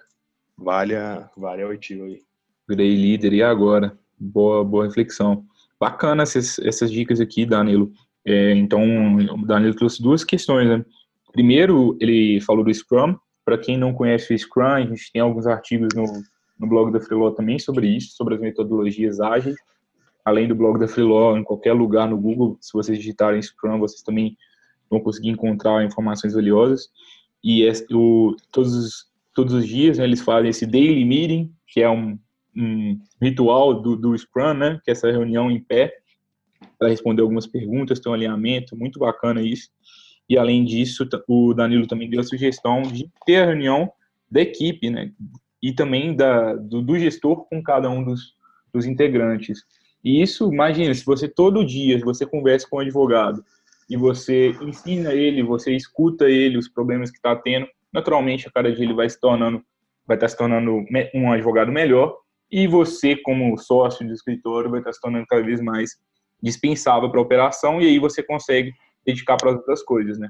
Vale 0.57 0.95
a, 0.95 1.29
vale 1.37 1.63
a 1.63 1.67
oitiva 1.67 2.05
aí. 2.05 2.23
Virei 2.69 2.95
líder 2.95 3.33
e 3.33 3.43
agora? 3.43 3.99
Boa, 4.17 4.65
boa 4.65 4.87
reflexão. 4.87 5.45
Bacana 5.83 6.23
essas, 6.23 6.61
essas 6.61 6.93
dicas 6.93 7.21
aqui, 7.21 7.45
Danilo. 7.45 7.91
É, 8.25 8.53
então, 8.55 9.17
o 9.17 9.45
Danilo 9.45 9.75
trouxe 9.75 10.01
duas 10.01 10.23
questões. 10.23 10.69
Né? 10.69 10.85
Primeiro, 11.33 11.99
ele 12.01 12.41
falou 12.41 12.63
do 12.63 12.73
Scrum. 12.73 13.17
Para 13.45 13.59
quem 13.59 13.77
não 13.77 13.93
conhece 13.93 14.33
o 14.33 14.39
Scrum, 14.39 14.63
a 14.63 14.81
gente 14.81 15.11
tem 15.13 15.21
alguns 15.21 15.45
artigos 15.45 15.89
no, 15.93 16.05
no 16.57 16.69
blog 16.69 16.93
da 16.93 17.01
Freeló 17.01 17.33
também 17.33 17.59
sobre 17.59 17.89
isso, 17.89 18.15
sobre 18.15 18.37
as 18.37 18.41
metodologias 18.41 19.19
ágeis. 19.19 19.57
Além 20.25 20.47
do 20.47 20.55
blog 20.55 20.79
da 20.79 20.87
Freeló, 20.87 21.37
em 21.37 21.43
qualquer 21.43 21.73
lugar 21.73 22.09
no 22.09 22.17
Google, 22.17 22.57
se 22.61 22.73
vocês 22.73 22.97
digitarem 22.97 23.43
Scrum, 23.43 23.81
vocês 23.81 24.03
também 24.03 24.37
vão 24.89 25.01
conseguir 25.01 25.31
encontrar 25.31 25.85
informações 25.85 26.33
valiosas. 26.33 26.91
E 27.43 27.67
é, 27.67 27.73
o, 27.91 28.37
todos, 28.53 29.07
todos 29.35 29.53
os 29.53 29.67
dias 29.67 29.99
né, 29.99 30.05
eles 30.05 30.21
fazem 30.21 30.51
esse 30.51 30.65
daily 30.65 31.05
meeting, 31.05 31.53
que 31.67 31.83
é 31.83 31.91
um, 31.91 32.17
um 32.57 32.99
ritual 33.21 33.75
do, 33.81 33.97
do 33.97 34.17
Scrum, 34.17 34.55
né, 34.55 34.81
que 34.85 34.91
é 34.91 34.93
essa 34.93 35.11
reunião 35.11 35.51
em 35.51 35.61
pé, 35.61 35.93
para 36.79 36.89
responder 36.89 37.23
algumas 37.23 37.47
perguntas, 37.47 38.01
tem 38.01 38.11
um 38.11 38.15
alinhamento, 38.15 38.77
muito 38.77 38.99
bacana 38.99 39.43
isso. 39.43 39.71
E 40.29 40.39
além 40.39 40.65
disso, 40.65 41.09
o 41.29 41.53
Danilo 41.55 41.87
também 41.87 42.09
deu 42.09 42.21
a 42.21 42.25
sugestão 42.25 42.83
de 42.83 43.11
ter 43.27 43.37
a 43.37 43.47
reunião 43.47 43.93
da 44.31 44.41
equipe, 44.41 44.89
né? 44.89 45.13
E 45.63 45.73
também 45.73 46.15
da, 46.15 46.55
do, 46.55 46.81
do 46.83 46.99
gestor 46.99 47.45
com 47.49 47.63
cada 47.63 47.89
um 47.91 48.03
dos, 48.03 48.35
dos 48.73 48.87
integrantes. 48.87 49.65
E 50.03 50.23
isso, 50.23 50.53
imagina, 50.53 50.93
se 50.95 51.05
você 51.05 51.29
todo 51.29 51.65
dia, 51.65 51.99
você 52.01 52.27
conversa 52.27 52.67
com 52.69 52.79
um 52.79 52.81
advogado 52.81 53.45
e 53.89 53.97
você 53.97 54.49
ensina 54.63 55.13
ele, 55.13 55.43
você 55.43 55.75
escuta 55.77 56.29
ele, 56.29 56.59
os 56.59 56.69
problemas 56.69 57.11
que 57.11 57.19
está 57.19 57.37
tendo, 57.37 57.67
naturalmente, 57.93 58.49
a 58.49 58.51
cada 58.51 58.73
dia 58.73 58.85
ele 58.85 58.95
vai 58.95 59.09
se 59.09 59.21
tornando, 59.21 59.63
vai 60.07 60.17
estar 60.17 60.27
tá 60.27 60.31
se 60.31 60.37
tornando 60.37 60.85
um 61.15 61.31
advogado 61.31 61.71
melhor 61.71 62.17
e 62.53 62.67
você, 62.67 63.17
como 63.17 63.57
sócio 63.57 64.07
do 64.07 64.13
escritório, 64.13 64.71
vai 64.71 64.81
estar 64.81 64.93
se 64.93 65.01
tornando 65.01 65.27
cada 65.27 65.43
vez 65.43 65.59
mais 65.63 65.97
dispensável 66.43 67.11
para 67.11 67.19
a 67.19 67.23
operação 67.23 67.81
e 67.81 67.87
aí 67.87 67.99
você 67.99 68.23
consegue 68.23 68.75
dedicar 69.07 69.39
para 69.39 69.53
as 69.53 69.57
outras 69.57 69.83
coisas, 69.83 70.19
né? 70.19 70.29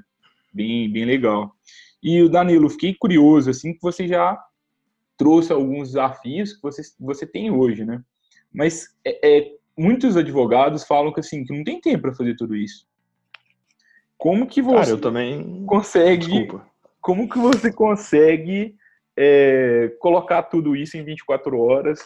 Bem, 0.53 0.89
bem 0.89 1.03
legal. 1.03 1.53
E 2.01 2.21
o 2.21 2.29
Danilo, 2.29 2.69
fiquei 2.69 2.93
curioso, 2.93 3.49
assim, 3.49 3.73
que 3.73 3.81
você 3.81 4.07
já 4.07 4.41
trouxe 5.17 5.51
alguns 5.51 5.89
desafios 5.89 6.53
que 6.53 6.61
você, 6.61 6.81
você 6.97 7.27
tem 7.27 7.51
hoje, 7.51 7.83
né? 7.83 8.01
Mas 8.53 8.87
é, 9.05 9.39
é 9.39 9.51
muitos 9.77 10.15
advogados 10.15 10.85
falam 10.85 11.11
que, 11.11 11.19
assim, 11.19 11.43
que 11.43 11.53
não 11.53 11.63
tem 11.63 11.81
tempo 11.81 12.03
para 12.03 12.13
fazer 12.13 12.35
tudo 12.37 12.55
isso. 12.55 12.87
Como 14.17 14.47
que 14.47 14.61
você 14.61 14.75
Cara, 14.75 14.89
eu 14.91 15.01
também... 15.01 15.65
consegue... 15.65 16.27
Desculpa. 16.27 16.65
Como 17.01 17.27
que 17.27 17.37
você 17.37 17.69
consegue 17.73 18.77
é, 19.17 19.95
colocar 19.99 20.43
tudo 20.43 20.75
isso 20.75 20.97
em 20.97 21.03
24 21.03 21.59
horas 21.59 21.99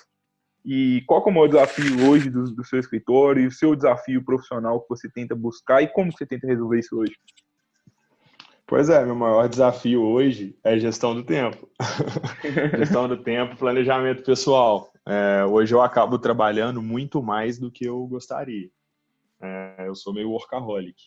e 0.66 1.02
qual 1.08 1.24
é 1.26 1.30
o 1.30 1.32
maior 1.32 1.48
desafio 1.48 2.10
hoje 2.10 2.30
do, 2.30 2.44
do 2.54 2.64
seu 2.66 2.80
escritório 2.80 3.42
e 3.42 3.48
o 3.48 3.52
seu 3.52 3.76
desafio 3.76 4.24
profissional 4.24 4.82
que 4.82 4.90
você 4.90 5.10
tenta 5.10 5.34
buscar 5.34 5.82
e 5.82 5.88
como 5.88 6.12
você 6.12 6.26
tenta 6.26 6.46
resolver 6.46 6.80
isso 6.80 6.98
hoje? 6.98 7.16
Pois 8.66 8.90
é, 8.90 9.06
meu 9.06 9.16
maior 9.16 9.48
desafio 9.48 10.04
hoje 10.04 10.60
é 10.62 10.78
gestão 10.78 11.16
do 11.16 11.24
tempo. 11.24 11.70
gestão 12.78 13.08
do 13.08 13.16
tempo, 13.16 13.56
planejamento 13.56 14.24
pessoal. 14.24 14.92
É, 15.08 15.46
hoje 15.46 15.74
eu 15.74 15.82
acabo 15.82 16.20
trabalhando 16.20 16.82
muito 16.82 17.24
mais 17.24 17.58
do 17.58 17.72
que 17.72 17.86
eu 17.86 18.06
gostaria. 18.06 18.70
É, 19.42 19.86
eu 19.88 19.96
sou 19.96 20.14
meio 20.14 20.32
workaholic. 20.32 20.98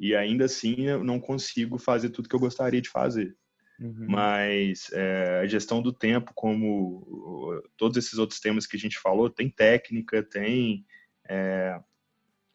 E 0.00 0.16
ainda 0.16 0.46
assim 0.46 0.86
eu 0.86 1.04
não 1.04 1.20
consigo 1.20 1.78
fazer 1.78 2.08
tudo 2.08 2.26
que 2.26 2.34
eu 2.34 2.40
gostaria 2.40 2.80
de 2.80 2.88
fazer. 2.88 3.36
Uhum. 3.80 4.06
Mas 4.08 4.90
é, 4.92 5.40
a 5.40 5.46
gestão 5.46 5.82
do 5.82 5.92
tempo, 5.92 6.32
como 6.34 7.62
todos 7.76 7.96
esses 7.96 8.18
outros 8.18 8.40
temas 8.40 8.66
que 8.66 8.76
a 8.76 8.80
gente 8.80 8.98
falou, 8.98 9.28
tem 9.28 9.50
técnica, 9.50 10.22
tem 10.22 10.84
é, 11.28 11.80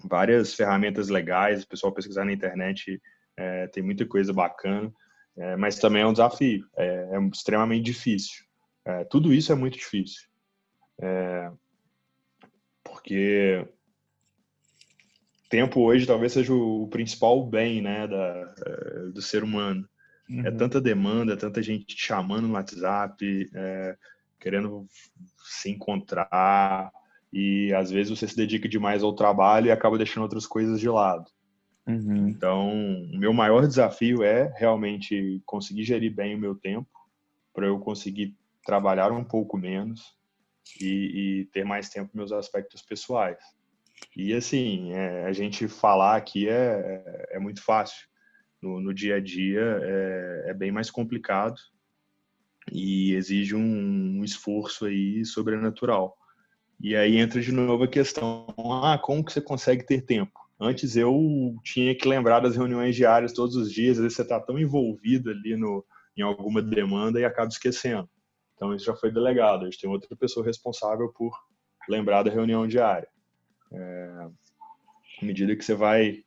várias 0.03 0.53
ferramentas 0.53 1.09
legais, 1.09 1.63
o 1.63 1.67
pessoal 1.67 1.93
pesquisar 1.93 2.25
na 2.25 2.33
internet 2.33 3.01
é, 3.37 3.67
tem 3.67 3.83
muita 3.83 4.05
coisa 4.05 4.33
bacana, 4.33 4.93
é, 5.37 5.55
mas 5.55 5.79
também 5.79 6.01
é 6.01 6.07
um 6.07 6.13
desafio, 6.13 6.65
é, 6.77 7.09
é 7.13 7.19
extremamente 7.33 7.85
difícil. 7.85 8.43
É, 8.85 9.03
tudo 9.05 9.33
isso 9.33 9.51
é 9.51 9.55
muito 9.55 9.77
difícil. 9.77 10.27
Porque 12.83 13.65
tempo 15.49 15.81
hoje 15.81 16.05
talvez 16.05 16.33
seja 16.33 16.53
o 16.53 16.87
principal 16.89 17.47
bem 17.47 17.81
né, 17.81 18.05
da, 18.05 18.43
do 19.13 19.21
ser 19.21 19.43
humano. 19.43 19.87
É 20.29 20.33
uhum. 20.33 20.45
É 20.45 20.51
tanta 20.51 20.79
demanda, 20.79 21.35
tanta 21.35 21.61
gente 21.61 21.85
te 21.85 21.97
chamando 21.97 22.47
no 22.47 22.53
WhatsApp, 22.53 23.49
é, 23.53 23.97
querendo 24.39 24.85
se 25.43 25.71
encontrar, 25.71 26.91
e 27.31 27.73
às 27.73 27.91
vezes 27.91 28.17
você 28.17 28.27
se 28.27 28.35
dedica 28.35 28.67
demais 28.67 29.03
ao 29.03 29.13
trabalho 29.13 29.67
e 29.67 29.71
acaba 29.71 29.97
deixando 29.97 30.23
outras 30.23 30.45
coisas 30.45 30.79
de 30.79 30.89
lado. 30.89 31.29
Uhum. 31.87 32.27
Então, 32.27 32.69
o 33.11 33.17
meu 33.17 33.33
maior 33.33 33.65
desafio 33.65 34.23
é 34.23 34.53
realmente 34.57 35.41
conseguir 35.45 35.83
gerir 35.83 36.13
bem 36.13 36.35
o 36.35 36.39
meu 36.39 36.55
tempo, 36.55 36.89
para 37.53 37.65
eu 37.65 37.79
conseguir 37.79 38.35
trabalhar 38.63 39.11
um 39.11 39.23
pouco 39.23 39.57
menos 39.57 40.15
e, 40.79 41.41
e 41.41 41.45
ter 41.45 41.65
mais 41.65 41.89
tempo 41.89 42.11
meus 42.15 42.31
aspectos 42.31 42.81
pessoais. 42.81 43.39
E 44.15 44.33
assim, 44.33 44.93
é, 44.93 45.25
a 45.25 45.33
gente 45.33 45.67
falar 45.67 46.15
aqui 46.15 46.47
é, 46.47 46.53
é, 46.53 47.37
é 47.37 47.39
muito 47.39 47.61
fácil. 47.63 48.07
No, 48.61 48.81
no, 48.81 48.93
dia 48.93 49.15
a 49.15 49.19
dia 49.19 49.79
é, 49.81 50.45
é, 50.47 50.53
bem 50.53 50.71
mais 50.71 50.91
complicado 50.91 51.55
e 52.71 53.13
exige 53.13 53.55
um, 53.55 54.19
um, 54.19 54.23
esforço 54.23 54.85
aí 54.85 55.23
sobrenatural. 55.25 56.17
E 56.79 56.95
aí 56.95 57.17
entra 57.17 57.41
de 57.41 57.51
novo 57.51 57.83
a 57.83 57.87
questão, 57.87 58.47
ah, 58.83 58.99
como 59.01 59.23
que 59.23 59.31
você 59.31 59.41
consegue 59.41 59.85
ter 59.85 60.01
tempo? 60.01 60.37
Antes 60.59 60.97
eu 60.97 61.55
tinha 61.63 61.95
que 61.95 62.07
lembrar 62.07 62.41
das 62.41 62.57
reuniões 62.57 62.95
diárias 62.95 63.31
todos 63.31 63.55
os 63.55 63.71
dias, 63.71 63.97
às 63.97 64.03
vezes 64.03 64.17
você 64.17 64.23
está 64.23 64.39
tão 64.39 64.59
envolvido 64.59 65.29
ali 65.29 65.55
no, 65.55 65.85
em 66.17 66.21
alguma 66.21 66.61
demanda 66.61 67.19
e 67.19 67.25
acaba 67.25 67.47
esquecendo. 67.47 68.09
Então 68.55 68.75
isso 68.75 68.85
já 68.85 68.95
foi 68.95 69.09
delegado, 69.09 69.61
a 69.61 69.65
gente 69.65 69.79
tem 69.79 69.89
outra 69.89 70.13
pessoa 70.17 70.45
responsável 70.45 71.09
por 71.13 71.31
lembrar 71.87 72.23
da 72.23 72.31
reunião 72.31 72.67
diária. 72.67 73.07
É, 73.71 74.27
à 75.21 75.25
medida 75.25 75.55
que 75.55 75.63
você 75.63 75.73
vai 75.73 76.23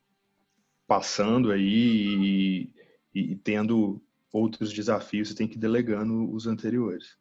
passando 0.93 1.51
aí 1.51 2.69
e, 3.15 3.31
e, 3.31 3.35
tendo 3.37 3.99
outros 4.31 4.71
desafios, 4.71 5.29
você 5.29 5.35
tem 5.35 5.47
que 5.47 5.57
ir 5.57 5.59
delegando 5.59 6.31
os 6.31 6.45
anteriores. 6.45 7.17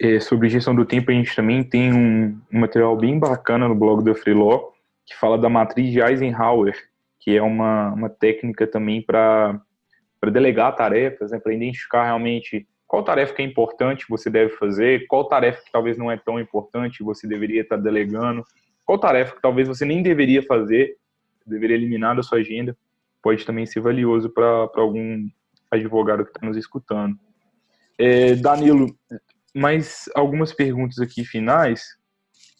É, 0.00 0.18
sobre 0.18 0.48
gestão 0.48 0.74
do 0.74 0.86
tempo, 0.86 1.10
a 1.10 1.14
gente 1.14 1.36
também 1.36 1.62
tem 1.62 1.92
um, 1.92 2.40
um 2.50 2.60
material 2.60 2.96
bem 2.96 3.18
bacana 3.18 3.68
no 3.68 3.74
blog 3.74 4.02
da 4.02 4.14
Freeló, 4.14 4.70
que 5.04 5.14
fala 5.14 5.36
da 5.36 5.50
matriz 5.50 5.92
de 5.92 6.00
Eisenhower, 6.00 6.74
que 7.20 7.36
é 7.36 7.42
uma, 7.42 7.92
uma 7.92 8.08
técnica 8.08 8.66
também 8.66 9.02
para 9.02 9.60
delegar 10.32 10.74
tarefas, 10.74 11.30
né, 11.30 11.38
para 11.38 11.52
identificar 11.52 12.04
realmente 12.04 12.66
qual 12.86 13.04
tarefa 13.04 13.34
que 13.34 13.42
é 13.42 13.44
importante 13.44 14.06
você 14.08 14.30
deve 14.30 14.56
fazer, 14.56 15.06
qual 15.08 15.28
tarefa 15.28 15.62
que 15.62 15.70
talvez 15.70 15.98
não 15.98 16.10
é 16.10 16.16
tão 16.16 16.40
importante 16.40 17.04
você 17.04 17.26
deveria 17.26 17.60
estar 17.60 17.76
delegando, 17.76 18.42
qual 18.82 18.98
tarefa 18.98 19.36
que 19.36 19.42
talvez 19.42 19.68
você 19.68 19.84
nem 19.84 20.02
deveria 20.02 20.42
fazer, 20.42 20.96
deveria 21.46 21.76
eliminar 21.76 22.16
da 22.16 22.22
sua 22.22 22.38
agenda, 22.38 22.74
pode 23.24 23.46
também 23.46 23.64
ser 23.64 23.80
valioso 23.80 24.28
para 24.28 24.68
algum 24.76 25.26
advogado 25.70 26.24
que 26.24 26.30
está 26.30 26.46
nos 26.46 26.58
escutando. 26.58 27.18
É, 27.98 28.34
Danilo, 28.34 28.94
mais 29.54 30.04
algumas 30.14 30.52
perguntas 30.52 30.98
aqui 30.98 31.24
finais. 31.24 31.82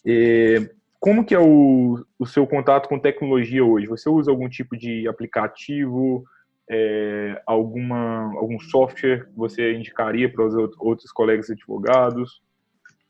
É, 0.07 0.71
como 0.99 1.23
que 1.23 1.35
é 1.35 1.39
o, 1.39 2.03
o 2.19 2.25
seu 2.25 2.47
contato 2.47 2.89
com 2.89 2.99
tecnologia 2.99 3.63
hoje? 3.63 3.87
Você 3.87 4.09
usa 4.09 4.31
algum 4.31 4.49
tipo 4.49 4.75
de 4.75 5.07
aplicativo, 5.07 6.25
é, 6.71 7.43
alguma, 7.47 8.33
algum 8.39 8.59
software 8.59 9.27
que 9.27 9.37
você 9.37 9.75
indicaria 9.75 10.33
para 10.33 10.47
os 10.47 10.55
outros 10.79 11.13
colegas 11.13 11.51
advogados? 11.51 12.43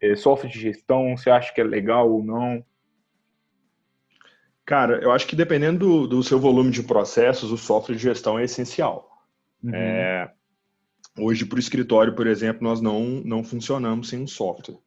É, 0.02 0.16
software 0.16 0.50
de 0.50 0.58
gestão, 0.58 1.16
você 1.16 1.30
acha 1.30 1.54
que 1.54 1.60
é 1.60 1.64
legal 1.64 2.10
ou 2.10 2.24
não? 2.24 2.64
Cara, 4.66 4.98
eu 5.02 5.12
acho 5.12 5.26
que 5.26 5.36
dependendo 5.36 5.78
do, 5.78 6.06
do 6.06 6.22
seu 6.22 6.38
volume 6.38 6.70
de 6.70 6.82
processos, 6.82 7.52
o 7.52 7.58
software 7.58 7.96
de 7.96 8.02
gestão 8.02 8.38
é 8.38 8.44
essencial. 8.44 9.10
Uhum. 9.62 9.74
É, 9.74 10.32
hoje, 11.18 11.44
para 11.44 11.56
o 11.56 11.60
escritório, 11.60 12.14
por 12.14 12.26
exemplo, 12.26 12.62
nós 12.62 12.80
não, 12.80 13.22
não 13.24 13.44
funcionamos 13.44 14.08
sem 14.08 14.20
um 14.20 14.26
software. 14.26 14.78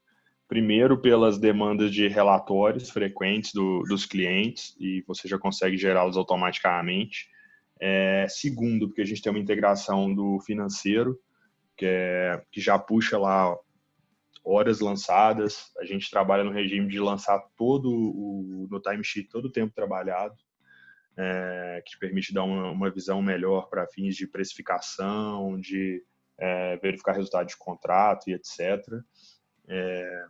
Primeiro, 0.47 0.99
pelas 0.99 1.37
demandas 1.37 1.91
de 1.91 2.07
relatórios 2.07 2.89
frequentes 2.89 3.53
do, 3.53 3.83
dos 3.83 4.05
clientes, 4.05 4.75
e 4.79 5.03
você 5.05 5.27
já 5.27 5.37
consegue 5.37 5.77
gerá-los 5.77 6.17
automaticamente. 6.17 7.27
É, 7.79 8.25
segundo, 8.29 8.87
porque 8.87 9.01
a 9.01 9.05
gente 9.05 9.21
tem 9.21 9.31
uma 9.31 9.39
integração 9.39 10.11
do 10.11 10.39
financeiro, 10.39 11.19
que, 11.75 11.85
é, 11.85 12.41
que 12.51 12.59
já 12.59 12.79
puxa 12.79 13.17
lá 13.17 13.55
horas 14.47 14.79
lançadas. 14.79 15.71
A 15.77 15.83
gente 15.83 16.09
trabalha 16.09 16.43
no 16.43 16.51
regime 16.51 16.87
de 16.87 16.99
lançar 16.99 17.39
todo 17.55 17.91
o 17.91 18.67
no 18.69 18.79
timesheet 18.79 19.27
todo 19.29 19.45
o 19.45 19.51
tempo 19.51 19.73
trabalhado, 19.75 20.35
é, 21.17 21.83
que 21.85 21.97
permite 21.99 22.33
dar 22.33 22.43
uma, 22.43 22.71
uma 22.71 22.89
visão 22.89 23.21
melhor 23.21 23.69
para 23.69 23.87
fins 23.87 24.15
de 24.15 24.27
precificação, 24.27 25.59
de 25.59 26.03
é, 26.37 26.77
verificar 26.77 27.13
resultado 27.13 27.47
de 27.47 27.57
contrato 27.57 28.29
e 28.29 28.33
etc. 28.33 28.59
É, 29.67 30.25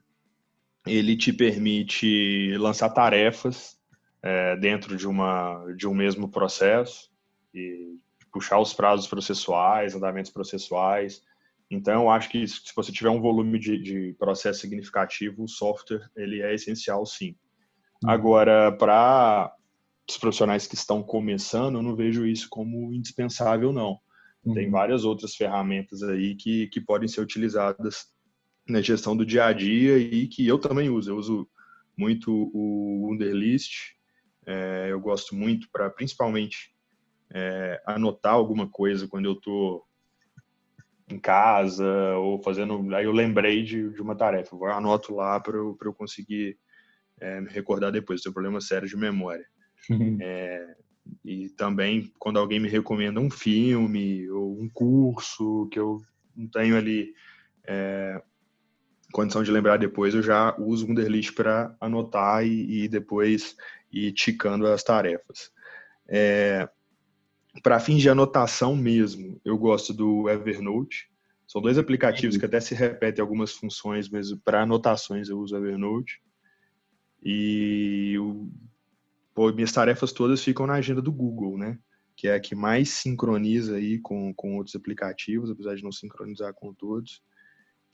ele 0.87 1.15
te 1.15 1.31
permite 1.31 2.55
lançar 2.57 2.89
tarefas 2.89 3.77
é, 4.21 4.55
dentro 4.55 4.95
de 4.95 5.07
uma 5.07 5.65
de 5.75 5.87
um 5.87 5.93
mesmo 5.93 6.29
processo 6.29 7.11
e 7.53 7.99
puxar 8.31 8.59
os 8.59 8.73
prazos 8.73 9.07
processuais, 9.07 9.95
andamentos 9.95 10.31
processuais. 10.31 11.21
Então, 11.69 12.03
eu 12.03 12.09
acho 12.09 12.29
que 12.29 12.47
se 12.47 12.61
você 12.75 12.91
tiver 12.91 13.09
um 13.09 13.21
volume 13.21 13.59
de, 13.59 13.77
de 13.77 14.15
processo 14.17 14.61
significativo, 14.61 15.43
o 15.43 15.49
software 15.49 16.09
ele 16.15 16.41
é 16.41 16.53
essencial, 16.53 17.05
sim. 17.05 17.35
Uhum. 18.03 18.09
Agora, 18.09 18.71
para 18.71 19.53
os 20.09 20.17
profissionais 20.17 20.65
que 20.65 20.75
estão 20.75 21.03
começando, 21.03 21.75
eu 21.75 21.83
não 21.83 21.95
vejo 21.95 22.25
isso 22.25 22.47
como 22.49 22.93
indispensável, 22.93 23.73
não. 23.73 23.99
Uhum. 24.45 24.53
Tem 24.53 24.69
várias 24.69 25.03
outras 25.03 25.35
ferramentas 25.35 26.01
aí 26.03 26.35
que, 26.35 26.67
que 26.67 26.79
podem 26.79 27.07
ser 27.07 27.21
utilizadas 27.21 28.05
na 28.67 28.81
gestão 28.81 29.15
do 29.15 29.25
dia 29.25 29.45
a 29.45 29.53
dia 29.53 29.97
e 29.97 30.27
que 30.27 30.47
eu 30.47 30.57
também 30.57 30.89
uso. 30.89 31.11
Eu 31.11 31.17
uso 31.17 31.49
muito 31.97 32.31
o 32.31 33.07
Wunderlist, 33.07 33.97
é, 34.45 34.87
eu 34.89 34.99
gosto 35.01 35.35
muito 35.35 35.67
para, 35.71 35.89
principalmente, 35.89 36.73
é, 37.33 37.81
anotar 37.85 38.33
alguma 38.33 38.69
coisa 38.69 39.07
quando 39.07 39.25
eu 39.25 39.33
estou 39.33 39.86
em 41.09 41.19
casa 41.19 41.85
ou 42.17 42.41
fazendo. 42.41 42.93
Aí 42.95 43.05
eu 43.05 43.11
lembrei 43.11 43.63
de, 43.63 43.89
de 43.89 44.01
uma 44.01 44.15
tarefa, 44.15 44.55
eu 44.55 44.65
anoto 44.65 45.15
lá 45.15 45.39
para 45.39 45.57
eu, 45.57 45.77
eu 45.81 45.93
conseguir 45.93 46.57
é, 47.19 47.41
me 47.41 47.49
recordar 47.49 47.91
depois. 47.91 48.21
Tem 48.21 48.29
um 48.29 48.33
problema 48.33 48.61
sério 48.61 48.87
de 48.87 48.97
memória. 48.97 49.45
Uhum. 49.89 50.17
É, 50.21 50.75
e 51.23 51.49
também 51.49 52.11
quando 52.19 52.39
alguém 52.39 52.59
me 52.59 52.67
recomenda 52.67 53.19
um 53.19 53.29
filme 53.29 54.29
ou 54.29 54.59
um 54.59 54.69
curso 54.69 55.67
que 55.71 55.79
eu 55.79 56.01
não 56.35 56.47
tenho 56.47 56.77
ali 56.77 57.13
é, 57.65 58.21
condição 59.11 59.43
de 59.43 59.51
lembrar 59.51 59.77
depois, 59.77 60.13
eu 60.13 60.21
já 60.21 60.55
uso 60.57 60.85
o 60.85 60.89
Wunderlist 60.89 61.33
para 61.33 61.75
anotar 61.79 62.45
e, 62.45 62.83
e, 62.83 62.87
depois 62.87 63.55
ir 63.91 64.11
ticando 64.11 64.67
as 64.67 64.83
tarefas. 64.83 65.51
É, 66.07 66.67
para 67.61 67.79
fins 67.79 68.01
de 68.01 68.09
anotação 68.09 68.75
mesmo, 68.75 69.39
eu 69.43 69.57
gosto 69.57 69.93
do 69.93 70.29
Evernote. 70.29 71.09
São 71.47 71.61
dois 71.61 71.77
aplicativos 71.77 72.35
uhum. 72.35 72.39
que 72.39 72.45
até 72.45 72.59
se 72.59 72.75
repetem 72.75 73.21
algumas 73.21 73.53
funções, 73.53 74.09
mas 74.09 74.33
para 74.33 74.63
anotações 74.63 75.29
eu 75.29 75.39
uso 75.39 75.55
o 75.55 75.57
Evernote. 75.57 76.21
E 77.23 78.15
o, 78.19 78.49
pô, 79.33 79.51
minhas 79.53 79.71
tarefas 79.71 80.11
todas 80.11 80.43
ficam 80.43 80.67
na 80.67 80.73
agenda 80.73 81.01
do 81.01 81.11
Google, 81.11 81.57
né? 81.57 81.79
Que 82.15 82.27
é 82.27 82.35
a 82.35 82.39
que 82.39 82.53
mais 82.53 82.89
sincroniza 82.89 83.77
aí 83.77 83.99
com, 83.99 84.33
com 84.33 84.57
outros 84.57 84.75
aplicativos, 84.75 85.49
apesar 85.49 85.75
de 85.75 85.83
não 85.83 85.91
sincronizar 85.91 86.53
com 86.53 86.73
todos. 86.73 87.23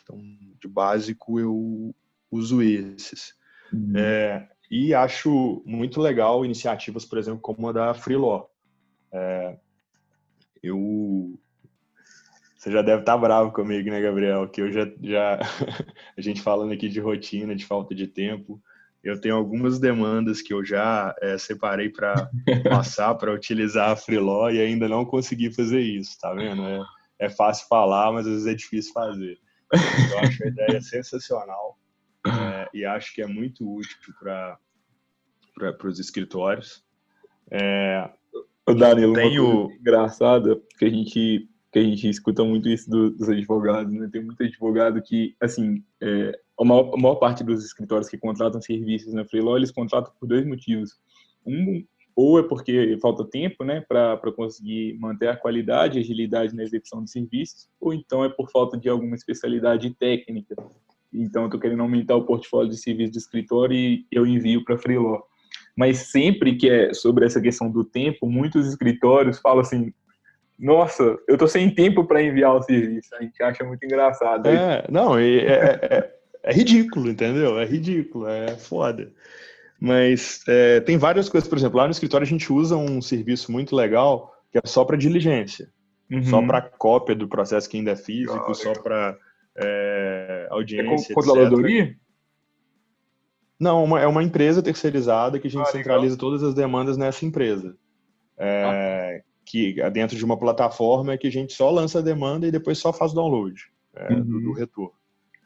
Então, 0.01 0.17
de 0.59 0.67
básico, 0.67 1.39
eu 1.39 1.95
uso 2.31 2.61
esses. 2.61 3.35
Uhum. 3.71 3.93
É, 3.95 4.49
e 4.69 4.93
acho 4.93 5.61
muito 5.65 6.01
legal 6.01 6.43
iniciativas, 6.43 7.05
por 7.05 7.17
exemplo, 7.17 7.39
como 7.39 7.69
a 7.69 7.71
da 7.71 7.93
Freelaw 7.93 8.52
é, 9.13 9.57
eu 10.61 11.39
você 12.63 12.71
já 12.71 12.81
deve 12.81 13.01
estar 13.01 13.17
bravo 13.17 13.51
comigo, 13.51 13.89
né, 13.89 13.99
Gabriel? 13.99 14.47
Que 14.47 14.61
eu 14.61 14.71
já, 14.71 14.89
já 15.01 15.37
a 16.17 16.21
gente 16.21 16.41
falando 16.41 16.71
aqui 16.71 16.87
de 16.87 17.01
rotina, 17.01 17.53
de 17.53 17.65
falta 17.65 17.93
de 17.93 18.07
tempo, 18.07 18.61
eu 19.03 19.19
tenho 19.19 19.35
algumas 19.35 19.79
demandas 19.79 20.41
que 20.41 20.53
eu 20.53 20.63
já 20.63 21.13
é, 21.21 21.37
separei 21.37 21.89
para 21.89 22.29
passar 22.69 23.15
para 23.15 23.33
utilizar 23.33 23.89
a 23.89 23.95
Freeló 23.97 24.49
e 24.49 24.61
ainda 24.61 24.87
não 24.87 25.03
consegui 25.03 25.53
fazer 25.53 25.81
isso, 25.81 26.17
tá 26.17 26.33
vendo? 26.33 26.65
É, 26.65 26.81
é 27.19 27.29
fácil 27.29 27.67
falar, 27.67 28.13
mas 28.13 28.25
às 28.25 28.31
vezes 28.31 28.47
é 28.47 28.53
difícil 28.53 28.93
fazer. 28.93 29.37
Eu 29.73 30.19
acho 30.19 30.43
a 30.43 30.47
ideia 30.47 30.81
sensacional 30.81 31.77
é, 32.25 32.69
e 32.73 32.85
acho 32.85 33.13
que 33.13 33.21
é 33.21 33.27
muito 33.27 33.69
útil 33.69 33.97
para 34.17 34.57
os 35.83 35.99
escritórios. 35.99 36.81
É, 37.51 38.09
o 38.67 38.73
Danilo, 38.73 39.13
Tenho... 39.13 39.65
uma 39.65 39.73
engraçada 39.73 40.59
que 40.77 40.85
a 40.85 40.89
gente 40.89 41.49
que 41.71 41.79
a 41.79 41.83
gente 41.83 42.07
escuta 42.07 42.43
muito 42.43 42.69
isso 42.69 42.87
do, 42.87 43.09
dos 43.09 43.27
advogados, 43.27 43.91
né? 43.91 44.07
Tem 44.11 44.23
muito 44.23 44.43
advogado 44.43 45.01
que, 45.01 45.35
assim, 45.41 45.83
é, 45.99 46.39
a, 46.59 46.63
maior, 46.63 46.93
a 46.93 47.01
maior 47.01 47.15
parte 47.15 47.43
dos 47.43 47.65
escritórios 47.65 48.07
que 48.07 48.15
contratam 48.15 48.61
serviços 48.61 49.11
na 49.11 49.25
Freelaw, 49.25 49.57
eles 49.57 49.71
contratam 49.71 50.13
por 50.19 50.27
dois 50.27 50.45
motivos. 50.45 50.91
Um, 51.43 51.83
ou 52.15 52.37
é 52.39 52.43
porque 52.43 52.95
falta 53.01 53.25
tempo, 53.25 53.63
né, 53.63 53.81
para 53.81 54.31
conseguir 54.35 54.95
manter 54.99 55.29
a 55.29 55.35
qualidade 55.35 55.97
e 55.97 56.01
agilidade 56.01 56.55
na 56.55 56.61
execução 56.61 57.03
de 57.03 57.09
serviços, 57.09 57.67
ou 57.81 57.91
então 57.91 58.23
é 58.23 58.29
por 58.29 58.51
falta 58.51 58.77
de 58.77 58.87
alguma 58.87 59.15
especialidade 59.15 59.89
técnica. 59.95 60.55
Então, 61.11 61.43
eu 61.43 61.47
estou 61.47 61.59
querendo 61.59 61.81
aumentar 61.81 62.15
o 62.15 62.25
portfólio 62.25 62.69
de 62.69 62.77
serviços 62.77 63.13
de 63.13 63.17
escritório 63.17 63.75
e 63.75 64.05
eu 64.11 64.27
envio 64.27 64.63
para 64.63 64.77
Freelaw. 64.77 65.27
Mas 65.75 65.97
sempre 65.99 66.55
que 66.55 66.69
é 66.69 66.93
sobre 66.93 67.25
essa 67.25 67.41
questão 67.41 67.69
do 67.69 67.83
tempo, 67.83 68.29
muitos 68.29 68.67
escritórios 68.67 69.39
falam 69.39 69.61
assim: 69.61 69.91
nossa, 70.57 71.17
eu 71.27 71.37
tô 71.37 71.47
sem 71.47 71.69
tempo 71.73 72.05
para 72.05 72.21
enviar 72.21 72.55
o 72.55 72.61
serviço. 72.61 73.13
A 73.15 73.21
gente 73.21 73.41
acha 73.41 73.63
muito 73.63 73.83
engraçado. 73.83 74.47
É, 74.47 74.85
não, 74.89 75.17
é, 75.17 75.37
é, 75.37 75.79
é, 75.81 76.11
é, 76.43 76.53
ridículo, 76.53 77.09
entendeu? 77.09 77.59
É 77.59 77.65
ridículo, 77.65 78.27
é 78.27 78.55
foda. 78.55 79.11
Mas 79.79 80.41
é, 80.47 80.79
tem 80.79 80.97
várias 80.97 81.27
coisas, 81.27 81.49
por 81.49 81.57
exemplo, 81.57 81.77
lá 81.77 81.85
no 81.85 81.91
escritório 81.91 82.23
a 82.23 82.29
gente 82.29 82.53
usa 82.53 82.77
um 82.77 83.01
serviço 83.01 83.51
muito 83.51 83.75
legal 83.75 84.31
que 84.51 84.59
é 84.59 84.61
só 84.63 84.85
para 84.85 84.95
diligência, 84.95 85.67
uhum. 86.11 86.23
só 86.23 86.41
para 86.41 86.61
cópia 86.61 87.15
do 87.15 87.27
processo 87.27 87.67
que 87.67 87.77
ainda 87.77 87.91
é 87.91 87.95
físico, 87.95 88.33
legal, 88.33 88.53
só 88.53 88.73
para 88.73 89.17
é, 89.57 90.47
audiência. 90.51 91.11
É 91.11 91.15
controladoria? 91.15 91.95
Não, 93.63 93.83
uma, 93.83 94.01
é 94.01 94.07
uma 94.07 94.23
empresa 94.23 94.61
terceirizada 94.61 95.39
que 95.39 95.47
a 95.47 95.49
gente 95.49 95.67
ah, 95.67 95.71
centraliza 95.71 96.17
todas 96.17 96.43
as 96.43 96.53
demandas 96.53 96.97
nessa 96.97 97.25
empresa. 97.25 97.75
É, 98.37 99.21
ah 99.21 99.33
que 99.45 99.79
é 99.81 99.89
dentro 99.89 100.15
de 100.15 100.25
uma 100.25 100.37
plataforma 100.37 101.13
é 101.13 101.17
que 101.17 101.27
a 101.27 101.31
gente 101.31 101.53
só 101.53 101.69
lança 101.69 101.99
a 101.99 102.01
demanda 102.01 102.47
e 102.47 102.51
depois 102.51 102.77
só 102.77 102.93
faz 102.93 103.11
o 103.11 103.15
download 103.15 103.61
é, 103.95 104.13
uhum. 104.13 104.23
do, 104.23 104.41
do, 104.41 104.53
retorno. 104.53 104.93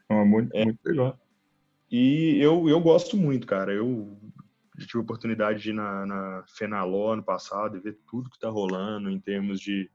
Ah, 0.08 0.24
muito, 0.24 0.56
é, 0.56 0.64
muito 0.64 0.80
legal. 0.84 1.18
E 1.90 2.38
eu, 2.40 2.68
eu 2.68 2.80
gosto 2.80 3.16
muito, 3.16 3.46
cara. 3.46 3.72
Eu 3.72 4.16
tive 4.78 4.98
a 4.98 5.00
oportunidade 5.00 5.60
de 5.60 5.70
ir 5.70 5.74
na, 5.74 6.06
na 6.06 6.44
Fenaló 6.56 7.12
ano 7.12 7.22
passado 7.22 7.76
e 7.76 7.80
ver 7.80 7.98
tudo 8.08 8.30
que 8.30 8.36
está 8.36 8.48
rolando 8.48 9.10
em 9.10 9.20
termos 9.20 9.60
de 9.60 9.90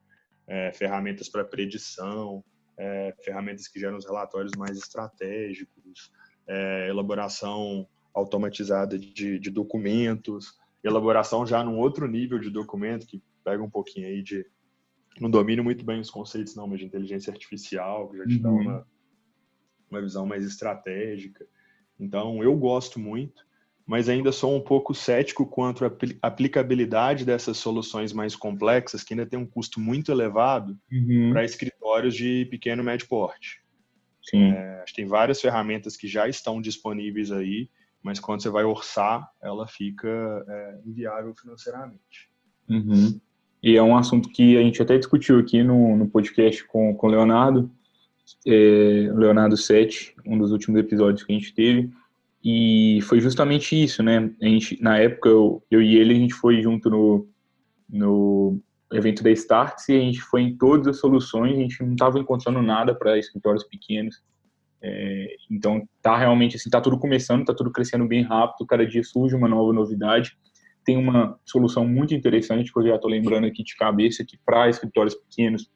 é, 0.48 0.72
ferramentas 0.74 1.30
para 1.30 1.46
predição, 1.46 2.44
é, 2.78 3.14
ferramentas 3.24 3.68
que 3.68 3.80
geram 3.80 3.98
os 3.98 4.06
relatórios 4.06 4.52
mais 4.58 4.78
estratégicos, 4.78 6.12
é, 6.48 6.90
elaboração 6.90 7.88
automatizada 8.14 8.98
de, 8.98 9.40
de 9.40 9.50
documentos, 9.50 10.58
elaboração 10.84 11.46
já 11.46 11.64
num 11.64 11.78
outro 11.78 12.08
nível 12.08 12.40
de 12.40 12.50
documento 12.50 13.08
que 13.08 13.22
pega 13.44 13.64
um 13.64 13.70
pouquinho 13.70 14.08
aí 14.08 14.22
de. 14.22 14.46
Não 15.20 15.30
domino 15.30 15.64
muito 15.64 15.86
bem 15.86 16.00
os 16.00 16.10
conceitos, 16.10 16.56
não, 16.56 16.68
mas 16.68 16.80
de 16.80 16.86
inteligência 16.86 17.32
artificial, 17.32 18.10
que 18.10 18.18
já 18.18 18.26
te 18.26 18.36
uhum. 18.36 18.42
dá 18.42 18.50
uma, 18.50 18.88
uma 19.90 20.02
visão 20.02 20.26
mais 20.26 20.44
estratégica. 20.44 21.46
Então, 22.00 22.44
eu 22.44 22.56
gosto 22.58 23.00
muito, 23.00 23.46
mas 23.86 24.10
ainda 24.10 24.32
sou 24.32 24.56
um 24.56 24.62
pouco 24.62 24.96
cético 24.96 25.46
quanto 25.46 25.86
à 25.86 25.92
aplicabilidade 26.22 27.26
dessas 27.26 27.58
soluções 27.58 28.12
mais 28.12 28.36
complexas, 28.36 29.04
que 29.04 29.14
ainda 29.14 29.26
tem 29.26 29.38
um 29.38 29.46
custo 29.46 29.80
muito 29.80 30.12
elevado 30.12 30.80
uhum. 30.92 31.30
para 31.32 31.46
escritórios 31.46 32.16
de 32.16 32.46
pequeno 32.46 32.82
e 32.82 32.86
médio 32.86 33.08
porte. 33.08 33.62
Sim. 34.24 34.52
É, 34.52 34.82
acho 34.82 34.94
que 34.94 35.02
tem 35.02 35.06
várias 35.06 35.42
ferramentas 35.42 35.98
que 35.98 36.08
já 36.08 36.28
estão 36.28 36.62
disponíveis 36.62 37.32
aí, 37.32 37.70
mas 38.04 38.20
quando 38.20 38.42
você 38.42 38.50
vai 38.50 38.66
orçar, 38.66 39.28
ela 39.42 39.66
fica 39.66 40.08
é, 40.48 40.80
inviável 40.86 41.34
financeiramente. 41.34 42.30
Uhum. 42.70 43.20
E 43.62 43.78
é 43.78 43.82
um 43.82 43.96
assunto 43.96 44.30
que 44.30 44.58
a 44.58 44.62
gente 44.62 44.82
até 44.82 44.98
discutiu 44.98 45.40
aqui 45.40 45.64
no, 45.64 45.96
no 45.96 46.08
podcast 46.08 46.66
com 46.68 46.98
o 47.02 47.08
Leonardo, 47.08 47.72
é, 48.46 49.10
Leonardo 49.16 49.56
7, 49.56 50.16
um 50.26 50.38
dos 50.38 50.52
últimos 50.52 50.80
episódios 50.80 51.24
que 51.24 51.32
a 51.32 51.36
gente 51.36 51.54
teve, 51.54 51.90
e 52.44 53.00
foi 53.04 53.22
justamente 53.22 53.82
isso, 53.82 54.04
né? 54.04 54.30
A 54.42 54.46
gente, 54.46 54.82
na 54.84 54.98
época, 54.98 55.30
eu, 55.30 55.64
eu 55.72 55.82
e 55.82 55.96
ele, 55.96 56.14
a 56.14 56.18
gente 56.18 56.34
foi 56.34 56.62
junto 56.62 56.90
no, 56.90 57.28
no 57.90 58.60
evento 58.92 59.24
da 59.24 59.32
Starts 59.32 59.88
e 59.88 59.94
a 59.94 60.00
gente 60.00 60.20
foi 60.20 60.42
em 60.42 60.58
todas 60.58 60.88
as 60.88 61.00
soluções, 61.00 61.58
a 61.58 61.62
gente 61.62 61.82
não 61.82 61.94
estava 61.94 62.20
encontrando 62.20 62.62
nada 62.62 62.94
para 62.94 63.18
escritórios 63.18 63.64
pequenos. 63.64 64.22
É, 64.84 65.36
então, 65.50 65.88
tá 66.02 66.18
realmente 66.18 66.58
assim, 66.58 66.70
tá 66.70 66.82
tudo 66.82 67.00
começando, 67.00 67.46
tá 67.46 67.54
tudo 67.54 67.72
crescendo 67.72 68.06
bem 68.06 68.22
rápido, 68.22 68.68
cada 68.68 68.86
dia 68.86 69.04
surge 69.04 69.34
uma 69.36 69.48
nova 69.48 69.72
novidade 69.72 70.36
tem 70.86 70.98
uma 70.98 71.40
solução 71.46 71.88
muito 71.88 72.14
interessante 72.14 72.72
que 72.72 72.78
eu 72.78 72.88
já 72.88 72.96
estou 72.96 73.10
lembrando 73.10 73.46
aqui 73.48 73.64
de 73.64 73.76
cabeça, 73.76 74.24
que 74.26 74.38
para 74.46 74.70
escritórios 74.70 75.16
pequenos, 75.16 75.70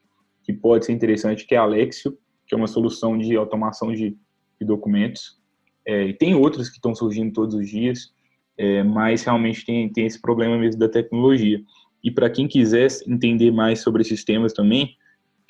que 0.44 0.52
pode 0.52 0.84
ser 0.86 0.92
interessante, 0.92 1.46
que 1.46 1.54
é 1.54 1.58
a 1.58 1.62
Alexio, 1.62 2.16
que 2.46 2.54
é 2.54 2.58
uma 2.58 2.66
solução 2.66 3.18
de 3.18 3.36
automação 3.36 3.92
de, 3.92 4.16
de 4.60 4.66
documentos. 4.66 5.38
É, 5.86 6.04
e 6.04 6.12
tem 6.12 6.34
outras 6.34 6.68
que 6.68 6.76
estão 6.76 6.94
surgindo 6.94 7.32
todos 7.32 7.54
os 7.54 7.68
dias, 7.68 8.12
é, 8.56 8.82
mas 8.82 9.24
realmente 9.24 9.64
tem, 9.64 9.90
tem 9.90 10.06
esse 10.06 10.20
problema 10.20 10.58
mesmo 10.58 10.78
da 10.78 10.88
tecnologia. 10.88 11.60
E 12.02 12.10
para 12.10 12.30
quem 12.30 12.46
quiser 12.46 12.88
entender 13.06 13.50
mais 13.50 13.80
sobre 13.80 14.02
esses 14.02 14.24
temas 14.24 14.52
também, 14.52 14.94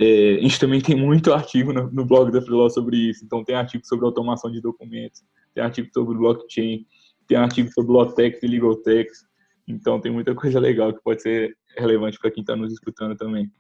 é, 0.00 0.36
a 0.38 0.42
gente 0.42 0.60
também 0.60 0.80
tem 0.80 0.96
muito 0.96 1.32
artigo 1.32 1.72
no, 1.72 1.90
no 1.90 2.04
blog 2.04 2.30
da 2.30 2.40
Freeló 2.40 2.68
sobre 2.68 2.96
isso. 2.96 3.24
Então, 3.24 3.42
tem 3.42 3.56
artigo 3.56 3.84
sobre 3.86 4.04
automação 4.04 4.50
de 4.50 4.60
documentos, 4.60 5.22
tem 5.54 5.64
artigo 5.64 5.88
sobre 5.92 6.16
blockchain, 6.16 6.86
tem 7.28 7.36
artigo 7.36 7.70
sobre 7.70 7.92
Lotex 7.92 8.42
e 8.42 8.46
Legaltex. 8.46 9.28
Então 9.68 10.00
tem 10.00 10.10
muita 10.10 10.34
coisa 10.34 10.58
legal 10.58 10.92
que 10.94 11.02
pode 11.02 11.20
ser 11.20 11.56
relevante 11.76 12.18
para 12.18 12.30
quem 12.30 12.40
está 12.40 12.56
nos 12.56 12.72
escutando 12.72 13.14
também. 13.14 13.52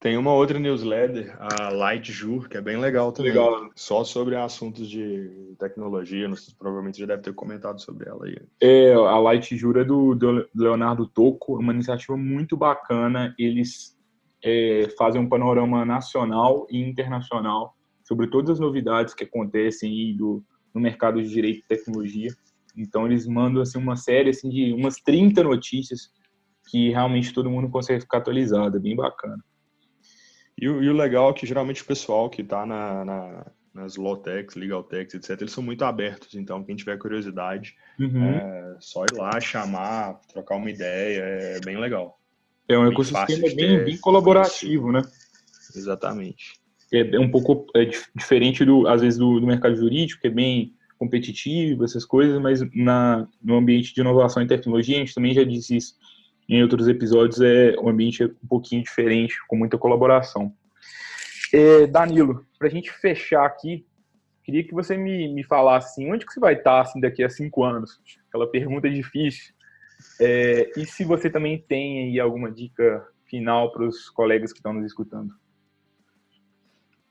Tem 0.00 0.16
uma 0.16 0.32
outra 0.32 0.58
newsletter, 0.58 1.36
a 1.38 1.70
Light 1.70 2.12
Jur, 2.12 2.48
que 2.48 2.56
é 2.56 2.60
bem 2.60 2.76
legal 2.76 3.12
também. 3.12 3.32
Legal. 3.32 3.70
Só 3.74 4.04
sobre 4.04 4.36
assuntos 4.36 4.88
de 4.88 5.54
tecnologia, 5.58 6.28
você 6.28 6.52
provavelmente 6.58 6.98
já 6.98 7.06
deve 7.06 7.22
ter 7.22 7.34
comentado 7.34 7.80
sobre 7.80 8.08
ela 8.08 8.26
aí. 8.26 8.36
É, 8.60 8.92
a 8.92 9.18
Light 9.18 9.56
Jur 9.56 9.78
é 9.78 9.84
do, 9.84 10.14
do 10.14 10.46
Leonardo 10.54 11.06
Tocco, 11.06 11.58
uma 11.58 11.72
iniciativa 11.72 12.16
muito 12.16 12.56
bacana. 12.56 13.34
Eles 13.38 13.95
é, 14.42 14.88
fazem 14.96 15.20
um 15.20 15.28
panorama 15.28 15.84
nacional 15.84 16.66
e 16.70 16.78
internacional 16.78 17.76
sobre 18.04 18.28
todas 18.28 18.50
as 18.50 18.60
novidades 18.60 19.14
que 19.14 19.24
acontecem 19.24 19.90
aí 19.90 20.14
do, 20.14 20.44
no 20.74 20.80
mercado 20.80 21.22
de 21.22 21.28
direito 21.28 21.60
e 21.60 21.68
tecnologia. 21.68 22.30
Então 22.76 23.06
eles 23.06 23.26
mandam 23.26 23.62
assim 23.62 23.78
uma 23.78 23.96
série 23.96 24.30
assim 24.30 24.48
de 24.48 24.72
umas 24.72 24.96
30 24.96 25.42
notícias 25.42 26.10
que 26.68 26.90
realmente 26.90 27.32
todo 27.32 27.50
mundo 27.50 27.68
consegue 27.68 28.00
ficar 28.00 28.18
atualizado, 28.18 28.76
é 28.76 28.80
bem 28.80 28.94
bacana. 28.94 29.42
E, 30.58 30.68
o, 30.68 30.82
e 30.82 30.88
o 30.88 30.92
legal 30.92 31.30
é 31.30 31.32
que 31.32 31.46
geralmente 31.46 31.82
o 31.82 31.86
pessoal 31.86 32.30
que 32.30 32.42
está 32.42 32.64
na, 32.64 33.04
na, 33.04 33.46
nas 33.74 33.96
Lawtechs, 33.96 34.56
Legaltechs, 34.56 35.14
etc., 35.14 35.42
eles 35.42 35.52
são 35.52 35.62
muito 35.62 35.84
abertos, 35.84 36.34
então 36.34 36.64
quem 36.64 36.74
tiver 36.74 36.98
curiosidade, 36.98 37.76
uhum. 38.00 38.24
é 38.24 38.76
só 38.80 39.04
ir 39.04 39.16
lá, 39.16 39.38
chamar, 39.40 40.14
trocar 40.32 40.56
uma 40.56 40.70
ideia, 40.70 41.20
é 41.20 41.60
bem 41.60 41.78
legal. 41.78 42.18
É 42.68 42.78
um 42.78 42.86
ecossistema 42.86 43.54
bem, 43.54 43.84
bem 43.84 43.96
colaborativo, 43.98 44.90
né? 44.90 45.02
Exatamente. 45.74 46.54
É, 46.92 47.18
um 47.18 47.30
pouco 47.30 47.66
é, 47.74 47.88
diferente, 48.14 48.64
do, 48.64 48.86
às 48.86 49.00
vezes, 49.00 49.18
do, 49.18 49.40
do 49.40 49.46
mercado 49.46 49.76
jurídico, 49.76 50.20
que 50.20 50.28
é 50.28 50.30
bem 50.30 50.74
competitivo, 50.98 51.84
essas 51.84 52.04
coisas, 52.04 52.40
mas 52.40 52.60
na, 52.74 53.28
no 53.42 53.56
ambiente 53.56 53.94
de 53.94 54.00
inovação 54.00 54.42
e 54.42 54.46
tecnologia, 54.46 54.96
a 54.96 55.00
gente 55.00 55.14
também 55.14 55.34
já 55.34 55.44
disse 55.44 55.76
isso 55.76 55.94
em 56.48 56.62
outros 56.62 56.88
episódios, 56.88 57.40
é 57.40 57.74
um 57.80 57.88
ambiente 57.88 58.24
um 58.24 58.48
pouquinho 58.48 58.82
diferente, 58.82 59.34
com 59.48 59.56
muita 59.56 59.76
colaboração. 59.76 60.52
É, 61.52 61.86
Danilo, 61.86 62.46
para 62.58 62.68
a 62.68 62.70
gente 62.70 62.90
fechar 62.90 63.44
aqui, 63.44 63.84
queria 64.44 64.62
que 64.62 64.72
você 64.72 64.96
me, 64.96 65.32
me 65.32 65.42
falasse 65.42 65.88
assim, 65.90 66.10
onde 66.10 66.24
que 66.24 66.32
você 66.32 66.40
vai 66.40 66.54
estar 66.54 66.80
assim, 66.80 67.00
daqui 67.00 67.22
a 67.22 67.28
cinco 67.28 67.64
anos? 67.64 68.00
Aquela 68.28 68.46
pergunta 68.48 68.88
difícil. 68.88 69.54
É, 70.20 70.70
e 70.76 70.86
se 70.86 71.04
você 71.04 71.28
também 71.28 71.58
tem 71.58 72.04
aí 72.04 72.20
alguma 72.20 72.50
dica 72.50 73.06
final 73.26 73.72
para 73.72 73.84
os 73.84 74.08
colegas 74.10 74.52
que 74.52 74.58
estão 74.58 74.72
nos 74.72 74.86
escutando? 74.86 75.34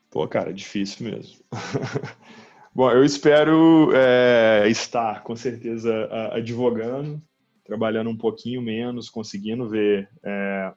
Pô, 0.09 0.27
cara, 0.27 0.53
difícil 0.53 1.09
mesmo. 1.09 1.43
Bom, 2.73 2.91
eu 2.91 3.03
espero 3.05 3.91
é, 3.93 4.67
estar, 4.69 5.23
com 5.23 5.35
certeza, 5.35 6.09
advogando, 6.31 7.21
trabalhando 7.63 8.09
um 8.09 8.17
pouquinho 8.17 8.61
menos, 8.61 9.09
conseguindo 9.09 9.69
ver 9.69 10.09
é, 10.23 10.73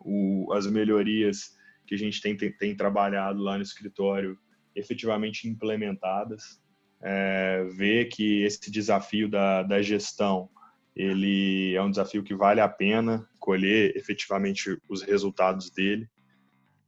o, 0.00 0.52
as 0.52 0.66
melhorias 0.66 1.54
que 1.86 1.94
a 1.94 1.98
gente 1.98 2.20
tem, 2.20 2.36
tem, 2.36 2.52
tem, 2.52 2.76
trabalhado 2.76 3.42
lá 3.42 3.56
no 3.56 3.62
escritório 3.62 4.38
efetivamente 4.74 5.48
implementadas, 5.48 6.60
é, 7.02 7.64
ver 7.76 8.06
que 8.06 8.42
esse 8.42 8.70
desafio 8.70 9.28
da, 9.28 9.62
da 9.62 9.82
gestão 9.82 10.48
ele 10.94 11.74
é 11.74 11.82
um 11.82 11.90
desafio 11.90 12.22
que 12.22 12.34
vale 12.34 12.60
a 12.60 12.68
pena 12.68 13.28
colher 13.38 13.96
efetivamente 13.96 14.78
os 14.88 15.02
resultados 15.02 15.70
dele 15.70 16.08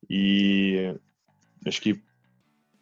e 0.08 0.94
acho 1.66 1.80
que 1.80 2.00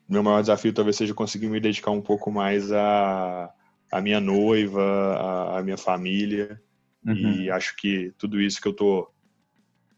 meu 0.09 0.23
maior 0.23 0.41
desafio 0.41 0.73
talvez 0.73 0.97
seja 0.97 1.15
conseguir 1.15 1.49
me 1.49 1.61
dedicar 1.61 1.91
um 1.91 2.03
pouco 2.03 2.31
mais 2.31 2.71
à, 2.71 3.53
à 3.91 4.01
minha 4.01 4.21
noiva, 4.21 4.83
à, 4.83 5.59
à 5.59 5.63
minha 5.63 5.79
família. 5.79 6.61
Uhum. 7.07 7.33
E 7.33 7.51
acho 7.51 7.77
que 7.77 8.13
tudo 8.19 8.41
isso 8.41 8.61
que 8.61 8.69
eu 8.69 8.73
estou 8.73 9.15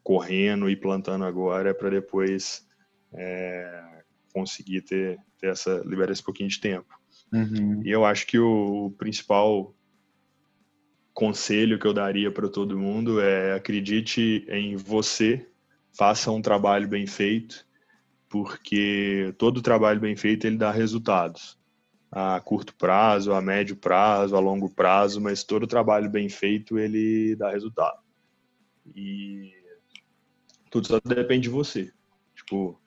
correndo 0.03 0.71
e 0.71 0.77
plantando 0.77 1.25
agora 1.25 1.75
para 1.75 1.91
depois 1.91 2.65
é, 3.13 4.03
conseguir 4.33 4.83
ter, 4.83 5.19
ter 5.39 5.49
essa 5.49 5.83
liberar 5.85 6.13
esse 6.13 6.23
pouquinho 6.23 6.49
de 6.49 6.61
tempo. 6.61 6.95
Uhum. 7.33 7.83
E 7.85 7.91
eu 7.91 8.05
acho 8.05 8.27
que 8.27 8.39
o, 8.39 8.87
o 8.87 8.91
principal 8.93 9.75
conselho 11.17 11.79
que 11.79 11.87
eu 11.87 11.95
daria 11.95 12.31
para 12.31 12.47
todo 12.47 12.79
mundo 12.79 13.23
é 13.23 13.55
acredite 13.55 14.47
em 14.51 14.77
você, 14.77 15.49
faça 15.97 16.31
um 16.31 16.43
trabalho 16.43 16.87
bem 16.87 17.07
feito, 17.07 17.67
porque 18.29 19.35
todo 19.39 19.63
trabalho 19.63 19.99
bem 19.99 20.15
feito 20.15 20.47
ele 20.47 20.59
dá 20.59 20.71
resultados 20.71 21.59
a 22.13 22.39
curto 22.39 22.75
prazo, 22.75 23.33
a 23.33 23.41
médio 23.41 23.77
prazo, 23.77 24.37
a 24.37 24.41
longo 24.41 24.69
prazo, 24.69 25.19
mas 25.19 25.43
todo 25.43 25.67
trabalho 25.67 26.11
bem 26.11 26.29
feito 26.29 26.79
ele 26.79 27.35
dá 27.35 27.51
resultado. 27.51 27.99
E 28.95 29.55
tudo 30.71 30.87
só 30.87 31.01
depende 31.03 31.45
de 31.45 31.49
você. 31.49 31.91
Tipo, 32.35 32.79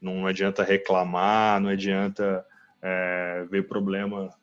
não 0.00 0.26
adianta 0.26 0.62
reclamar, 0.62 1.60
não 1.60 1.68
adianta 1.68 2.42
é, 2.80 3.46
ver 3.50 3.68
problema 3.68 4.34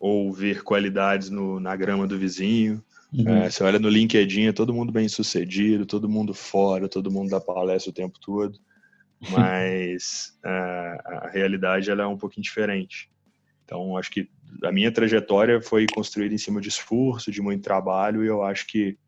ou 0.00 0.32
ver 0.32 0.62
qualidades 0.64 1.28
no, 1.28 1.60
na 1.60 1.76
grama 1.76 2.06
do 2.06 2.18
vizinho. 2.18 2.82
Uhum. 3.12 3.28
É, 3.28 3.50
você 3.50 3.62
olha 3.62 3.78
no 3.78 3.90
LinkedIn, 3.90 4.46
é 4.46 4.52
todo 4.52 4.72
mundo 4.72 4.90
bem 4.90 5.08
sucedido, 5.08 5.84
todo 5.84 6.08
mundo 6.08 6.32
fora, 6.32 6.88
todo 6.88 7.10
mundo 7.10 7.28
dá 7.28 7.40
palestra 7.40 7.90
o 7.90 7.94
tempo 7.94 8.18
todo, 8.18 8.58
mas 9.30 10.38
é, 10.42 10.48
a 11.04 11.30
realidade 11.32 11.90
ela 11.90 12.04
é 12.04 12.06
um 12.06 12.16
pouquinho 12.16 12.44
diferente. 12.44 13.10
Então, 13.64 13.96
acho 13.96 14.10
que 14.10 14.28
a 14.64 14.72
minha 14.72 14.90
trajetória 14.90 15.60
foi 15.60 15.86
construída 15.86 16.34
em 16.34 16.38
cima 16.38 16.60
de 16.60 16.68
esforço, 16.68 17.30
de 17.30 17.42
muito 17.42 17.62
trabalho, 17.62 18.24
e 18.24 18.26
eu 18.26 18.42
acho 18.42 18.66
que, 18.66 18.98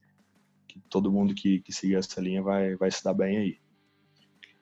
que 0.68 0.78
todo 0.90 1.10
mundo 1.10 1.34
que, 1.34 1.60
que 1.60 1.72
seguir 1.72 1.96
essa 1.96 2.20
linha 2.20 2.42
vai, 2.42 2.76
vai 2.76 2.90
se 2.90 3.02
dar 3.02 3.14
bem 3.14 3.38
aí. 3.38 3.56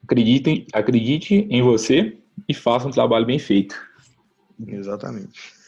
Acreditem, 0.05 0.67
acredite 0.73 1.35
em 1.35 1.61
você 1.61 2.17
e 2.49 2.55
faça 2.55 2.89
um 2.89 2.91
trabalho 2.91 3.27
bem 3.27 3.39
feito. 3.39 3.79
Exatamente. 4.67 5.60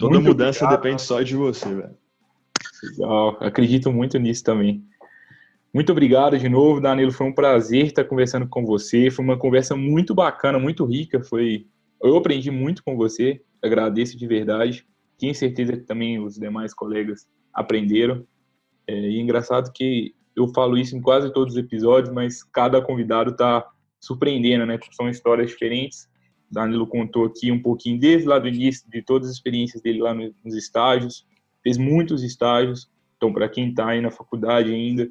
Toda 0.00 0.14
muito 0.14 0.28
mudança 0.28 0.64
obrigado. 0.64 0.82
depende 0.82 1.02
só 1.02 1.20
de 1.20 1.36
você, 1.36 1.74
velho. 1.74 1.94
Legal, 2.82 3.36
acredito 3.40 3.92
muito 3.92 4.18
nisso 4.18 4.42
também. 4.42 4.82
Muito 5.72 5.92
obrigado 5.92 6.38
de 6.38 6.48
novo, 6.48 6.80
Danilo. 6.80 7.12
Foi 7.12 7.26
um 7.26 7.34
prazer 7.34 7.86
estar 7.86 8.04
conversando 8.04 8.48
com 8.48 8.64
você. 8.64 9.10
Foi 9.10 9.24
uma 9.24 9.38
conversa 9.38 9.76
muito 9.76 10.14
bacana, 10.14 10.58
muito 10.58 10.86
rica. 10.86 11.22
Foi, 11.22 11.66
eu 12.02 12.16
aprendi 12.16 12.50
muito 12.50 12.82
com 12.82 12.96
você. 12.96 13.42
Agradeço 13.62 14.16
de 14.16 14.26
verdade. 14.26 14.86
Tenho 15.18 15.34
certeza 15.34 15.74
que 15.76 15.84
também 15.84 16.18
os 16.18 16.36
demais 16.36 16.72
colegas 16.72 17.28
aprenderam. 17.52 18.26
É, 18.86 18.98
e 18.98 19.18
é 19.18 19.20
engraçado 19.20 19.70
que 19.72 20.14
eu 20.34 20.48
falo 20.48 20.78
isso 20.78 20.96
em 20.96 21.02
quase 21.02 21.30
todos 21.32 21.54
os 21.54 21.60
episódios, 21.60 22.12
mas 22.12 22.42
cada 22.42 22.80
convidado 22.80 23.30
está 23.30 23.64
surpreendendo, 24.00 24.64
né? 24.64 24.78
São 24.92 25.10
histórias 25.10 25.50
diferentes 25.50 26.09
Danilo 26.50 26.86
contou 26.86 27.26
aqui 27.26 27.52
um 27.52 27.62
pouquinho 27.62 27.98
desde 27.98 28.26
lá 28.26 28.38
do 28.38 28.48
início, 28.48 28.88
de 28.90 29.02
todas 29.02 29.28
as 29.28 29.34
experiências 29.34 29.80
dele 29.82 30.00
lá 30.00 30.12
nos 30.12 30.54
estágios, 30.56 31.26
fez 31.62 31.78
muitos 31.78 32.22
estágios, 32.22 32.90
então 33.16 33.32
para 33.32 33.48
quem 33.48 33.70
está 33.70 33.88
aí 33.88 34.00
na 34.00 34.10
faculdade 34.10 34.72
ainda, 34.72 35.08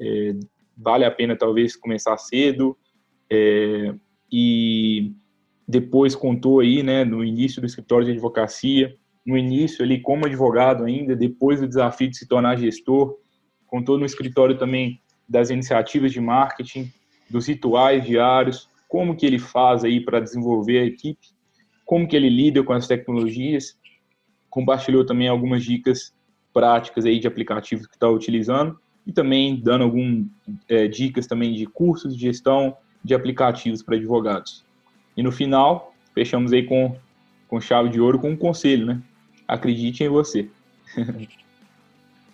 é, 0.00 0.34
vale 0.76 1.04
a 1.04 1.10
pena 1.10 1.36
talvez 1.36 1.76
começar 1.76 2.16
cedo, 2.16 2.76
é, 3.28 3.94
e 4.32 5.12
depois 5.68 6.14
contou 6.14 6.60
aí, 6.60 6.82
né, 6.82 7.04
no 7.04 7.24
início 7.24 7.60
do 7.60 7.66
escritório 7.66 8.06
de 8.06 8.12
advocacia, 8.12 8.96
no 9.26 9.36
início 9.36 9.84
ali 9.84 10.00
como 10.00 10.26
advogado 10.26 10.84
ainda, 10.84 11.14
depois 11.14 11.60
do 11.60 11.68
desafio 11.68 12.08
de 12.08 12.16
se 12.16 12.26
tornar 12.26 12.56
gestor, 12.56 13.16
contou 13.66 13.98
no 13.98 14.06
escritório 14.06 14.56
também 14.56 15.00
das 15.28 15.50
iniciativas 15.50 16.12
de 16.12 16.20
marketing, 16.20 16.90
dos 17.28 17.46
rituais 17.46 18.04
diários, 18.04 18.68
como 18.90 19.14
que 19.14 19.24
ele 19.24 19.38
faz 19.38 19.84
aí 19.84 20.00
para 20.00 20.18
desenvolver 20.18 20.80
a 20.80 20.84
equipe, 20.84 21.28
como 21.86 22.08
que 22.08 22.16
ele 22.16 22.28
lida 22.28 22.60
com 22.64 22.72
as 22.72 22.88
tecnologias, 22.88 23.78
compartilhou 24.50 25.06
também 25.06 25.28
algumas 25.28 25.62
dicas 25.62 26.12
práticas 26.52 27.06
aí 27.06 27.20
de 27.20 27.28
aplicativos 27.28 27.86
que 27.86 27.94
está 27.94 28.08
utilizando 28.08 28.76
e 29.06 29.12
também 29.12 29.60
dando 29.62 29.84
algumas 29.84 30.26
é, 30.68 30.88
dicas 30.88 31.28
também 31.28 31.54
de 31.54 31.66
cursos 31.66 32.16
de 32.16 32.22
gestão 32.22 32.76
de 33.02 33.14
aplicativos 33.14 33.80
para 33.80 33.94
advogados. 33.94 34.64
E 35.16 35.22
no 35.22 35.30
final, 35.30 35.94
fechamos 36.12 36.52
aí 36.52 36.64
com, 36.64 36.96
com 37.46 37.60
chave 37.60 37.90
de 37.90 38.00
ouro 38.00 38.18
com 38.18 38.30
um 38.30 38.36
conselho, 38.36 38.86
né? 38.86 39.00
Acredite 39.46 40.02
em 40.02 40.08
você. 40.08 40.50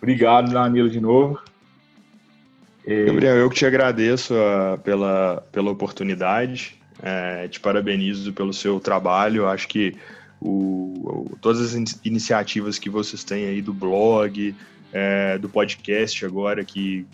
Obrigado, 0.01 0.51
Danilo, 0.51 0.89
de 0.89 0.99
novo. 0.99 1.39
Gabriel, 2.87 3.35
eu 3.35 3.49
que 3.49 3.57
te 3.57 3.65
agradeço 3.65 4.33
uh, 4.33 4.77
pela, 4.79 5.43
pela 5.51 5.69
oportunidade, 5.69 6.79
é, 7.03 7.47
te 7.47 7.59
parabenizo 7.59 8.31
pelo 8.31 8.53
seu 8.53 8.79
trabalho. 8.79 9.47
Acho 9.47 9.67
que 9.67 9.95
o, 10.39 11.27
o, 11.31 11.37
todas 11.41 11.61
as 11.61 11.99
iniciativas 12.05 12.79
que 12.79 12.89
vocês 12.89 13.23
têm 13.23 13.45
aí 13.45 13.61
do 13.61 13.73
blog, 13.73 14.55
é, 14.93 15.37
do 15.37 15.49
podcast 15.49 16.25
agora, 16.25 16.63
que 16.63 17.05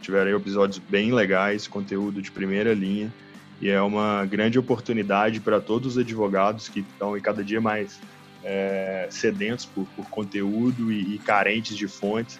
tiveram 0.00 0.36
episódios 0.36 0.78
bem 0.78 1.12
legais, 1.12 1.66
conteúdo 1.66 2.22
de 2.22 2.30
primeira 2.30 2.72
linha, 2.72 3.12
e 3.60 3.70
é 3.70 3.80
uma 3.80 4.24
grande 4.26 4.58
oportunidade 4.58 5.40
para 5.40 5.60
todos 5.60 5.96
os 5.96 5.98
advogados 5.98 6.68
que 6.68 6.80
estão 6.80 7.18
cada 7.20 7.42
dia 7.42 7.60
mais 7.60 7.98
é, 8.44 9.06
sedentos 9.10 9.64
por, 9.64 9.86
por 9.96 10.08
conteúdo 10.10 10.92
e, 10.92 11.14
e 11.14 11.18
carentes 11.18 11.76
de 11.76 11.88
fontes. 11.88 12.38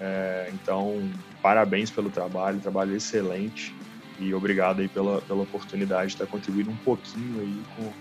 É, 0.00 0.50
então, 0.52 1.02
parabéns 1.42 1.90
pelo 1.90 2.10
trabalho, 2.10 2.58
trabalho 2.60 2.94
excelente 2.94 3.74
e 4.18 4.32
obrigado 4.34 4.80
aí 4.80 4.88
pela, 4.88 5.20
pela 5.22 5.42
oportunidade 5.42 6.08
de 6.08 6.14
estar 6.14 6.26
contribuindo 6.26 6.70
um 6.70 6.76
pouquinho 6.76 7.40
aí 7.40 7.62
com 7.76 7.92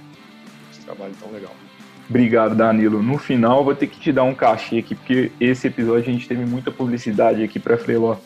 esse 0.72 0.82
trabalho 0.82 1.14
tão 1.20 1.32
legal. 1.32 1.54
Obrigado, 2.08 2.56
Danilo. 2.56 3.02
No 3.02 3.18
final, 3.18 3.64
vou 3.64 3.74
ter 3.74 3.88
que 3.88 4.00
te 4.00 4.12
dar 4.12 4.24
um 4.24 4.36
cachê 4.36 4.78
aqui, 4.78 4.94
porque 4.94 5.32
esse 5.40 5.68
episódio 5.68 6.10
a 6.10 6.14
gente 6.14 6.28
teve 6.28 6.46
muita 6.46 6.72
publicidade 6.72 7.44
aqui 7.44 7.60
para 7.60 7.78
Freeló. 7.78 8.18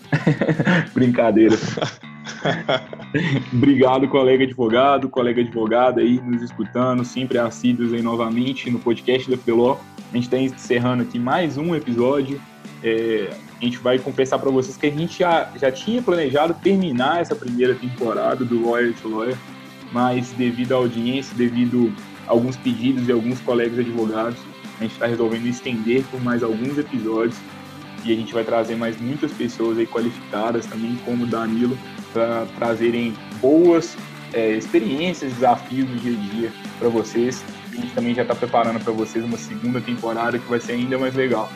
Brincadeira. 0.94 1.56
Obrigado, 3.54 4.08
colega 4.10 4.44
advogado, 4.44 5.08
colega 5.08 5.42
advogada 5.42 6.02
aí 6.02 6.20
nos 6.20 6.42
escutando, 6.42 7.06
sempre 7.06 7.38
assíduos 7.38 7.94
aí 7.94 8.02
novamente 8.02 8.70
no 8.70 8.80
podcast 8.80 9.32
da 9.32 9.38
Freeló. 9.38 9.78
A 10.12 10.16
gente 10.16 10.26
está 10.26 10.38
encerrando 10.38 11.04
aqui 11.04 11.18
mais 11.18 11.58
um 11.58 11.74
episódio. 11.74 12.42
É, 12.84 13.30
a 13.60 13.64
gente 13.64 13.78
vai 13.80 14.00
confessar 14.00 14.40
para 14.40 14.50
vocês 14.50 14.78
que 14.78 14.88
a 14.88 14.92
gente 14.92 15.20
já, 15.20 15.52
já 15.56 15.72
tinha 15.72 16.02
planejado 16.02 16.54
terminar 16.56 17.22
essa 17.22 17.36
primeira 17.36 17.76
temporada 17.76 18.46
do 18.46 18.66
Lawyer 18.66 18.94
to 19.02 19.10
Lawyer, 19.10 19.38
mas 19.92 20.32
devido 20.32 20.74
à 20.74 20.78
audiência, 20.78 21.36
devido 21.36 21.94
a 22.28 22.32
alguns 22.32 22.56
pedidos 22.56 23.06
de 23.06 23.12
alguns 23.12 23.40
colegas 23.42 23.80
advogados, 23.80 24.38
a 24.80 24.84
gente 24.84 24.94
está 24.94 25.08
resolvendo 25.08 25.46
estender 25.48 26.04
por 26.10 26.22
mais 26.22 26.42
alguns 26.42 26.78
episódios 26.78 27.38
e 28.06 28.14
a 28.14 28.16
gente 28.16 28.34
vai 28.34 28.44
trazer 28.44 28.76
mais 28.76 29.00
muitas 29.00 29.32
pessoas 29.32 29.78
aí 29.78 29.86
qualificadas 29.86 30.66
também, 30.66 30.98
como 31.04 31.26
o 31.26 31.28
Danilo, 31.28 31.78
para 32.14 32.46
trazerem 32.58 33.14
boas 33.42 33.98
é, 34.34 34.52
experiências, 34.52 35.34
desafios 35.34 35.90
no 35.90 35.96
dia 35.98 36.14
a 36.14 36.32
dia 36.32 36.54
para 36.78 36.88
vocês. 36.90 37.44
A 37.72 37.76
gente 37.76 37.94
também 37.94 38.16
já 38.16 38.22
está 38.22 38.36
preparando 38.36 38.82
para 38.82 38.94
vocês 38.94 39.24
uma 39.24 39.38
segunda 39.38 39.82
temporada 39.82 40.40
que 40.40 40.50
vai 40.50 40.60
ser 40.60 40.74
ainda 40.74 40.98
mais 40.98 41.14
legal. 41.14 41.50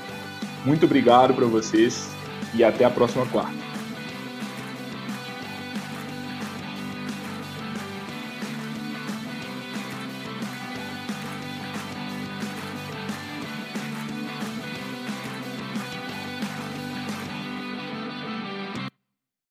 Muito 0.66 0.86
obrigado 0.86 1.34
para 1.34 1.46
vocês 1.46 2.10
e 2.54 2.64
até 2.64 2.86
a 2.86 2.90
próxima 2.90 3.26
quarta. 3.26 3.73